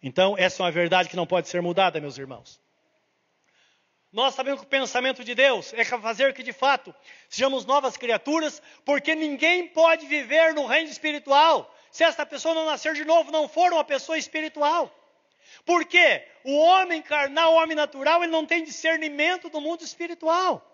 Então, 0.00 0.36
essa 0.38 0.62
é 0.62 0.64
uma 0.64 0.70
verdade 0.70 1.08
que 1.08 1.16
não 1.16 1.26
pode 1.26 1.48
ser 1.48 1.60
mudada, 1.60 2.00
meus 2.00 2.16
irmãos. 2.16 2.60
Nós 4.12 4.36
sabemos 4.36 4.60
que 4.60 4.66
o 4.66 4.70
pensamento 4.70 5.24
de 5.24 5.34
Deus 5.34 5.72
é 5.74 5.84
fazer 5.84 6.32
que 6.32 6.44
de 6.44 6.52
fato 6.52 6.94
sejamos 7.28 7.64
novas 7.64 7.96
criaturas, 7.96 8.62
porque 8.84 9.16
ninguém 9.16 9.66
pode 9.66 10.06
viver 10.06 10.54
no 10.54 10.66
reino 10.66 10.88
espiritual 10.88 11.74
se 11.90 12.04
esta 12.04 12.24
pessoa 12.24 12.54
não 12.54 12.66
nascer 12.66 12.94
de 12.94 13.04
novo, 13.04 13.32
não 13.32 13.48
for 13.48 13.72
uma 13.72 13.82
pessoa 13.82 14.16
espiritual. 14.16 14.94
Porque 15.64 16.24
o 16.44 16.56
homem 16.56 17.02
carnal, 17.02 17.54
o 17.54 17.56
homem 17.56 17.74
natural, 17.74 18.22
ele 18.22 18.30
não 18.30 18.46
tem 18.46 18.62
discernimento 18.62 19.50
do 19.50 19.60
mundo 19.60 19.82
espiritual. 19.82 20.67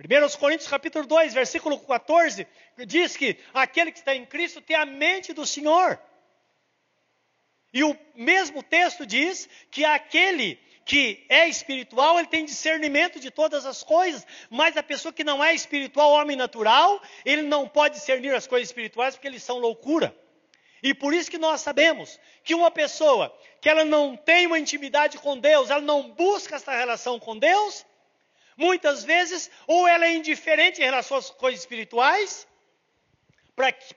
1 0.00 0.38
Coríntios 0.38 0.68
capítulo 0.68 1.06
2, 1.06 1.34
versículo 1.34 1.78
14, 1.78 2.46
diz 2.86 3.16
que 3.16 3.36
aquele 3.52 3.92
que 3.92 3.98
está 3.98 4.14
em 4.14 4.24
Cristo 4.24 4.60
tem 4.60 4.74
a 4.74 4.86
mente 4.86 5.34
do 5.34 5.44
Senhor. 5.44 6.00
E 7.72 7.84
o 7.84 7.96
mesmo 8.14 8.62
texto 8.62 9.04
diz 9.04 9.48
que 9.70 9.84
aquele 9.84 10.58
que 10.86 11.24
é 11.28 11.46
espiritual, 11.46 12.18
ele 12.18 12.28
tem 12.28 12.44
discernimento 12.44 13.20
de 13.20 13.30
todas 13.30 13.66
as 13.66 13.82
coisas, 13.82 14.26
mas 14.48 14.76
a 14.76 14.82
pessoa 14.82 15.12
que 15.12 15.22
não 15.22 15.44
é 15.44 15.54
espiritual, 15.54 16.12
homem 16.12 16.36
natural, 16.36 17.00
ele 17.24 17.42
não 17.42 17.68
pode 17.68 17.96
discernir 17.96 18.34
as 18.34 18.46
coisas 18.46 18.68
espirituais 18.68 19.14
porque 19.14 19.28
eles 19.28 19.42
são 19.42 19.58
loucura. 19.58 20.16
E 20.82 20.94
por 20.94 21.12
isso 21.12 21.30
que 21.30 21.38
nós 21.38 21.60
sabemos 21.60 22.18
que 22.42 22.54
uma 22.54 22.70
pessoa 22.70 23.32
que 23.60 23.68
ela 23.68 23.84
não 23.84 24.16
tem 24.16 24.46
uma 24.46 24.58
intimidade 24.58 25.18
com 25.18 25.38
Deus, 25.38 25.68
ela 25.68 25.82
não 25.82 26.10
busca 26.10 26.56
essa 26.56 26.72
relação 26.72 27.20
com 27.20 27.38
Deus, 27.38 27.84
Muitas 28.60 29.04
vezes, 29.04 29.50
ou 29.66 29.88
ela 29.88 30.04
é 30.04 30.12
indiferente 30.12 30.82
em 30.82 30.84
relação 30.84 31.16
às 31.16 31.30
coisas 31.30 31.60
espirituais, 31.60 32.46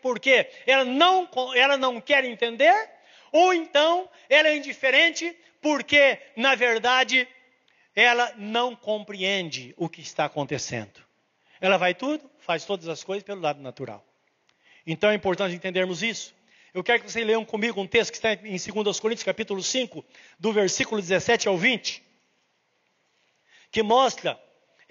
porque 0.01 0.49
ela 0.65 0.85
não, 0.85 1.29
ela 1.53 1.75
não 1.75 1.99
quer 1.99 2.23
entender, 2.23 2.89
ou 3.29 3.53
então 3.53 4.09
ela 4.29 4.47
é 4.47 4.55
indiferente 4.55 5.37
porque, 5.61 6.17
na 6.37 6.55
verdade, 6.55 7.27
ela 7.93 8.33
não 8.37 8.73
compreende 8.73 9.73
o 9.75 9.89
que 9.89 9.99
está 9.99 10.23
acontecendo. 10.23 11.03
Ela 11.59 11.75
vai 11.75 11.93
tudo, 11.93 12.31
faz 12.39 12.63
todas 12.63 12.87
as 12.87 13.03
coisas 13.03 13.21
pelo 13.21 13.41
lado 13.41 13.61
natural. 13.61 14.01
Então 14.87 15.09
é 15.09 15.13
importante 15.13 15.53
entendermos 15.53 16.01
isso. 16.01 16.33
Eu 16.73 16.85
quero 16.85 17.03
que 17.03 17.11
vocês 17.11 17.25
leiam 17.25 17.43
comigo 17.43 17.81
um 17.81 17.87
texto 17.87 18.11
que 18.11 18.17
está 18.17 18.31
em 18.31 18.55
2 18.57 18.99
Coríntios, 19.01 19.25
capítulo 19.25 19.61
5, 19.61 20.05
do 20.39 20.53
versículo 20.53 21.01
17 21.01 21.49
ao 21.49 21.57
20, 21.57 22.01
que 23.69 23.83
mostra 23.83 24.41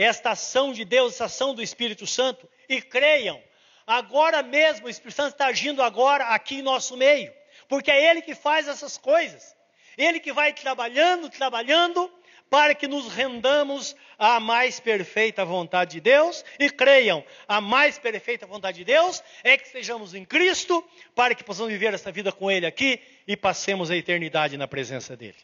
esta 0.02 0.30
ação 0.30 0.72
de 0.72 0.84
Deus, 0.84 1.14
essa 1.14 1.26
ação 1.26 1.54
do 1.54 1.62
Espírito 1.62 2.06
Santo, 2.06 2.48
e 2.68 2.80
creiam, 2.80 3.42
agora 3.86 4.42
mesmo 4.42 4.86
o 4.86 4.90
Espírito 4.90 5.16
Santo 5.16 5.32
está 5.32 5.46
agindo 5.46 5.82
agora 5.82 6.26
aqui 6.26 6.56
em 6.56 6.62
nosso 6.62 6.96
meio, 6.96 7.32
porque 7.68 7.90
é 7.90 8.10
Ele 8.10 8.22
que 8.22 8.34
faz 8.34 8.68
essas 8.68 8.98
coisas, 8.98 9.56
Ele 9.96 10.20
que 10.20 10.32
vai 10.32 10.52
trabalhando, 10.52 11.28
trabalhando, 11.30 12.10
para 12.52 12.74
que 12.74 12.86
nos 12.86 13.08
rendamos 13.08 13.96
à 14.18 14.38
mais 14.38 14.78
perfeita 14.78 15.42
vontade 15.42 15.92
de 15.92 16.00
Deus 16.02 16.44
e 16.58 16.68
creiam, 16.68 17.24
a 17.48 17.62
mais 17.62 17.98
perfeita 17.98 18.46
vontade 18.46 18.76
de 18.76 18.84
Deus 18.84 19.24
é 19.42 19.56
que 19.56 19.64
estejamos 19.64 20.12
em 20.12 20.22
Cristo, 20.22 20.86
para 21.14 21.34
que 21.34 21.42
possamos 21.42 21.72
viver 21.72 21.94
essa 21.94 22.12
vida 22.12 22.30
com 22.30 22.50
Ele 22.50 22.66
aqui 22.66 23.00
e 23.26 23.38
passemos 23.38 23.90
a 23.90 23.96
eternidade 23.96 24.58
na 24.58 24.68
presença 24.68 25.16
dEle. 25.16 25.34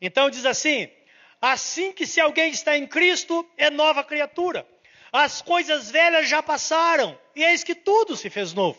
Então 0.00 0.30
diz 0.30 0.46
assim: 0.46 0.88
assim 1.40 1.92
que 1.92 2.06
se 2.06 2.20
alguém 2.20 2.50
está 2.50 2.76
em 2.76 2.86
Cristo, 2.86 3.48
é 3.56 3.70
nova 3.70 4.02
criatura. 4.02 4.66
As 5.12 5.40
coisas 5.40 5.90
velhas 5.90 6.28
já 6.28 6.42
passaram, 6.42 7.18
e 7.34 7.42
eis 7.42 7.64
que 7.64 7.74
tudo 7.74 8.16
se 8.16 8.28
fez 8.28 8.52
novo. 8.52 8.78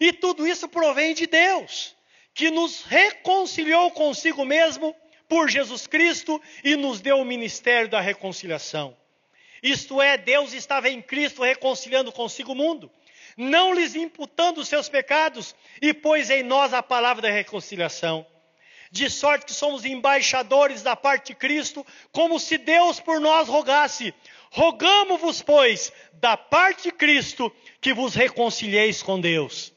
E 0.00 0.12
tudo 0.12 0.46
isso 0.46 0.68
provém 0.68 1.14
de 1.14 1.26
Deus, 1.26 1.96
que 2.34 2.50
nos 2.50 2.82
reconciliou 2.82 3.90
consigo 3.90 4.44
mesmo 4.44 4.94
por 5.28 5.48
Jesus 5.48 5.86
Cristo 5.86 6.40
e 6.62 6.76
nos 6.76 7.00
deu 7.00 7.18
o 7.18 7.24
ministério 7.24 7.88
da 7.88 8.00
reconciliação. 8.00 8.96
Isto 9.62 10.02
é, 10.02 10.18
Deus 10.18 10.52
estava 10.52 10.88
em 10.88 11.00
Cristo 11.00 11.42
reconciliando 11.42 12.12
consigo 12.12 12.52
o 12.52 12.54
mundo, 12.54 12.90
não 13.36 13.72
lhes 13.72 13.94
imputando 13.94 14.58
os 14.58 14.68
seus 14.68 14.88
pecados, 14.88 15.54
e 15.80 15.92
pôs 15.92 16.30
em 16.30 16.42
nós 16.42 16.72
a 16.74 16.82
palavra 16.82 17.22
da 17.22 17.30
reconciliação. 17.30 18.26
De 18.96 19.10
sorte 19.10 19.44
que 19.44 19.52
somos 19.52 19.84
embaixadores 19.84 20.82
da 20.82 20.96
parte 20.96 21.26
de 21.26 21.34
Cristo, 21.34 21.86
como 22.10 22.40
se 22.40 22.56
Deus 22.56 22.98
por 22.98 23.20
nós 23.20 23.46
rogasse. 23.46 24.14
Rogamo-vos, 24.50 25.42
pois, 25.42 25.92
da 26.14 26.34
parte 26.34 26.84
de 26.84 26.92
Cristo, 26.92 27.54
que 27.78 27.92
vos 27.92 28.14
reconcilieis 28.14 29.02
com 29.02 29.20
Deus. 29.20 29.70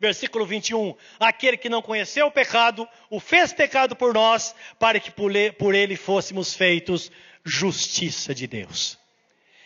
Versículo 0.00 0.44
21. 0.44 0.96
Aquele 1.20 1.56
que 1.56 1.68
não 1.68 1.80
conheceu 1.80 2.26
o 2.26 2.32
pecado, 2.32 2.88
o 3.08 3.20
fez 3.20 3.52
pecado 3.52 3.94
por 3.94 4.12
nós, 4.12 4.52
para 4.80 4.98
que 4.98 5.12
por 5.12 5.72
ele 5.72 5.94
fôssemos 5.94 6.52
feitos 6.54 7.12
justiça 7.44 8.34
de 8.34 8.48
Deus. 8.48 8.98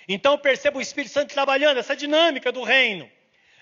Então 0.07 0.37
perceba 0.37 0.77
o 0.77 0.83
Espírito 0.83 1.15
Santo 1.15 1.33
trabalhando 1.33 1.79
essa 1.79 1.97
dinâmica 1.97 2.53
do 2.53 2.63
reino, 2.63 3.11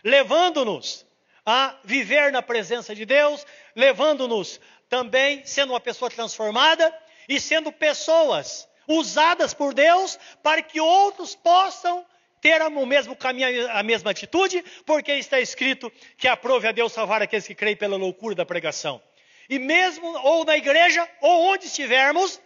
levando-nos 0.03 1.07
a 1.47 1.78
viver 1.84 2.32
na 2.32 2.43
presença 2.43 2.93
de 2.93 3.07
Deus, 3.07 3.47
levando-nos 3.76 4.61
também 4.91 5.43
sendo 5.47 5.72
uma 5.72 5.80
pessoa 5.80 6.11
transformada 6.11 6.93
e 7.28 7.41
sendo 7.41 7.70
pessoas 7.72 8.68
usadas 8.88 9.55
por 9.55 9.72
Deus 9.72 10.18
para 10.43 10.61
que 10.61 10.80
outros 10.80 11.34
possam 11.36 12.05
ter 12.41 12.61
o 12.61 12.86
mesmo 12.86 13.14
caminho, 13.14 13.70
a 13.70 13.82
mesma 13.82 14.11
atitude, 14.11 14.64
porque 14.84 15.12
está 15.12 15.38
escrito 15.38 15.93
que 16.18 16.26
aprove 16.26 16.66
a 16.66 16.72
Deus 16.72 16.93
salvar 16.93 17.22
aqueles 17.22 17.47
que 17.47 17.55
creem 17.55 17.76
pela 17.76 17.97
loucura 17.97 18.34
da 18.34 18.45
pregação. 18.45 19.01
E 19.49 19.59
mesmo 19.59 20.07
ou 20.24 20.45
na 20.45 20.57
igreja, 20.57 21.09
ou 21.20 21.53
onde 21.53 21.66
estivermos, 21.66 22.41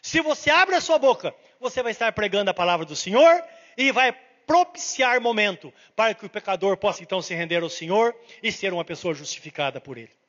se 0.00 0.20
você 0.20 0.50
abre 0.50 0.76
a 0.76 0.80
sua 0.80 0.98
boca, 0.98 1.34
você 1.58 1.82
vai 1.82 1.92
estar 1.92 2.10
pregando 2.12 2.50
a 2.50 2.54
palavra 2.54 2.86
do 2.86 2.96
Senhor 2.96 3.44
e 3.76 3.92
vai 3.92 4.12
propiciar 4.46 5.20
momento 5.20 5.72
para 5.94 6.14
que 6.14 6.24
o 6.24 6.30
pecador 6.30 6.76
possa 6.76 7.02
então 7.02 7.20
se 7.20 7.34
render 7.34 7.62
ao 7.62 7.68
Senhor 7.68 8.14
e 8.42 8.50
ser 8.50 8.72
uma 8.72 8.84
pessoa 8.84 9.12
justificada 9.14 9.80
por 9.80 9.98
Ele. 9.98 10.19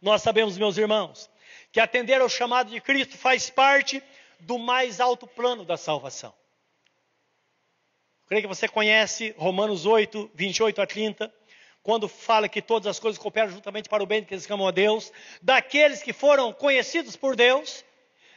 Nós 0.00 0.22
sabemos, 0.22 0.56
meus 0.56 0.78
irmãos, 0.78 1.30
que 1.70 1.78
atender 1.78 2.20
ao 2.20 2.28
chamado 2.28 2.70
de 2.70 2.80
Cristo 2.80 3.18
faz 3.18 3.50
parte 3.50 4.02
do 4.40 4.58
mais 4.58 4.98
alto 4.98 5.26
plano 5.26 5.64
da 5.64 5.76
salvação. 5.76 6.34
Creio 8.26 8.42
que 8.42 8.48
você 8.48 8.66
conhece 8.66 9.34
Romanos 9.36 9.84
8, 9.84 10.30
28 10.34 10.80
a 10.80 10.86
30, 10.86 11.34
quando 11.82 12.08
fala 12.08 12.48
que 12.48 12.62
todas 12.62 12.86
as 12.86 12.98
coisas 12.98 13.18
cooperam 13.18 13.50
juntamente 13.50 13.88
para 13.88 14.02
o 14.02 14.06
bem 14.06 14.24
que 14.24 14.32
eles 14.32 14.50
amam 14.50 14.68
a 14.68 14.70
Deus, 14.70 15.12
daqueles 15.42 16.02
que 16.02 16.12
foram 16.12 16.52
conhecidos 16.52 17.16
por 17.16 17.36
Deus, 17.36 17.84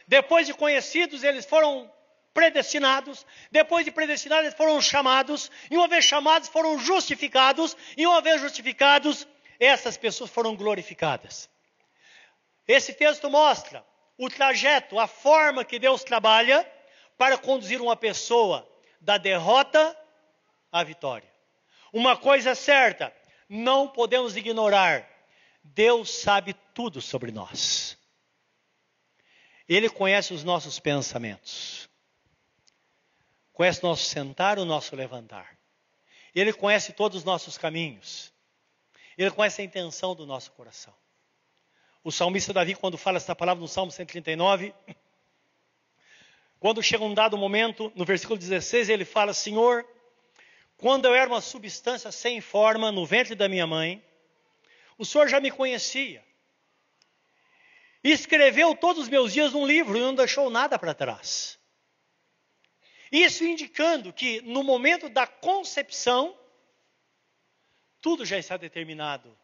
depois 0.06 0.46
de 0.46 0.52
conhecidos, 0.52 1.22
eles 1.22 1.46
foram 1.46 1.90
predestinados, 2.34 3.24
depois 3.50 3.84
de 3.84 3.92
predestinados, 3.92 4.46
eles 4.46 4.56
foram 4.56 4.80
chamados, 4.82 5.50
e 5.70 5.76
uma 5.76 5.88
vez 5.88 6.04
chamados, 6.04 6.48
foram 6.48 6.78
justificados, 6.78 7.76
e 7.96 8.06
uma 8.06 8.20
vez 8.20 8.40
justificados, 8.40 9.26
essas 9.58 9.96
pessoas 9.96 10.28
foram 10.28 10.56
glorificadas. 10.56 11.48
Esse 12.66 12.92
texto 12.94 13.30
mostra 13.30 13.84
o 14.16 14.28
trajeto, 14.28 14.98
a 14.98 15.06
forma 15.06 15.64
que 15.64 15.78
Deus 15.78 16.02
trabalha 16.02 16.68
para 17.18 17.36
conduzir 17.36 17.80
uma 17.80 17.96
pessoa 17.96 18.68
da 19.00 19.18
derrota 19.18 19.96
à 20.72 20.82
vitória. 20.82 21.30
Uma 21.92 22.16
coisa 22.16 22.50
é 22.50 22.54
certa, 22.54 23.14
não 23.48 23.88
podemos 23.88 24.36
ignorar: 24.36 25.08
Deus 25.62 26.10
sabe 26.10 26.54
tudo 26.74 27.00
sobre 27.00 27.30
nós. 27.30 27.98
Ele 29.68 29.88
conhece 29.88 30.34
os 30.34 30.44
nossos 30.44 30.78
pensamentos, 30.78 31.88
conhece 33.52 33.80
o 33.84 33.88
nosso 33.88 34.04
sentar, 34.04 34.58
o 34.58 34.64
nosso 34.64 34.94
levantar. 34.94 35.58
Ele 36.34 36.52
conhece 36.52 36.92
todos 36.92 37.18
os 37.18 37.24
nossos 37.24 37.56
caminhos. 37.56 38.32
Ele 39.16 39.30
conhece 39.30 39.62
a 39.62 39.64
intenção 39.64 40.14
do 40.14 40.26
nosso 40.26 40.50
coração. 40.52 40.94
O 42.04 42.12
salmista 42.12 42.52
Davi, 42.52 42.74
quando 42.74 42.98
fala 42.98 43.16
essa 43.16 43.34
palavra 43.34 43.62
no 43.62 43.66
Salmo 43.66 43.90
139, 43.90 44.74
quando 46.60 46.82
chega 46.82 47.02
um 47.02 47.14
dado 47.14 47.38
momento, 47.38 47.90
no 47.96 48.04
versículo 48.04 48.38
16, 48.38 48.90
ele 48.90 49.06
fala: 49.06 49.32
Senhor, 49.32 49.88
quando 50.76 51.06
eu 51.06 51.14
era 51.14 51.30
uma 51.30 51.40
substância 51.40 52.12
sem 52.12 52.42
forma 52.42 52.92
no 52.92 53.06
ventre 53.06 53.34
da 53.34 53.48
minha 53.48 53.66
mãe, 53.66 54.04
o 54.98 55.04
Senhor 55.06 55.28
já 55.28 55.40
me 55.40 55.50
conhecia. 55.50 56.22
Escreveu 58.02 58.76
todos 58.76 59.04
os 59.04 59.08
meus 59.08 59.32
dias 59.32 59.54
num 59.54 59.66
livro 59.66 59.96
e 59.96 60.00
não 60.02 60.14
deixou 60.14 60.50
nada 60.50 60.78
para 60.78 60.92
trás. 60.92 61.58
Isso 63.10 63.44
indicando 63.44 64.12
que 64.12 64.42
no 64.42 64.62
momento 64.62 65.08
da 65.08 65.26
concepção, 65.26 66.38
tudo 68.02 68.26
já 68.26 68.36
está 68.36 68.58
determinado 68.58 69.34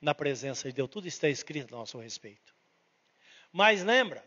na 0.00 0.14
presença 0.14 0.68
de 0.68 0.74
Deus, 0.74 0.90
tudo 0.90 1.08
está 1.08 1.28
escrito 1.28 1.74
a 1.74 1.78
nosso 1.78 1.98
respeito. 1.98 2.54
Mas 3.52 3.82
lembra, 3.82 4.24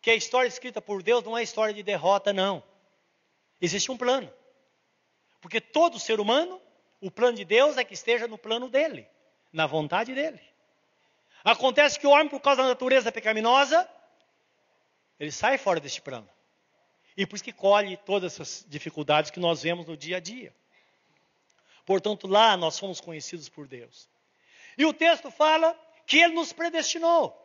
que 0.00 0.10
a 0.10 0.14
história 0.14 0.48
escrita 0.48 0.80
por 0.80 1.02
Deus 1.02 1.22
não 1.24 1.36
é 1.36 1.42
história 1.42 1.74
de 1.74 1.82
derrota, 1.82 2.32
não. 2.32 2.62
Existe 3.60 3.90
um 3.90 3.96
plano. 3.96 4.32
Porque 5.40 5.60
todo 5.60 5.98
ser 5.98 6.20
humano, 6.20 6.60
o 7.00 7.10
plano 7.10 7.36
de 7.36 7.44
Deus 7.44 7.76
é 7.76 7.84
que 7.84 7.94
esteja 7.94 8.26
no 8.26 8.38
plano 8.38 8.68
dele, 8.68 9.06
na 9.52 9.66
vontade 9.66 10.14
dele. 10.14 10.40
Acontece 11.44 11.98
que 11.98 12.06
o 12.06 12.10
homem, 12.10 12.28
por 12.28 12.40
causa 12.40 12.62
da 12.62 12.68
natureza 12.68 13.12
pecaminosa, 13.12 13.88
ele 15.18 15.32
sai 15.32 15.58
fora 15.58 15.80
deste 15.80 16.00
plano. 16.00 16.28
E 17.16 17.26
por 17.26 17.36
isso 17.36 17.44
que 17.44 17.52
colhe 17.52 17.96
todas 17.98 18.34
essas 18.34 18.64
dificuldades 18.68 19.30
que 19.30 19.40
nós 19.40 19.62
vemos 19.62 19.86
no 19.86 19.96
dia 19.96 20.18
a 20.18 20.20
dia. 20.20 20.54
Portanto, 21.84 22.26
lá 22.26 22.56
nós 22.56 22.74
somos 22.74 23.00
conhecidos 23.00 23.48
por 23.48 23.66
Deus. 23.66 24.08
E 24.80 24.84
o 24.86 24.94
texto 24.94 25.30
fala 25.30 25.78
que 26.06 26.16
ele 26.16 26.32
nos 26.32 26.54
predestinou. 26.54 27.36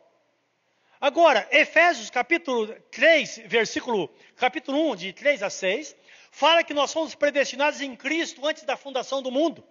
Agora, 0.98 1.46
Efésios 1.50 2.08
capítulo 2.08 2.74
3, 2.90 3.42
versículo, 3.44 4.08
capítulo 4.36 4.92
1, 4.92 4.96
de 4.96 5.12
3 5.12 5.42
a 5.42 5.50
6, 5.50 5.94
fala 6.30 6.64
que 6.64 6.72
nós 6.72 6.94
fomos 6.94 7.14
predestinados 7.14 7.82
em 7.82 7.94
Cristo 7.94 8.46
antes 8.46 8.62
da 8.62 8.74
fundação 8.74 9.20
do 9.20 9.30
mundo. 9.30 9.62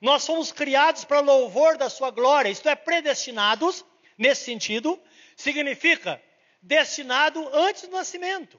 Nós 0.00 0.24
fomos 0.24 0.50
criados 0.50 1.04
para 1.04 1.20
louvor 1.20 1.76
da 1.76 1.90
sua 1.90 2.10
glória, 2.10 2.48
isto 2.48 2.66
é, 2.70 2.74
predestinados, 2.74 3.84
nesse 4.16 4.44
sentido, 4.44 4.98
significa 5.36 6.18
destinado 6.62 7.46
antes 7.52 7.82
do 7.82 7.90
nascimento. 7.90 8.58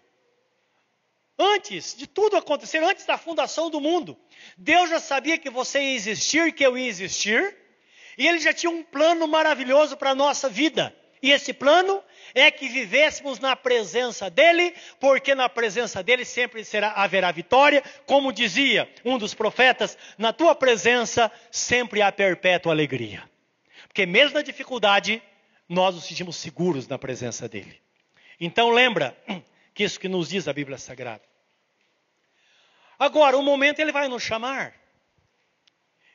Antes 1.36 1.96
de 1.96 2.06
tudo 2.06 2.38
acontecer, 2.38 2.84
antes 2.84 3.08
da 3.08 3.18
fundação 3.18 3.72
do 3.72 3.82
mundo, 3.82 4.16
Deus 4.56 4.88
já 4.88 5.00
sabia 5.00 5.36
que 5.36 5.50
você 5.50 5.80
ia 5.82 5.96
existir, 5.96 6.54
que 6.54 6.64
eu 6.64 6.78
ia 6.78 6.86
existir, 6.88 7.58
e 8.20 8.28
Ele 8.28 8.38
já 8.38 8.54
tinha 8.54 8.70
um 8.70 8.84
plano 8.84 9.26
maravilhoso 9.30 9.96
para 9.96 10.10
a 10.10 10.16
nossa 10.16 10.50
vida. 10.50 10.94
E 11.24 11.32
esse 11.32 11.54
plano 11.54 12.04
é 12.34 12.52
que 12.52 12.68
vivêssemos 12.68 13.40
na 13.40 13.56
presença 13.56 14.30
dele, 14.30 14.76
porque 15.00 15.34
na 15.34 15.48
presença 15.48 16.04
dele 16.04 16.26
sempre 16.26 16.66
será, 16.66 16.92
haverá 16.92 17.32
vitória, 17.32 17.82
como 18.06 18.34
dizia 18.34 18.94
um 19.06 19.18
dos 19.18 19.34
profetas, 19.34 19.98
na 20.18 20.34
tua 20.34 20.54
presença 20.54 21.32
sempre 21.50 22.02
há 22.02 22.12
perpétua 22.12 22.74
alegria. 22.74 23.24
Porque 23.88 24.06
mesmo 24.06 24.36
na 24.36 24.42
dificuldade, 24.42 25.24
nós 25.68 25.96
nos 25.96 26.04
sentimos 26.04 26.36
seguros 26.36 26.90
na 26.90 27.00
presença 27.00 27.48
dele. 27.48 27.82
Então 28.38 28.70
lembra 28.70 29.18
que 29.74 29.86
isso 29.86 30.00
que 30.00 30.10
nos 30.10 30.28
diz 30.28 30.46
a 30.46 30.52
Bíblia 30.52 30.78
Sagrada. 30.78 31.24
Agora, 32.98 33.38
um 33.38 33.44
momento 33.44 33.80
ele 33.80 33.94
vai 33.94 34.10
nos 34.10 34.24
chamar. 34.24 34.74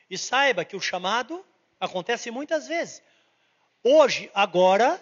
E 0.07 0.19
saiba 0.19 0.63
que 0.63 0.75
o 0.75 0.79
chamado 0.79 1.43
acontece 1.79 2.31
muitas 2.31 2.67
vezes. 2.67 3.01
Hoje, 3.83 4.31
agora, 4.33 5.01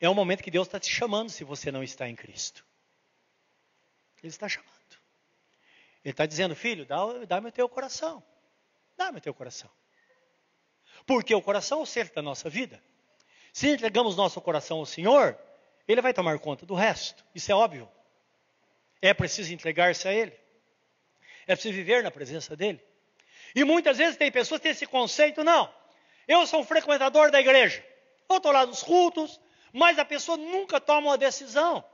é 0.00 0.08
o 0.08 0.14
momento 0.14 0.42
que 0.42 0.50
Deus 0.50 0.66
está 0.66 0.78
te 0.78 0.90
chamando 0.90 1.30
se 1.30 1.44
você 1.44 1.70
não 1.70 1.82
está 1.82 2.08
em 2.08 2.16
Cristo. 2.16 2.64
Ele 4.22 4.28
está 4.28 4.48
chamando. 4.48 4.72
Ele 6.04 6.12
está 6.12 6.26
dizendo, 6.26 6.54
filho, 6.54 6.86
dá-me 6.86 7.26
dá 7.26 7.38
o 7.38 7.52
teu 7.52 7.68
coração. 7.68 8.22
Dá-me 8.96 9.18
o 9.18 9.20
teu 9.20 9.34
coração. 9.34 9.70
Porque 11.06 11.34
o 11.34 11.42
coração 11.42 11.80
é 11.80 11.82
o 11.82 11.86
centro 11.86 12.14
da 12.14 12.22
nossa 12.22 12.48
vida. 12.48 12.82
Se 13.52 13.68
entregamos 13.68 14.16
nosso 14.16 14.40
coração 14.40 14.78
ao 14.78 14.86
Senhor, 14.86 15.38
Ele 15.86 16.00
vai 16.00 16.12
tomar 16.12 16.38
conta 16.38 16.64
do 16.64 16.74
resto. 16.74 17.24
Isso 17.34 17.50
é 17.50 17.54
óbvio. 17.54 17.88
É 19.00 19.12
preciso 19.14 19.52
entregar-se 19.52 20.06
a 20.08 20.12
Ele. 20.12 20.32
É 21.46 21.54
preciso 21.54 21.74
viver 21.74 22.02
na 22.02 22.10
presença 22.10 22.56
dEle. 22.56 22.80
E 23.54 23.64
muitas 23.64 23.98
vezes 23.98 24.16
tem 24.16 24.30
pessoas 24.30 24.58
que 24.58 24.64
têm 24.64 24.72
esse 24.72 24.86
conceito, 24.86 25.42
não. 25.44 25.72
Eu 26.26 26.46
sou 26.46 26.60
um 26.60 26.64
frequentador 26.64 27.30
da 27.30 27.40
igreja. 27.40 27.84
Eu 28.28 28.36
estou 28.36 28.52
lá 28.52 28.66
nos 28.66 28.82
cultos, 28.82 29.40
mas 29.72 29.98
a 29.98 30.04
pessoa 30.04 30.36
nunca 30.36 30.80
toma 30.80 31.08
uma 31.08 31.18
decisão. 31.18 31.84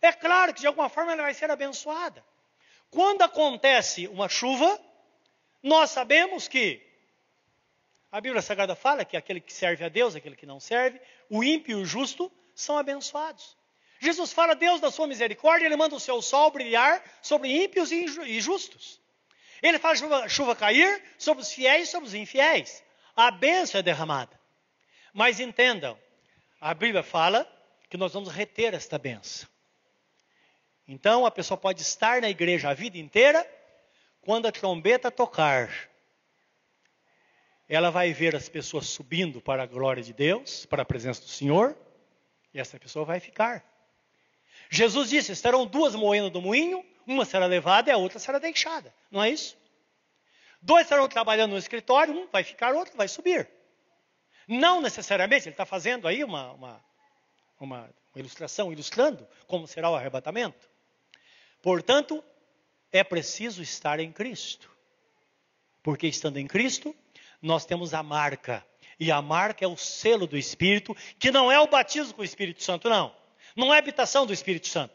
É 0.00 0.12
claro 0.12 0.54
que 0.54 0.60
de 0.60 0.66
alguma 0.66 0.88
forma 0.88 1.12
ela 1.12 1.22
vai 1.22 1.34
ser 1.34 1.50
abençoada. 1.50 2.24
Quando 2.90 3.22
acontece 3.22 4.08
uma 4.08 4.28
chuva, 4.28 4.80
nós 5.62 5.90
sabemos 5.90 6.48
que 6.48 6.82
a 8.10 8.20
Bíblia 8.20 8.40
Sagrada 8.40 8.74
fala 8.74 9.04
que 9.04 9.16
aquele 9.16 9.40
que 9.40 9.52
serve 9.52 9.84
a 9.84 9.88
Deus, 9.88 10.14
aquele 10.14 10.36
que 10.36 10.46
não 10.46 10.58
serve, 10.58 11.00
o 11.28 11.44
ímpio 11.44 11.78
e 11.78 11.82
o 11.82 11.84
justo 11.84 12.32
são 12.54 12.78
abençoados. 12.78 13.56
Jesus 14.00 14.32
fala, 14.32 14.54
Deus 14.54 14.80
da 14.80 14.90
sua 14.90 15.06
misericórdia, 15.06 15.66
ele 15.66 15.76
manda 15.76 15.94
o 15.94 16.00
seu 16.00 16.22
sol 16.22 16.50
brilhar 16.50 17.02
sobre 17.20 17.64
ímpios 17.64 17.90
e 17.92 18.40
justos. 18.40 19.00
Ele 19.62 19.78
faz 19.78 19.98
chuva, 19.98 20.28
chuva 20.28 20.56
cair 20.56 21.02
sobre 21.18 21.42
os 21.42 21.52
fiéis 21.52 21.88
e 21.88 21.90
sobre 21.90 22.08
os 22.08 22.14
infiéis. 22.14 22.82
A 23.16 23.30
bênção 23.30 23.80
é 23.80 23.82
derramada. 23.82 24.38
Mas 25.12 25.40
entendam, 25.40 25.98
a 26.60 26.72
Bíblia 26.74 27.02
fala 27.02 27.46
que 27.88 27.96
nós 27.96 28.12
vamos 28.12 28.28
reter 28.28 28.74
esta 28.74 28.98
benção. 28.98 29.48
Então 30.86 31.26
a 31.26 31.30
pessoa 31.30 31.58
pode 31.58 31.82
estar 31.82 32.20
na 32.20 32.30
igreja 32.30 32.70
a 32.70 32.74
vida 32.74 32.96
inteira, 32.98 33.46
quando 34.20 34.46
a 34.46 34.52
trombeta 34.52 35.10
tocar, 35.10 35.70
ela 37.68 37.90
vai 37.90 38.12
ver 38.12 38.34
as 38.34 38.48
pessoas 38.48 38.86
subindo 38.86 39.40
para 39.40 39.62
a 39.62 39.66
glória 39.66 40.02
de 40.02 40.12
Deus, 40.12 40.64
para 40.64 40.82
a 40.82 40.86
presença 40.86 41.20
do 41.20 41.28
Senhor, 41.28 41.76
e 42.52 42.58
essa 42.58 42.78
pessoa 42.78 43.04
vai 43.04 43.20
ficar. 43.20 43.62
Jesus 44.70 45.10
disse: 45.10 45.32
estarão 45.32 45.66
duas 45.66 45.94
moendo 45.94 46.30
do 46.30 46.42
moinho, 46.42 46.84
uma 47.06 47.24
será 47.24 47.46
levada 47.46 47.90
e 47.90 47.92
a 47.92 47.96
outra 47.96 48.18
será 48.18 48.38
deixada. 48.38 48.94
Não 49.10 49.22
é 49.22 49.30
isso? 49.30 49.56
Dois 50.60 50.84
estarão 50.84 51.08
trabalhando 51.08 51.52
no 51.52 51.58
escritório, 51.58 52.14
um 52.14 52.26
vai 52.28 52.44
ficar, 52.44 52.74
outro 52.74 52.96
vai 52.96 53.08
subir. 53.08 53.48
Não 54.46 54.80
necessariamente, 54.80 55.46
ele 55.46 55.54
está 55.54 55.64
fazendo 55.66 56.08
aí 56.08 56.24
uma, 56.24 56.52
uma, 56.52 56.84
uma, 57.60 57.78
uma 57.78 57.90
ilustração, 58.16 58.72
ilustrando 58.72 59.26
como 59.46 59.66
será 59.66 59.90
o 59.90 59.94
arrebatamento. 59.94 60.68
Portanto, 61.62 62.22
é 62.90 63.04
preciso 63.04 63.62
estar 63.62 64.00
em 64.00 64.10
Cristo. 64.10 64.70
Porque 65.82 66.06
estando 66.06 66.38
em 66.38 66.46
Cristo, 66.46 66.94
nós 67.40 67.64
temos 67.64 67.94
a 67.94 68.02
marca. 68.02 68.66
E 68.98 69.12
a 69.12 69.22
marca 69.22 69.64
é 69.64 69.68
o 69.68 69.76
selo 69.76 70.26
do 70.26 70.36
Espírito, 70.36 70.96
que 71.18 71.30
não 71.30 71.52
é 71.52 71.60
o 71.60 71.68
batismo 71.68 72.14
com 72.14 72.22
o 72.22 72.24
Espírito 72.24 72.62
Santo, 72.62 72.88
não. 72.88 73.14
Não 73.58 73.74
é 73.74 73.78
habitação 73.78 74.24
do 74.24 74.32
Espírito 74.32 74.68
Santo. 74.68 74.94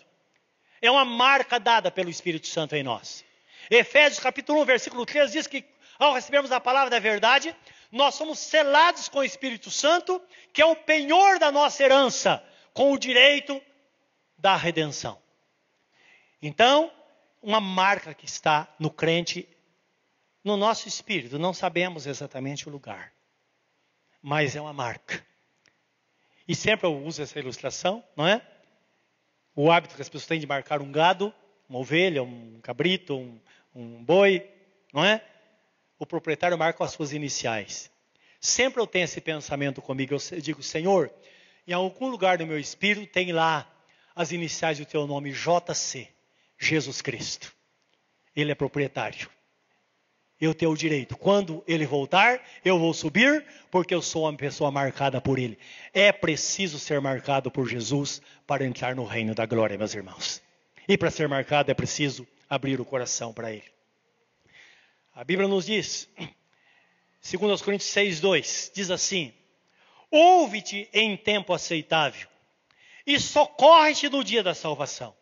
É 0.82 0.90
uma 0.90 1.04
marca 1.04 1.60
dada 1.60 1.92
pelo 1.92 2.10
Espírito 2.10 2.48
Santo 2.48 2.74
em 2.78 2.82
nós. 2.82 3.26
Efésios 3.70 4.24
capítulo 4.24 4.62
1, 4.62 4.66
versículo 4.66 5.06
3 5.06 5.34
diz 5.34 5.48
que 5.48 5.66
ao 6.00 6.14
recebermos 6.14 6.50
a 6.50 6.62
palavra 6.62 6.90
da 6.90 6.98
verdade, 6.98 7.54
nós 7.92 8.16
somos 8.16 8.40
selados 8.40 9.10
com 9.10 9.20
o 9.20 9.24
Espírito 9.24 9.70
Santo, 9.70 10.22
que 10.54 10.62
é 10.62 10.66
o 10.66 10.78
penhor 10.78 11.40
da 11.40 11.52
nossa 11.52 11.84
herança, 11.84 12.42
com 12.74 12.94
o 12.94 12.98
direito 12.98 13.62
da 14.38 14.56
redenção. 14.56 15.22
Então, 16.42 16.90
uma 17.42 17.60
marca 17.60 18.14
que 18.14 18.26
está 18.26 18.74
no 18.80 18.90
crente, 18.90 19.46
no 20.42 20.56
nosso 20.56 20.88
espírito, 20.88 21.38
não 21.38 21.54
sabemos 21.54 22.08
exatamente 22.08 22.70
o 22.70 22.72
lugar, 22.72 23.12
mas 24.22 24.56
é 24.56 24.62
uma 24.62 24.74
marca. 24.74 25.22
E 26.48 26.56
sempre 26.56 26.88
eu 26.88 26.98
uso 27.06 27.22
essa 27.22 27.38
ilustração, 27.38 28.02
não 28.16 28.26
é? 28.26 28.42
O 29.56 29.72
hábito 29.72 29.96
que 29.96 30.02
as 30.02 30.10
pessoas 30.10 30.28
têm 30.28 30.40
de 30.40 30.48
marcar 30.48 30.82
um 30.82 30.92
gado, 30.92 31.34
uma 31.70 31.80
ovelha, 31.80 32.24
um 32.24 32.60
cabrito, 32.62 33.16
um, 33.16 33.40
um 33.76 34.04
boi, 34.04 34.48
não 34.92 35.04
é? 35.04 35.24
O 36.00 36.06
proprietário 36.06 36.58
marca 36.58 36.84
as 36.84 36.92
suas 36.92 37.14
iniciais. 37.14 37.92
Sempre 38.40 38.82
eu 38.82 38.88
tenho 38.88 39.06
esse 39.06 39.22
pensamento 39.22 39.82
comigo, 39.82 40.14
eu 40.14 40.42
digo, 40.42 40.62
Senhor, 40.62 41.12
em 41.68 41.74
algum 41.74 42.10
lugar 42.10 42.38
do 42.38 42.46
meu 42.46 42.60
espírito 42.60 43.12
tem 43.12 43.32
lá 43.32 43.70
as 44.16 44.32
iniciais 44.32 44.80
do 44.80 44.86
teu 44.86 45.08
nome, 45.08 45.32
JC. 45.32 46.10
Jesus 46.58 47.02
Cristo. 47.02 47.54
Ele 48.36 48.52
é 48.52 48.56
proprietário. 48.56 49.30
Eu 50.44 50.54
tenho 50.54 50.72
o 50.72 50.78
direito. 50.78 51.16
Quando 51.16 51.64
ele 51.66 51.86
voltar, 51.86 52.46
eu 52.66 52.78
vou 52.78 52.94
subir, 52.94 53.46
porque 53.72 53.96
eu 53.96 54.02
sou 54.02 54.24
uma 54.24 54.36
pessoa 54.36 54.70
marcada 54.70 55.22
por 55.22 55.40
ele. 55.40 55.58
É 55.94 56.12
preciso 56.12 56.78
ser 56.78 57.00
marcado 57.00 57.50
por 57.50 57.66
Jesus 57.66 58.22
para 58.46 58.66
entrar 58.66 58.94
no 58.94 59.06
reino 59.06 59.34
da 59.34 59.46
glória, 59.46 59.78
meus 59.78 59.94
irmãos. 59.94 60.44
E 60.86 60.98
para 60.98 61.10
ser 61.10 61.30
marcado 61.30 61.72
é 61.72 61.74
preciso 61.74 62.28
abrir 62.50 62.82
o 62.82 62.84
coração 62.84 63.34
para 63.34 63.54
ele. 63.54 63.64
A 65.16 65.24
Bíblia 65.24 65.48
nos 65.48 65.66
diz, 65.66 66.10
segundo 67.22 67.58
Coríntios 67.64 67.90
6, 67.92 68.20
2, 68.20 68.72
diz 68.76 68.92
assim: 68.92 69.34
Ouve-te 70.12 70.90
em 70.92 71.16
tempo 71.16 71.54
aceitável, 71.54 72.28
e 73.08 73.18
socorre-te 73.18 74.10
no 74.10 74.22
dia 74.22 74.44
da 74.44 74.54
salvação. 74.54 75.16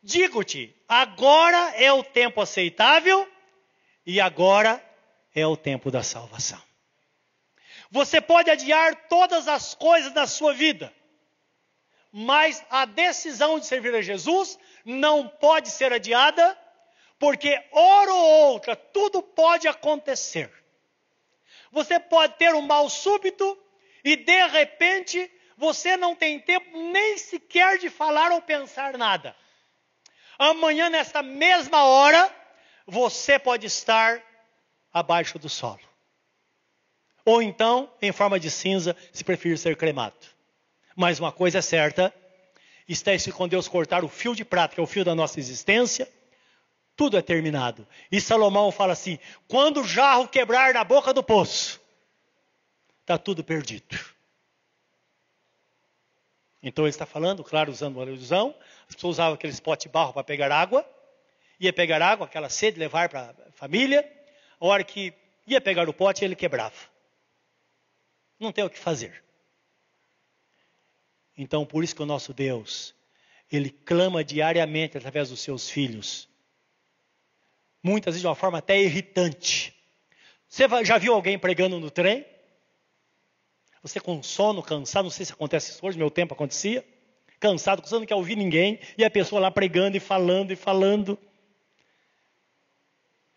Digo-te, 0.00 0.72
agora 0.88 1.74
é 1.74 1.92
o 1.92 2.04
tempo 2.04 2.40
aceitável 2.40 3.26
e 4.04 4.20
agora 4.20 4.82
é 5.34 5.46
o 5.46 5.56
tempo 5.56 5.90
da 5.90 6.02
salvação. 6.02 6.60
Você 7.90 8.20
pode 8.20 8.50
adiar 8.50 9.08
todas 9.08 9.48
as 9.48 9.74
coisas 9.74 10.12
da 10.12 10.26
sua 10.26 10.52
vida, 10.52 10.92
mas 12.12 12.64
a 12.70 12.84
decisão 12.84 13.58
de 13.58 13.66
servir 13.66 13.94
a 13.94 14.02
Jesus 14.02 14.58
não 14.84 15.26
pode 15.28 15.70
ser 15.70 15.92
adiada, 15.92 16.58
porque 17.18 17.62
hora 17.72 18.12
ou 18.12 18.52
outra 18.52 18.76
tudo 18.76 19.22
pode 19.22 19.66
acontecer. 19.68 20.50
Você 21.72 22.00
pode 22.00 22.34
ter 22.36 22.54
um 22.54 22.62
mal 22.62 22.88
súbito 22.88 23.58
e 24.04 24.16
de 24.16 24.46
repente 24.46 25.30
você 25.56 25.96
não 25.96 26.14
tem 26.14 26.40
tempo 26.40 26.76
nem 26.90 27.18
sequer 27.18 27.78
de 27.78 27.90
falar 27.90 28.32
ou 28.32 28.40
pensar 28.40 28.96
nada 28.96 29.36
amanhã, 30.40 30.88
nesta 30.88 31.22
mesma 31.22 31.84
hora, 31.84 32.34
você 32.86 33.38
pode 33.38 33.66
estar 33.66 34.22
abaixo 34.92 35.38
do 35.38 35.48
solo. 35.48 35.80
Ou 37.24 37.42
então, 37.42 37.92
em 38.00 38.12
forma 38.12 38.40
de 38.40 38.50
cinza, 38.50 38.96
se 39.12 39.22
preferir 39.22 39.58
ser 39.58 39.76
cremado. 39.76 40.16
Mas 40.96 41.18
uma 41.18 41.30
coisa 41.30 41.58
é 41.58 41.62
certa: 41.62 42.12
está 42.88 43.16
se 43.18 43.30
com 43.30 43.46
Deus 43.46 43.68
cortar 43.68 44.04
o 44.04 44.08
fio 44.08 44.34
de 44.34 44.44
prata, 44.44 44.74
que 44.74 44.80
é 44.80 44.82
o 44.82 44.86
fio 44.86 45.04
da 45.04 45.14
nossa 45.14 45.38
existência, 45.38 46.10
tudo 46.96 47.16
é 47.16 47.22
terminado. 47.22 47.86
E 48.10 48.20
Salomão 48.20 48.70
fala 48.72 48.92
assim: 48.92 49.18
quando 49.46 49.80
o 49.80 49.86
jarro 49.86 50.28
quebrar 50.28 50.74
na 50.74 50.84
boca 50.84 51.12
do 51.12 51.22
poço, 51.22 51.80
está 53.00 53.16
tudo 53.16 53.44
perdido. 53.44 53.98
Então 56.62 56.84
ele 56.84 56.90
está 56.90 57.06
falando, 57.06 57.42
claro, 57.42 57.70
usando 57.70 57.96
uma 57.96 58.04
ilusão. 58.04 58.54
As 58.88 58.94
pessoas 58.94 59.16
usavam 59.16 59.34
aqueles 59.34 59.60
pote 59.60 59.88
de 59.88 59.92
barro 59.92 60.12
para 60.12 60.24
pegar 60.24 60.52
água. 60.52 60.86
Ia 61.60 61.72
pegar 61.72 62.00
água, 62.00 62.26
aquela 62.26 62.48
sede, 62.48 62.78
levar 62.78 63.10
para 63.10 63.34
a 63.48 63.52
família. 63.52 64.10
A 64.58 64.66
hora 64.66 64.82
que 64.82 65.12
ia 65.46 65.60
pegar 65.60 65.88
o 65.88 65.92
pote, 65.92 66.24
ele 66.24 66.34
quebrava. 66.34 66.74
Não 68.38 68.50
tem 68.50 68.64
o 68.64 68.70
que 68.70 68.78
fazer. 68.78 69.22
Então, 71.36 71.66
por 71.66 71.84
isso 71.84 71.94
que 71.94 72.02
o 72.02 72.06
nosso 72.06 72.32
Deus, 72.32 72.94
ele 73.52 73.70
clama 73.70 74.24
diariamente 74.24 74.96
através 74.96 75.28
dos 75.28 75.40
seus 75.40 75.68
filhos. 75.68 76.28
Muitas 77.82 78.14
vezes 78.14 78.22
de 78.22 78.26
uma 78.26 78.34
forma 78.34 78.58
até 78.58 78.80
irritante. 78.80 79.74
Você 80.48 80.64
já 80.84 80.98
viu 80.98 81.14
alguém 81.14 81.38
pregando 81.38 81.78
no 81.78 81.90
trem? 81.90 82.24
Você 83.82 84.00
com 84.00 84.22
sono, 84.22 84.62
cansado, 84.62 85.04
não 85.04 85.10
sei 85.10 85.24
se 85.24 85.32
acontece 85.32 85.70
isso 85.70 85.86
hoje, 85.86 85.96
meu 85.96 86.10
tempo 86.10 86.34
acontecia. 86.34 86.84
Cansado, 87.38 87.80
você 87.86 87.94
não 87.94 88.04
quer 88.04 88.14
ouvir 88.14 88.36
ninguém, 88.36 88.78
e 88.98 89.04
a 89.04 89.10
pessoa 89.10 89.40
lá 89.40 89.50
pregando 89.50 89.96
e 89.96 90.00
falando 90.00 90.52
e 90.52 90.56
falando. 90.56 91.18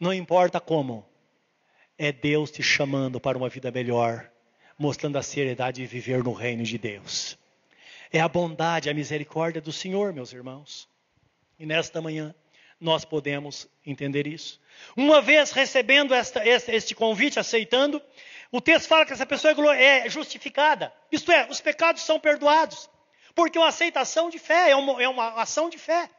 Não 0.03 0.13
importa 0.13 0.59
como, 0.59 1.07
é 1.97 2.11
Deus 2.11 2.51
te 2.51 2.61
chamando 2.61 3.21
para 3.21 3.37
uma 3.37 3.47
vida 3.47 3.71
melhor, 3.71 4.29
mostrando 4.77 5.17
a 5.17 5.23
seriedade 5.23 5.81
de 5.81 5.87
viver 5.87 6.21
no 6.21 6.33
reino 6.33 6.61
de 6.61 6.77
Deus. 6.77 7.39
É 8.11 8.19
a 8.19 8.27
bondade, 8.27 8.89
a 8.89 8.93
misericórdia 8.93 9.61
do 9.61 9.71
Senhor, 9.71 10.11
meus 10.11 10.33
irmãos. 10.33 10.89
E 11.57 11.65
nesta 11.65 12.01
manhã 12.01 12.35
nós 12.81 13.05
podemos 13.05 13.65
entender 13.85 14.27
isso. 14.27 14.59
Uma 14.93 15.21
vez 15.21 15.51
recebendo 15.51 16.13
esta, 16.13 16.45
este, 16.45 16.71
este 16.73 16.93
convite, 16.93 17.39
aceitando, 17.39 18.01
o 18.51 18.59
texto 18.59 18.89
fala 18.89 19.05
que 19.05 19.13
essa 19.13 19.25
pessoa 19.25 19.53
é, 19.73 20.05
é 20.05 20.09
justificada. 20.09 20.93
Isto 21.13 21.31
é, 21.31 21.47
os 21.49 21.61
pecados 21.61 22.01
são 22.01 22.19
perdoados. 22.19 22.89
Porque 23.33 23.57
uma 23.57 23.69
aceitação 23.69 24.29
de 24.29 24.37
fé 24.37 24.71
é 24.71 24.75
uma, 24.75 25.01
é 25.01 25.07
uma 25.07 25.41
ação 25.41 25.69
de 25.69 25.77
fé. 25.77 26.09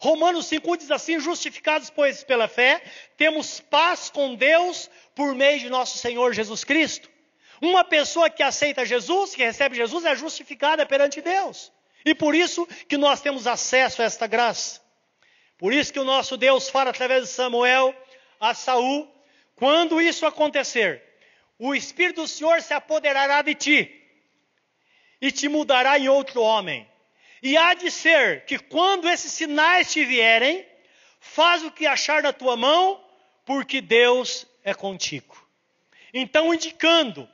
Romanos 0.00 0.46
5 0.46 0.78
diz 0.78 0.90
assim: 0.90 1.20
justificados, 1.20 1.90
pois, 1.90 2.24
pela 2.24 2.48
fé, 2.48 2.82
temos 3.18 3.60
paz 3.60 4.08
com 4.08 4.34
Deus 4.34 4.90
por 5.14 5.34
meio 5.34 5.60
de 5.60 5.68
nosso 5.68 5.98
Senhor 5.98 6.32
Jesus 6.32 6.64
Cristo. 6.64 7.10
Uma 7.60 7.84
pessoa 7.84 8.30
que 8.30 8.42
aceita 8.42 8.86
Jesus, 8.86 9.34
que 9.34 9.44
recebe 9.44 9.76
Jesus, 9.76 10.06
é 10.06 10.16
justificada 10.16 10.86
perante 10.86 11.20
Deus. 11.20 11.70
E 12.02 12.14
por 12.14 12.34
isso 12.34 12.66
que 12.88 12.96
nós 12.96 13.20
temos 13.20 13.46
acesso 13.46 14.00
a 14.00 14.06
esta 14.06 14.26
graça. 14.26 14.80
Por 15.58 15.74
isso 15.74 15.92
que 15.92 16.00
o 16.00 16.04
nosso 16.04 16.38
Deus 16.38 16.70
fala 16.70 16.88
através 16.88 17.24
de 17.24 17.28
Samuel 17.28 17.94
a 18.40 18.54
Saul: 18.54 19.06
quando 19.54 20.00
isso 20.00 20.24
acontecer, 20.24 21.02
o 21.58 21.74
Espírito 21.74 22.22
do 22.22 22.28
Senhor 22.28 22.62
se 22.62 22.72
apoderará 22.72 23.42
de 23.42 23.54
ti 23.54 24.02
e 25.20 25.30
te 25.30 25.46
mudará 25.46 25.98
em 25.98 26.08
outro 26.08 26.40
homem 26.40 26.89
e 27.42 27.56
há 27.56 27.74
de 27.74 27.90
ser 27.90 28.44
que 28.44 28.58
quando 28.58 29.08
esses 29.08 29.32
sinais 29.32 29.92
te 29.92 30.04
vierem, 30.04 30.66
faz 31.18 31.64
o 31.64 31.70
que 31.70 31.86
achar 31.86 32.22
na 32.22 32.32
tua 32.32 32.56
mão, 32.56 33.02
porque 33.44 33.80
Deus 33.80 34.46
é 34.62 34.74
contigo. 34.74 35.36
Então, 36.12 36.52
indicando 36.52 37.28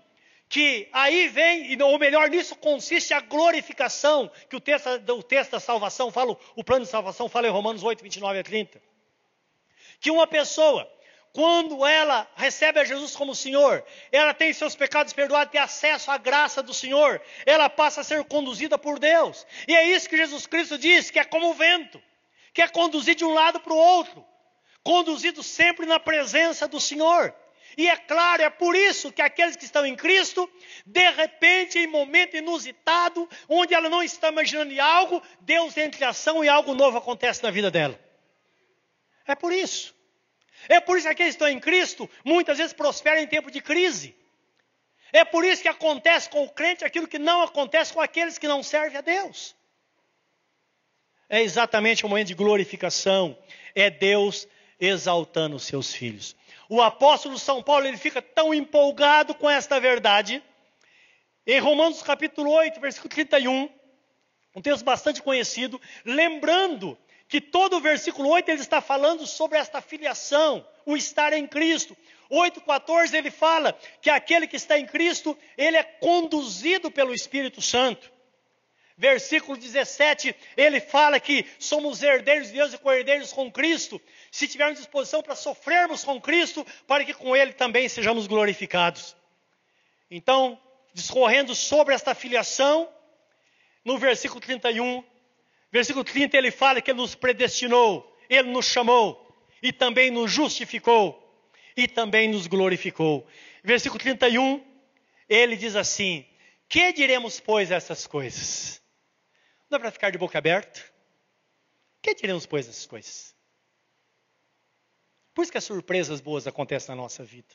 que 0.48 0.88
aí 0.92 1.28
vem, 1.28 1.80
ou 1.82 1.98
melhor, 1.98 2.28
nisso 2.30 2.54
consiste 2.56 3.12
a 3.12 3.20
glorificação, 3.20 4.30
que 4.48 4.56
o 4.56 4.60
texto, 4.60 4.88
o 5.12 5.22
texto 5.22 5.52
da 5.52 5.60
salvação 5.60 6.12
fala, 6.12 6.36
o 6.54 6.62
plano 6.62 6.84
de 6.84 6.90
salvação 6.90 7.28
fala 7.28 7.48
em 7.48 7.50
Romanos 7.50 7.82
8, 7.82 8.02
29 8.02 8.38
a 8.38 8.44
30. 8.44 8.80
Que 10.00 10.10
uma 10.10 10.26
pessoa 10.26 10.88
quando 11.36 11.84
ela 11.84 12.26
recebe 12.34 12.80
a 12.80 12.84
Jesus 12.84 13.14
como 13.14 13.34
Senhor, 13.34 13.84
ela 14.10 14.32
tem 14.32 14.54
seus 14.54 14.74
pecados 14.74 15.12
perdoados, 15.12 15.52
tem 15.52 15.60
acesso 15.60 16.10
à 16.10 16.16
graça 16.16 16.62
do 16.62 16.72
Senhor, 16.72 17.20
ela 17.44 17.68
passa 17.68 18.00
a 18.00 18.04
ser 18.04 18.24
conduzida 18.24 18.78
por 18.78 18.98
Deus. 18.98 19.46
E 19.68 19.76
é 19.76 19.84
isso 19.84 20.08
que 20.08 20.16
Jesus 20.16 20.46
Cristo 20.46 20.78
diz, 20.78 21.10
que 21.10 21.18
é 21.18 21.24
como 21.24 21.50
o 21.50 21.52
vento, 21.52 22.02
que 22.54 22.62
é 22.62 22.68
conduzir 22.68 23.14
de 23.14 23.22
um 23.22 23.34
lado 23.34 23.60
para 23.60 23.74
o 23.74 23.76
outro, 23.76 24.24
conduzido 24.82 25.42
sempre 25.42 25.84
na 25.84 26.00
presença 26.00 26.66
do 26.66 26.80
Senhor. 26.80 27.34
E 27.76 27.86
é 27.86 27.98
claro, 27.98 28.42
é 28.42 28.48
por 28.48 28.74
isso 28.74 29.12
que 29.12 29.20
aqueles 29.20 29.56
que 29.56 29.66
estão 29.66 29.84
em 29.84 29.94
Cristo, 29.94 30.50
de 30.86 31.10
repente, 31.10 31.78
em 31.78 31.86
momento 31.86 32.34
inusitado, 32.34 33.28
onde 33.46 33.74
ela 33.74 33.90
não 33.90 34.02
está 34.02 34.28
imaginando 34.28 34.80
algo, 34.80 35.22
Deus 35.42 35.76
entra 35.76 36.02
em 36.02 36.08
ação 36.08 36.42
e 36.42 36.48
algo 36.48 36.74
novo 36.74 36.96
acontece 36.96 37.42
na 37.42 37.50
vida 37.50 37.70
dela. 37.70 38.00
É 39.26 39.34
por 39.34 39.52
isso. 39.52 39.95
É 40.68 40.80
por 40.80 40.96
isso 40.96 41.06
que 41.06 41.12
aqueles 41.12 41.34
que 41.34 41.42
estão 41.42 41.48
em 41.48 41.60
Cristo 41.60 42.08
muitas 42.24 42.58
vezes 42.58 42.72
prosperam 42.72 43.20
em 43.20 43.26
tempo 43.26 43.50
de 43.50 43.60
crise. 43.60 44.14
É 45.12 45.24
por 45.24 45.44
isso 45.44 45.62
que 45.62 45.68
acontece 45.68 46.28
com 46.28 46.44
o 46.44 46.50
crente 46.50 46.84
aquilo 46.84 47.08
que 47.08 47.18
não 47.18 47.42
acontece 47.42 47.92
com 47.92 48.00
aqueles 48.00 48.38
que 48.38 48.48
não 48.48 48.62
servem 48.62 48.98
a 48.98 49.00
Deus. 49.00 49.54
É 51.28 51.42
exatamente 51.42 52.04
o 52.04 52.08
momento 52.08 52.28
de 52.28 52.34
glorificação. 52.34 53.36
É 53.74 53.90
Deus 53.90 54.46
exaltando 54.80 55.56
os 55.56 55.64
seus 55.64 55.94
filhos. 55.94 56.36
O 56.68 56.82
apóstolo 56.82 57.38
São 57.38 57.62
Paulo 57.62 57.86
ele 57.86 57.96
fica 57.96 58.20
tão 58.20 58.52
empolgado 58.52 59.34
com 59.34 59.48
esta 59.48 59.80
verdade. 59.80 60.42
Em 61.46 61.60
Romanos 61.60 62.02
capítulo 62.02 62.50
8, 62.50 62.80
versículo 62.80 63.08
31, 63.08 63.70
um 64.54 64.60
texto 64.60 64.84
bastante 64.84 65.22
conhecido, 65.22 65.80
lembrando 66.04 66.98
que 67.28 67.40
todo 67.40 67.76
o 67.76 67.80
versículo 67.80 68.28
8 68.28 68.50
ele 68.50 68.60
está 68.60 68.80
falando 68.80 69.26
sobre 69.26 69.58
esta 69.58 69.80
filiação, 69.80 70.66
o 70.84 70.96
estar 70.96 71.32
em 71.32 71.46
Cristo. 71.46 71.96
8,14 72.30 73.14
ele 73.14 73.30
fala 73.30 73.76
que 74.00 74.10
aquele 74.10 74.46
que 74.46 74.56
está 74.56 74.78
em 74.78 74.86
Cristo, 74.86 75.36
ele 75.56 75.76
é 75.76 75.82
conduzido 75.82 76.90
pelo 76.90 77.14
Espírito 77.14 77.60
Santo. 77.60 78.12
Versículo 78.98 79.58
17, 79.58 80.34
ele 80.56 80.80
fala 80.80 81.20
que 81.20 81.44
somos 81.58 82.02
herdeiros 82.02 82.48
de 82.48 82.54
Deus 82.54 82.72
e 82.72 82.78
co-herdeiros 82.78 83.30
com 83.30 83.52
Cristo, 83.52 84.00
se 84.30 84.48
tivermos 84.48 84.78
disposição 84.78 85.22
para 85.22 85.36
sofrermos 85.36 86.02
com 86.02 86.18
Cristo, 86.18 86.66
para 86.86 87.04
que 87.04 87.12
com 87.12 87.36
Ele 87.36 87.52
também 87.52 87.88
sejamos 87.90 88.26
glorificados. 88.26 89.14
Então, 90.10 90.58
discorrendo 90.94 91.54
sobre 91.54 91.94
esta 91.94 92.14
filiação, 92.14 92.88
no 93.84 93.98
versículo 93.98 94.40
31, 94.40 95.04
Versículo 95.76 96.02
30 96.02 96.38
ele 96.38 96.50
fala 96.50 96.80
que 96.80 96.90
ele 96.90 96.96
nos 96.96 97.14
predestinou, 97.14 98.10
ele 98.30 98.50
nos 98.50 98.64
chamou 98.64 99.30
e 99.62 99.70
também 99.70 100.10
nos 100.10 100.32
justificou 100.32 101.22
e 101.76 101.86
também 101.86 102.30
nos 102.30 102.46
glorificou. 102.46 103.26
Versículo 103.62 104.00
31, 104.00 104.64
ele 105.28 105.54
diz 105.54 105.76
assim: 105.76 106.24
Que 106.66 106.94
diremos, 106.94 107.40
pois, 107.40 107.70
essas 107.70 108.06
coisas? 108.06 108.80
Não 109.68 109.76
é 109.76 109.78
para 109.78 109.90
ficar 109.90 110.08
de 110.08 110.16
boca 110.16 110.38
aberta? 110.38 110.82
Que 112.00 112.14
diremos, 112.14 112.46
pois, 112.46 112.66
essas 112.66 112.86
coisas? 112.86 113.36
Por 115.34 115.42
isso 115.42 115.52
que 115.52 115.58
as 115.58 115.64
surpresas 115.64 116.22
boas 116.22 116.46
acontecem 116.46 116.88
na 116.88 117.02
nossa 117.02 117.22
vida. 117.22 117.54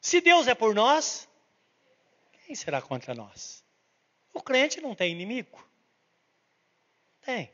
Se 0.00 0.20
Deus 0.20 0.46
é 0.46 0.54
por 0.54 0.76
nós, 0.76 1.28
quem 2.46 2.54
será 2.54 2.80
contra 2.80 3.16
nós? 3.16 3.64
O 4.32 4.40
crente 4.40 4.80
não 4.80 4.94
tem 4.94 5.10
inimigo. 5.10 5.73
Tem. 7.24 7.50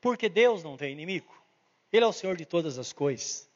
Porque 0.00 0.28
Deus 0.28 0.62
não 0.62 0.76
tem 0.76 0.92
inimigo. 0.92 1.32
Ele 1.92 2.04
é 2.04 2.08
o 2.08 2.12
Senhor 2.12 2.36
de 2.36 2.44
todas 2.44 2.78
as 2.78 2.92
coisas. 2.92 3.48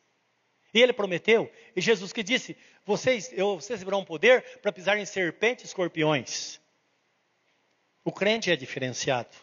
E 0.73 0.81
ele 0.81 0.93
prometeu, 0.93 1.51
e 1.75 1.81
Jesus 1.81 2.13
que 2.13 2.23
disse: 2.23 2.57
vocês, 2.85 3.33
eu, 3.33 3.57
vocês 3.57 3.83
terão 3.83 4.05
poder 4.05 4.43
para 4.61 4.73
pisar 4.73 4.99
em 4.99 5.05
serpentes 5.05 5.65
e 5.65 5.67
escorpiões. 5.67 6.61
O 8.05 8.13
crente 8.13 8.51
é 8.51 8.57
diferenciado. 8.57 9.35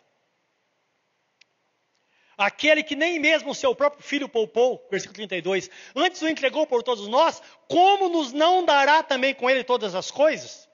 Aquele 2.38 2.84
que 2.84 2.96
nem 2.96 3.20
mesmo 3.20 3.52
o 3.52 3.56
seu 3.56 3.74
próprio 3.74 4.04
filho 4.04 4.28
poupou, 4.28 4.86
versículo 4.92 5.16
32, 5.16 5.70
antes 5.96 6.22
o 6.22 6.28
entregou 6.28 6.68
por 6.68 6.84
todos 6.84 7.08
nós, 7.08 7.42
como 7.68 8.10
nos 8.10 8.34
não 8.34 8.66
dará 8.66 9.02
também 9.02 9.34
com 9.34 9.50
ele 9.50 9.64
todas 9.64 9.96
as 9.96 10.12
coisas? 10.12 10.70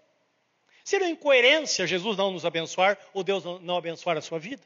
Seria 0.91 1.07
incoerência 1.07 1.87
Jesus 1.87 2.17
não 2.17 2.31
nos 2.31 2.45
abençoar 2.45 2.97
ou 3.13 3.23
Deus 3.23 3.45
não 3.61 3.77
abençoar 3.77 4.17
a 4.17 4.21
sua 4.21 4.37
vida? 4.37 4.61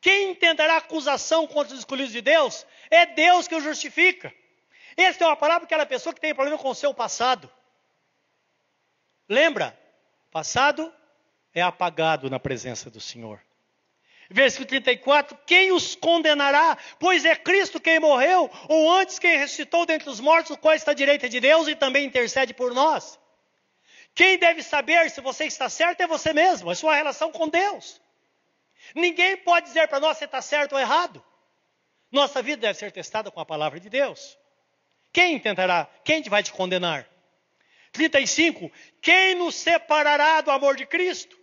Quem 0.00 0.30
intentará 0.30 0.76
acusação 0.76 1.48
contra 1.48 1.72
os 1.74 1.80
escolhidos 1.80 2.12
de 2.12 2.20
Deus 2.20 2.64
é 2.88 3.06
Deus 3.06 3.48
que 3.48 3.56
o 3.56 3.60
justifica. 3.60 4.32
Essa 4.96 5.24
é 5.24 5.26
uma 5.26 5.34
palavra 5.34 5.66
que 5.66 5.74
aquela 5.74 5.84
pessoa 5.84 6.14
que 6.14 6.20
tem 6.20 6.32
problema 6.32 6.56
com 6.56 6.70
o 6.70 6.74
seu 6.76 6.94
passado. 6.94 7.50
Lembra? 9.28 9.76
Passado 10.30 10.94
é 11.52 11.60
apagado 11.60 12.30
na 12.30 12.38
presença 12.38 12.88
do 12.88 13.00
Senhor. 13.00 13.42
Versículo 14.30 14.68
34: 14.68 15.36
Quem 15.44 15.72
os 15.72 15.96
condenará? 15.96 16.78
Pois 17.00 17.24
é 17.24 17.34
Cristo 17.34 17.80
quem 17.80 17.98
morreu, 17.98 18.48
ou 18.68 18.92
antes 18.92 19.18
quem 19.18 19.36
ressuscitou 19.36 19.86
dentre 19.86 20.08
os 20.08 20.20
mortos, 20.20 20.52
o 20.52 20.56
qual 20.56 20.74
está 20.76 20.92
à 20.92 20.94
direita 20.94 21.28
de 21.28 21.40
Deus 21.40 21.66
e 21.66 21.74
também 21.74 22.06
intercede 22.06 22.54
por 22.54 22.72
nós. 22.72 23.18
Quem 24.16 24.38
deve 24.38 24.62
saber 24.62 25.10
se 25.10 25.20
você 25.20 25.44
está 25.44 25.68
certo 25.68 26.00
é 26.00 26.06
você 26.06 26.32
mesmo, 26.32 26.72
é 26.72 26.74
sua 26.74 26.94
relação 26.94 27.30
com 27.30 27.46
Deus. 27.50 28.00
Ninguém 28.94 29.36
pode 29.36 29.66
dizer 29.66 29.86
para 29.88 30.00
nós 30.00 30.16
se 30.16 30.24
está 30.24 30.40
certo 30.40 30.72
ou 30.72 30.78
errado. 30.78 31.22
Nossa 32.10 32.40
vida 32.40 32.62
deve 32.62 32.78
ser 32.78 32.90
testada 32.90 33.30
com 33.30 33.40
a 33.40 33.44
palavra 33.44 33.78
de 33.78 33.90
Deus. 33.90 34.38
Quem 35.12 35.38
tentará? 35.38 35.86
Quem 36.02 36.22
vai 36.22 36.42
te 36.42 36.50
condenar? 36.50 37.06
35. 37.92 38.72
Quem 39.02 39.34
nos 39.34 39.54
separará 39.54 40.40
do 40.40 40.50
amor 40.50 40.76
de 40.76 40.86
Cristo? 40.86 41.38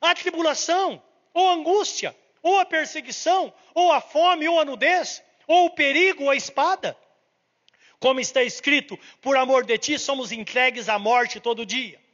A 0.00 0.12
tribulação, 0.12 1.00
ou 1.32 1.48
a 1.48 1.52
angústia, 1.52 2.16
ou 2.42 2.58
a 2.58 2.64
perseguição, 2.64 3.54
ou 3.72 3.92
a 3.92 4.00
fome, 4.00 4.48
ou 4.48 4.58
a 4.58 4.64
nudez, 4.64 5.22
ou 5.46 5.66
o 5.66 5.70
perigo, 5.70 6.24
ou 6.24 6.30
a 6.30 6.36
espada. 6.36 6.96
Como 8.00 8.18
está 8.18 8.42
escrito, 8.42 8.98
por 9.20 9.36
amor 9.36 9.64
de 9.64 9.78
ti 9.78 9.96
somos 9.96 10.32
entregues 10.32 10.88
à 10.88 10.98
morte 10.98 11.38
todo 11.38 11.64
dia. 11.64 12.04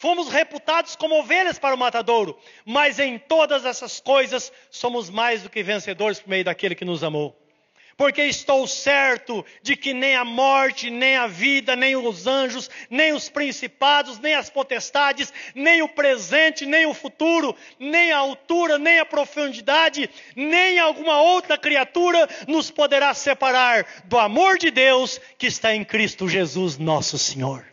Fomos 0.00 0.30
reputados 0.30 0.96
como 0.96 1.18
ovelhas 1.18 1.58
para 1.58 1.74
o 1.74 1.78
matadouro, 1.78 2.34
mas 2.64 2.98
em 2.98 3.18
todas 3.18 3.66
essas 3.66 4.00
coisas 4.00 4.50
somos 4.70 5.10
mais 5.10 5.42
do 5.42 5.50
que 5.50 5.62
vencedores 5.62 6.18
por 6.18 6.30
meio 6.30 6.42
daquele 6.42 6.74
que 6.74 6.86
nos 6.86 7.04
amou. 7.04 7.36
porque 7.98 8.22
estou 8.22 8.66
certo 8.66 9.44
de 9.62 9.76
que 9.76 9.92
nem 9.92 10.14
a 10.14 10.24
morte, 10.24 10.88
nem 10.88 11.16
a 11.16 11.26
vida, 11.26 11.76
nem 11.76 11.96
os 11.96 12.26
anjos, 12.26 12.70
nem 12.88 13.12
os 13.12 13.28
principados, 13.28 14.18
nem 14.18 14.34
as 14.34 14.48
potestades, 14.48 15.30
nem 15.54 15.82
o 15.82 15.88
presente, 15.88 16.64
nem 16.64 16.86
o 16.86 16.94
futuro, 16.94 17.54
nem 17.78 18.10
a 18.10 18.16
altura, 18.16 18.78
nem 18.78 19.00
a 19.00 19.04
profundidade, 19.04 20.08
nem 20.34 20.78
alguma 20.78 21.20
outra 21.20 21.58
criatura 21.58 22.26
nos 22.48 22.70
poderá 22.70 23.12
separar 23.12 23.86
do 24.06 24.18
amor 24.18 24.56
de 24.56 24.70
Deus 24.70 25.20
que 25.36 25.48
está 25.48 25.74
em 25.74 25.84
Cristo 25.84 26.26
Jesus, 26.26 26.78
nosso 26.78 27.18
Senhor. 27.18 27.70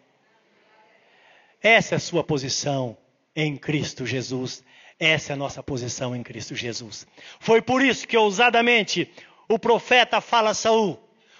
Essa 1.67 1.95
é 1.95 1.97
a 1.97 1.99
sua 1.99 2.23
posição 2.23 2.97
em 3.35 3.57
Cristo 3.57 4.05
Jesus. 4.05 4.63
Essa 4.97 5.33
é 5.33 5.35
a 5.35 5.37
nossa 5.37 5.61
posição 5.61 6.15
em 6.15 6.23
Cristo 6.23 6.55
Jesus. 6.55 7.05
Foi 7.41 7.61
por 7.61 7.83
isso 7.83 8.07
que 8.07 8.15
ousadamente 8.15 9.11
o 9.49 9.59
profeta 9.59 10.21
fala 10.21 10.51
a 10.51 10.53
Saul: 10.53 10.97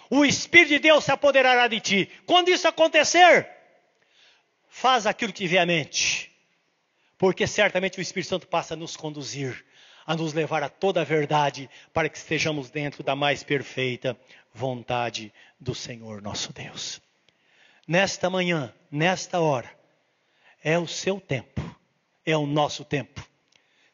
O 0.09 0.25
Espírito 0.25 0.67
de 0.67 0.79
Deus 0.79 1.05
se 1.05 1.13
apoderará 1.13 1.69
de 1.69 1.79
ti. 1.79 2.09
Quando 2.25 2.49
isso 2.49 2.67
acontecer, 2.67 3.47
faz 4.67 5.07
aquilo 5.07 5.31
que 5.31 5.39
tiver 5.39 5.59
à 5.59 5.65
mente, 5.65 6.29
porque 7.17 7.47
certamente 7.47 7.97
o 7.97 8.01
Espírito 8.01 8.27
Santo 8.27 8.47
passa 8.47 8.73
a 8.73 8.77
nos 8.77 8.97
conduzir, 8.97 9.63
a 10.05 10.13
nos 10.13 10.33
levar 10.33 10.61
a 10.61 10.67
toda 10.67 10.99
a 10.99 11.05
verdade, 11.05 11.69
para 11.93 12.09
que 12.09 12.17
estejamos 12.17 12.69
dentro 12.69 13.01
da 13.01 13.15
mais 13.15 13.43
perfeita 13.43 14.17
vontade 14.53 15.33
do 15.57 15.73
Senhor 15.73 16.21
nosso 16.21 16.51
Deus. 16.51 17.01
Nesta 17.87 18.29
manhã, 18.29 18.73
nesta 18.91 19.39
hora, 19.39 19.77
é 20.67 20.77
o 20.77 20.85
seu 20.85 21.21
tempo, 21.21 21.61
é 22.25 22.35
o 22.35 22.45
nosso 22.45 22.83
tempo. 22.83 23.25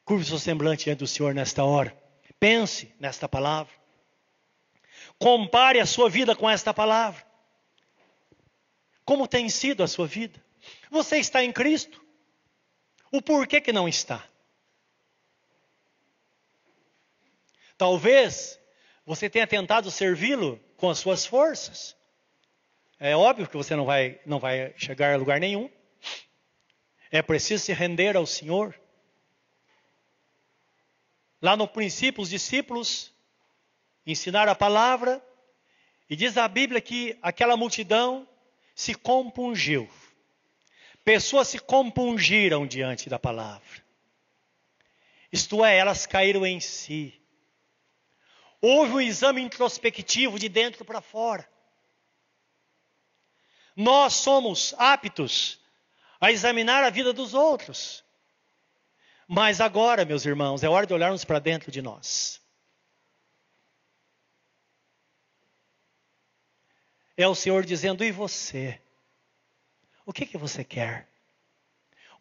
Curve 0.03 0.25
seu 0.25 0.39
semblante 0.39 0.85
diante 0.85 0.97
do 0.97 1.07
Senhor 1.07 1.31
nesta 1.31 1.63
hora. 1.63 1.95
Pense 2.39 2.91
nesta 2.99 3.29
palavra. 3.29 3.71
Compare 5.19 5.79
a 5.79 5.85
sua 5.85 6.09
vida 6.09 6.35
com 6.35 6.49
esta 6.49 6.73
palavra. 6.73 7.23
Como 9.05 9.27
tem 9.27 9.49
sido 9.49 9.83
a 9.83 9.87
sua 9.87 10.07
vida? 10.07 10.43
Você 10.89 11.17
está 11.19 11.43
em 11.43 11.51
Cristo? 11.51 12.03
O 13.11 13.21
porquê 13.21 13.61
que 13.61 13.71
não 13.71 13.87
está? 13.87 14.27
Talvez 17.77 18.59
você 19.05 19.29
tenha 19.29 19.45
tentado 19.45 19.91
servi-lo 19.91 20.59
com 20.75 20.89
as 20.89 20.97
suas 20.97 21.23
forças. 21.23 21.95
É 22.99 23.15
óbvio 23.15 23.47
que 23.47 23.57
você 23.57 23.75
não 23.75 23.85
vai, 23.85 24.19
não 24.25 24.39
vai 24.39 24.73
chegar 24.75 25.13
a 25.13 25.17
lugar 25.17 25.39
nenhum. 25.39 25.69
É 27.13 27.21
preciso 27.21 27.63
se 27.63 27.71
render 27.71 28.17
ao 28.17 28.25
Senhor. 28.25 28.73
Lá 31.39 31.55
no 31.55 31.67
princípio, 31.67 32.23
os 32.23 32.29
discípulos 32.31 33.13
ensinaram 34.03 34.51
a 34.51 34.55
palavra, 34.55 35.23
e 36.09 36.15
diz 36.15 36.37
a 36.37 36.47
Bíblia 36.47 36.81
que 36.81 37.15
aquela 37.21 37.55
multidão 37.55 38.27
se 38.73 38.95
compungiu. 38.95 39.87
Pessoas 41.05 41.49
se 41.49 41.59
compungiram 41.59 42.65
diante 42.65 43.11
da 43.11 43.19
palavra. 43.19 43.85
Isto 45.31 45.63
é, 45.63 45.77
elas 45.77 46.07
caíram 46.07 46.43
em 46.43 46.59
si. 46.59 47.13
Houve 48.59 48.93
um 48.93 49.01
exame 49.01 49.39
introspectivo 49.39 50.39
de 50.39 50.49
dentro 50.49 50.83
para 50.83 50.99
fora. 50.99 51.47
Nós 53.75 54.15
somos 54.15 54.73
aptos 54.79 55.61
a 56.23 56.31
examinar 56.31 56.85
a 56.85 56.89
vida 56.89 57.11
dos 57.11 57.33
outros. 57.33 58.01
Mas 59.27 59.59
agora, 59.59 60.05
meus 60.05 60.25
irmãos, 60.25 60.63
é 60.63 60.69
hora 60.69 60.87
de 60.87 60.93
olharmos 60.93 61.25
para 61.25 61.37
dentro 61.37 61.69
de 61.69 61.81
nós. 61.81 62.41
É 67.17 67.27
o 67.27 67.35
Senhor 67.35 67.65
dizendo: 67.65 68.05
e 68.05 68.11
você? 68.11 68.79
O 70.05 70.13
que, 70.13 70.25
que 70.25 70.37
você 70.37 70.63
quer? 70.63 71.09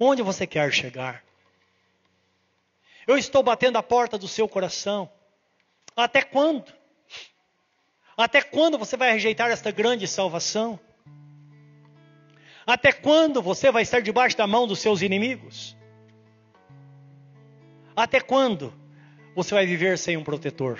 Onde 0.00 0.20
você 0.20 0.48
quer 0.48 0.72
chegar? 0.72 1.24
Eu 3.06 3.16
estou 3.16 3.40
batendo 3.40 3.78
a 3.78 3.84
porta 3.84 4.18
do 4.18 4.26
seu 4.26 4.48
coração. 4.48 5.08
Até 5.94 6.22
quando? 6.22 6.72
Até 8.16 8.42
quando 8.42 8.76
você 8.76 8.96
vai 8.96 9.12
rejeitar 9.12 9.48
esta 9.52 9.70
grande 9.70 10.08
salvação? 10.08 10.80
Até 12.66 12.92
quando 12.92 13.42
você 13.42 13.70
vai 13.70 13.82
estar 13.82 14.00
debaixo 14.00 14.36
da 14.36 14.46
mão 14.46 14.66
dos 14.66 14.78
seus 14.78 15.02
inimigos? 15.02 15.76
Até 17.94 18.20
quando 18.20 18.72
você 19.34 19.54
vai 19.54 19.66
viver 19.66 19.98
sem 19.98 20.16
um 20.16 20.24
protetor? 20.24 20.78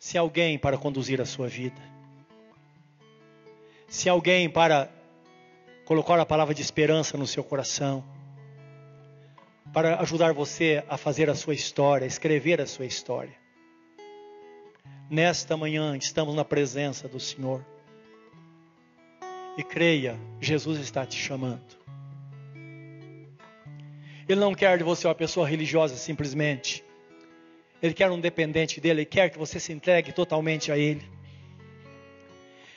se 0.00 0.16
alguém 0.16 0.58
para 0.58 0.78
conduzir 0.78 1.20
a 1.20 1.26
sua 1.26 1.46
vida, 1.46 1.80
se 3.86 4.08
alguém 4.08 4.48
para 4.48 4.90
colocar 5.84 6.18
a 6.18 6.24
palavra 6.24 6.54
de 6.54 6.62
esperança 6.62 7.18
no 7.18 7.26
seu 7.26 7.44
coração, 7.44 8.02
para 9.74 10.00
ajudar 10.00 10.32
você 10.32 10.82
a 10.88 10.96
fazer 10.96 11.28
a 11.28 11.34
sua 11.34 11.52
história, 11.52 12.06
a 12.06 12.08
escrever 12.08 12.62
a 12.62 12.66
sua 12.66 12.86
história. 12.86 13.36
Nesta 15.10 15.54
manhã 15.54 15.94
estamos 15.96 16.34
na 16.34 16.44
presença 16.46 17.06
do 17.06 17.20
Senhor. 17.20 17.64
E 19.60 19.62
creia, 19.62 20.18
Jesus 20.40 20.80
está 20.80 21.04
te 21.04 21.18
chamando. 21.20 21.60
Ele 24.26 24.40
não 24.40 24.54
quer 24.54 24.78
de 24.78 24.84
você 24.84 25.06
uma 25.06 25.14
pessoa 25.14 25.46
religiosa 25.46 25.96
simplesmente. 25.96 26.82
Ele 27.82 27.92
quer 27.92 28.10
um 28.10 28.18
dependente 28.18 28.80
dele, 28.80 29.00
ele 29.00 29.04
quer 29.04 29.28
que 29.28 29.36
você 29.36 29.60
se 29.60 29.70
entregue 29.70 30.12
totalmente 30.12 30.72
a 30.72 30.78
Ele. 30.78 31.02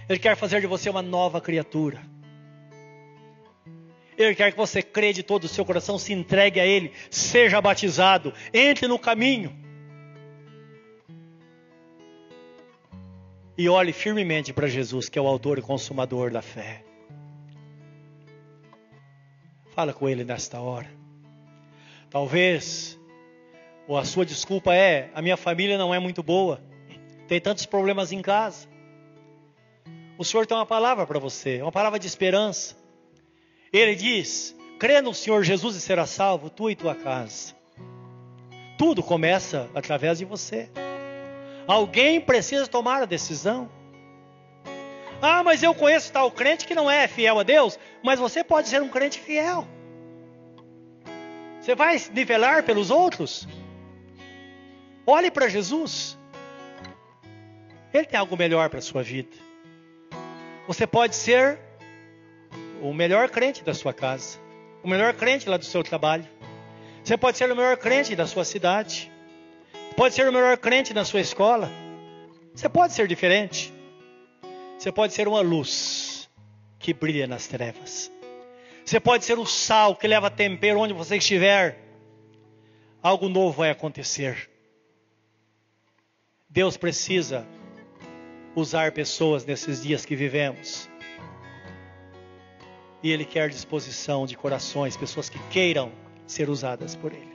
Ele 0.10 0.20
quer 0.20 0.36
fazer 0.36 0.60
de 0.60 0.68
você 0.68 0.90
uma 0.90 1.02
nova 1.02 1.40
criatura. 1.40 2.02
Ele 4.18 4.36
quer 4.36 4.52
que 4.52 4.58
você 4.58 4.84
crê 4.84 5.14
de 5.14 5.24
todo 5.24 5.46
o 5.46 5.48
seu 5.48 5.64
coração, 5.64 5.98
se 5.98 6.12
entregue 6.12 6.60
a 6.60 6.66
Ele, 6.68 6.92
seja 7.10 7.62
batizado, 7.62 8.34
entre 8.54 8.90
no 8.90 9.00
caminho. 9.00 9.58
E 13.58 13.70
olhe 13.70 13.94
firmemente 13.94 14.52
para 14.52 14.68
Jesus, 14.68 15.10
que 15.10 15.20
é 15.20 15.22
o 15.22 15.28
autor 15.28 15.60
e 15.60 15.62
consumador 15.62 16.32
da 16.32 16.42
fé. 16.42 16.84
Fala 19.72 19.94
com 19.94 20.10
Ele 20.10 20.24
nesta 20.24 20.60
hora. 20.60 20.90
Talvez 22.10 23.00
ou 23.88 23.98
a 23.98 24.06
sua 24.06 24.26
desculpa 24.26 24.74
é: 24.74 25.10
a 25.14 25.22
minha 25.22 25.38
família 25.38 25.78
não 25.78 25.94
é 25.94 26.00
muito 26.00 26.24
boa, 26.24 26.62
tem 27.28 27.40
tantos 27.40 27.66
problemas 27.66 28.12
em 28.12 28.22
casa. 28.22 28.68
O 30.18 30.24
Senhor 30.24 30.46
tem 30.46 30.56
uma 30.56 30.66
palavra 30.66 31.06
para 31.06 31.20
você, 31.20 31.62
uma 31.62 31.72
palavra 31.72 32.00
de 32.00 32.08
esperança. 32.08 32.76
Ele 33.72 33.96
diz: 33.96 34.56
crê 34.80 35.02
no 35.02 35.14
Senhor 35.14 35.44
Jesus 35.44 35.76
e 35.76 35.82
será 35.82 36.06
salvo, 36.06 36.50
tu 36.50 36.70
e 36.70 36.76
tua 36.76 36.96
casa. 36.96 37.56
Tudo 38.78 39.04
começa 39.04 39.70
através 39.74 40.18
de 40.18 40.26
você. 40.26 40.70
Alguém 41.68 42.20
precisa 42.20 42.68
tomar 42.68 43.04
a 43.04 43.06
decisão. 43.06 43.70
Ah, 45.22 45.42
mas 45.42 45.64
eu 45.64 45.74
conheço 45.74 46.12
tal 46.12 46.30
crente 46.30 46.68
que 46.68 46.76
não 46.76 46.92
é 46.92 47.08
fiel 47.08 47.40
a 47.40 47.44
Deus, 47.44 47.80
mas 48.04 48.20
você 48.20 48.44
pode 48.44 48.68
ser 48.68 48.82
um 48.82 48.90
crente 48.90 49.20
fiel. 49.20 49.66
Você 51.62 51.74
vai 51.76 51.98
nivelar 52.12 52.64
pelos 52.64 52.92
outros? 52.92 53.48
Olhe 55.08 55.32
para 55.32 55.48
Jesus. 55.48 56.18
Ele 57.94 58.06
tem 58.06 58.20
algo 58.20 58.36
melhor 58.36 58.70
para 58.70 58.80
a 58.80 58.82
sua 58.82 59.02
vida. 59.02 59.30
Você 60.68 60.86
pode 60.86 61.16
ser 61.16 61.58
o 62.82 62.94
melhor 62.94 63.30
crente 63.30 63.64
da 63.64 63.74
sua 63.74 63.94
casa, 63.94 64.38
o 64.84 64.90
melhor 64.90 65.14
crente 65.14 65.48
lá 65.48 65.56
do 65.56 65.64
seu 65.64 65.84
trabalho. 65.84 66.28
Você 67.02 67.16
pode 67.16 67.38
ser 67.38 67.50
o 67.50 67.56
melhor 67.56 67.78
crente 67.78 68.14
da 68.14 68.28
sua 68.28 68.44
cidade. 68.44 69.13
Pode 69.96 70.16
ser 70.16 70.28
o 70.28 70.34
melhor 70.34 70.58
crente 70.58 70.94
na 70.94 71.06
sua 71.06 71.22
escola. 71.22 71.72
Você 72.54 72.68
pode 72.68 72.94
ser 72.94 73.08
diferente. 73.08 73.74
Você 74.78 74.92
pode 74.92 75.14
ser 75.14 75.28
uma 75.28 75.42
luz 75.42 76.30
que 76.80 76.94
brilha 76.94 77.28
nas 77.28 77.48
trevas. 77.48 78.12
Você 78.84 79.00
pode 79.00 79.24
ser 79.24 79.38
o 79.38 79.46
sal 79.46 79.96
que 79.96 80.08
leva 80.08 80.30
tempero 80.30 80.80
onde 80.80 80.94
você 80.94 81.18
estiver. 81.18 81.80
Algo 83.02 83.30
novo 83.30 83.58
vai 83.58 83.70
acontecer. 83.70 84.50
Deus 86.50 86.76
precisa 86.76 87.46
usar 88.56 88.92
pessoas 88.92 89.46
nesses 89.46 89.82
dias 89.82 90.06
que 90.06 90.16
vivemos. 90.16 90.90
E 93.02 93.12
Ele 93.12 93.26
quer 93.26 93.50
disposição 93.50 94.26
de 94.26 94.36
corações, 94.36 94.98
pessoas 94.98 95.30
que 95.30 95.40
queiram 95.50 95.92
ser 96.26 96.50
usadas 96.50 96.96
por 96.96 97.12
Ele. 97.12 97.33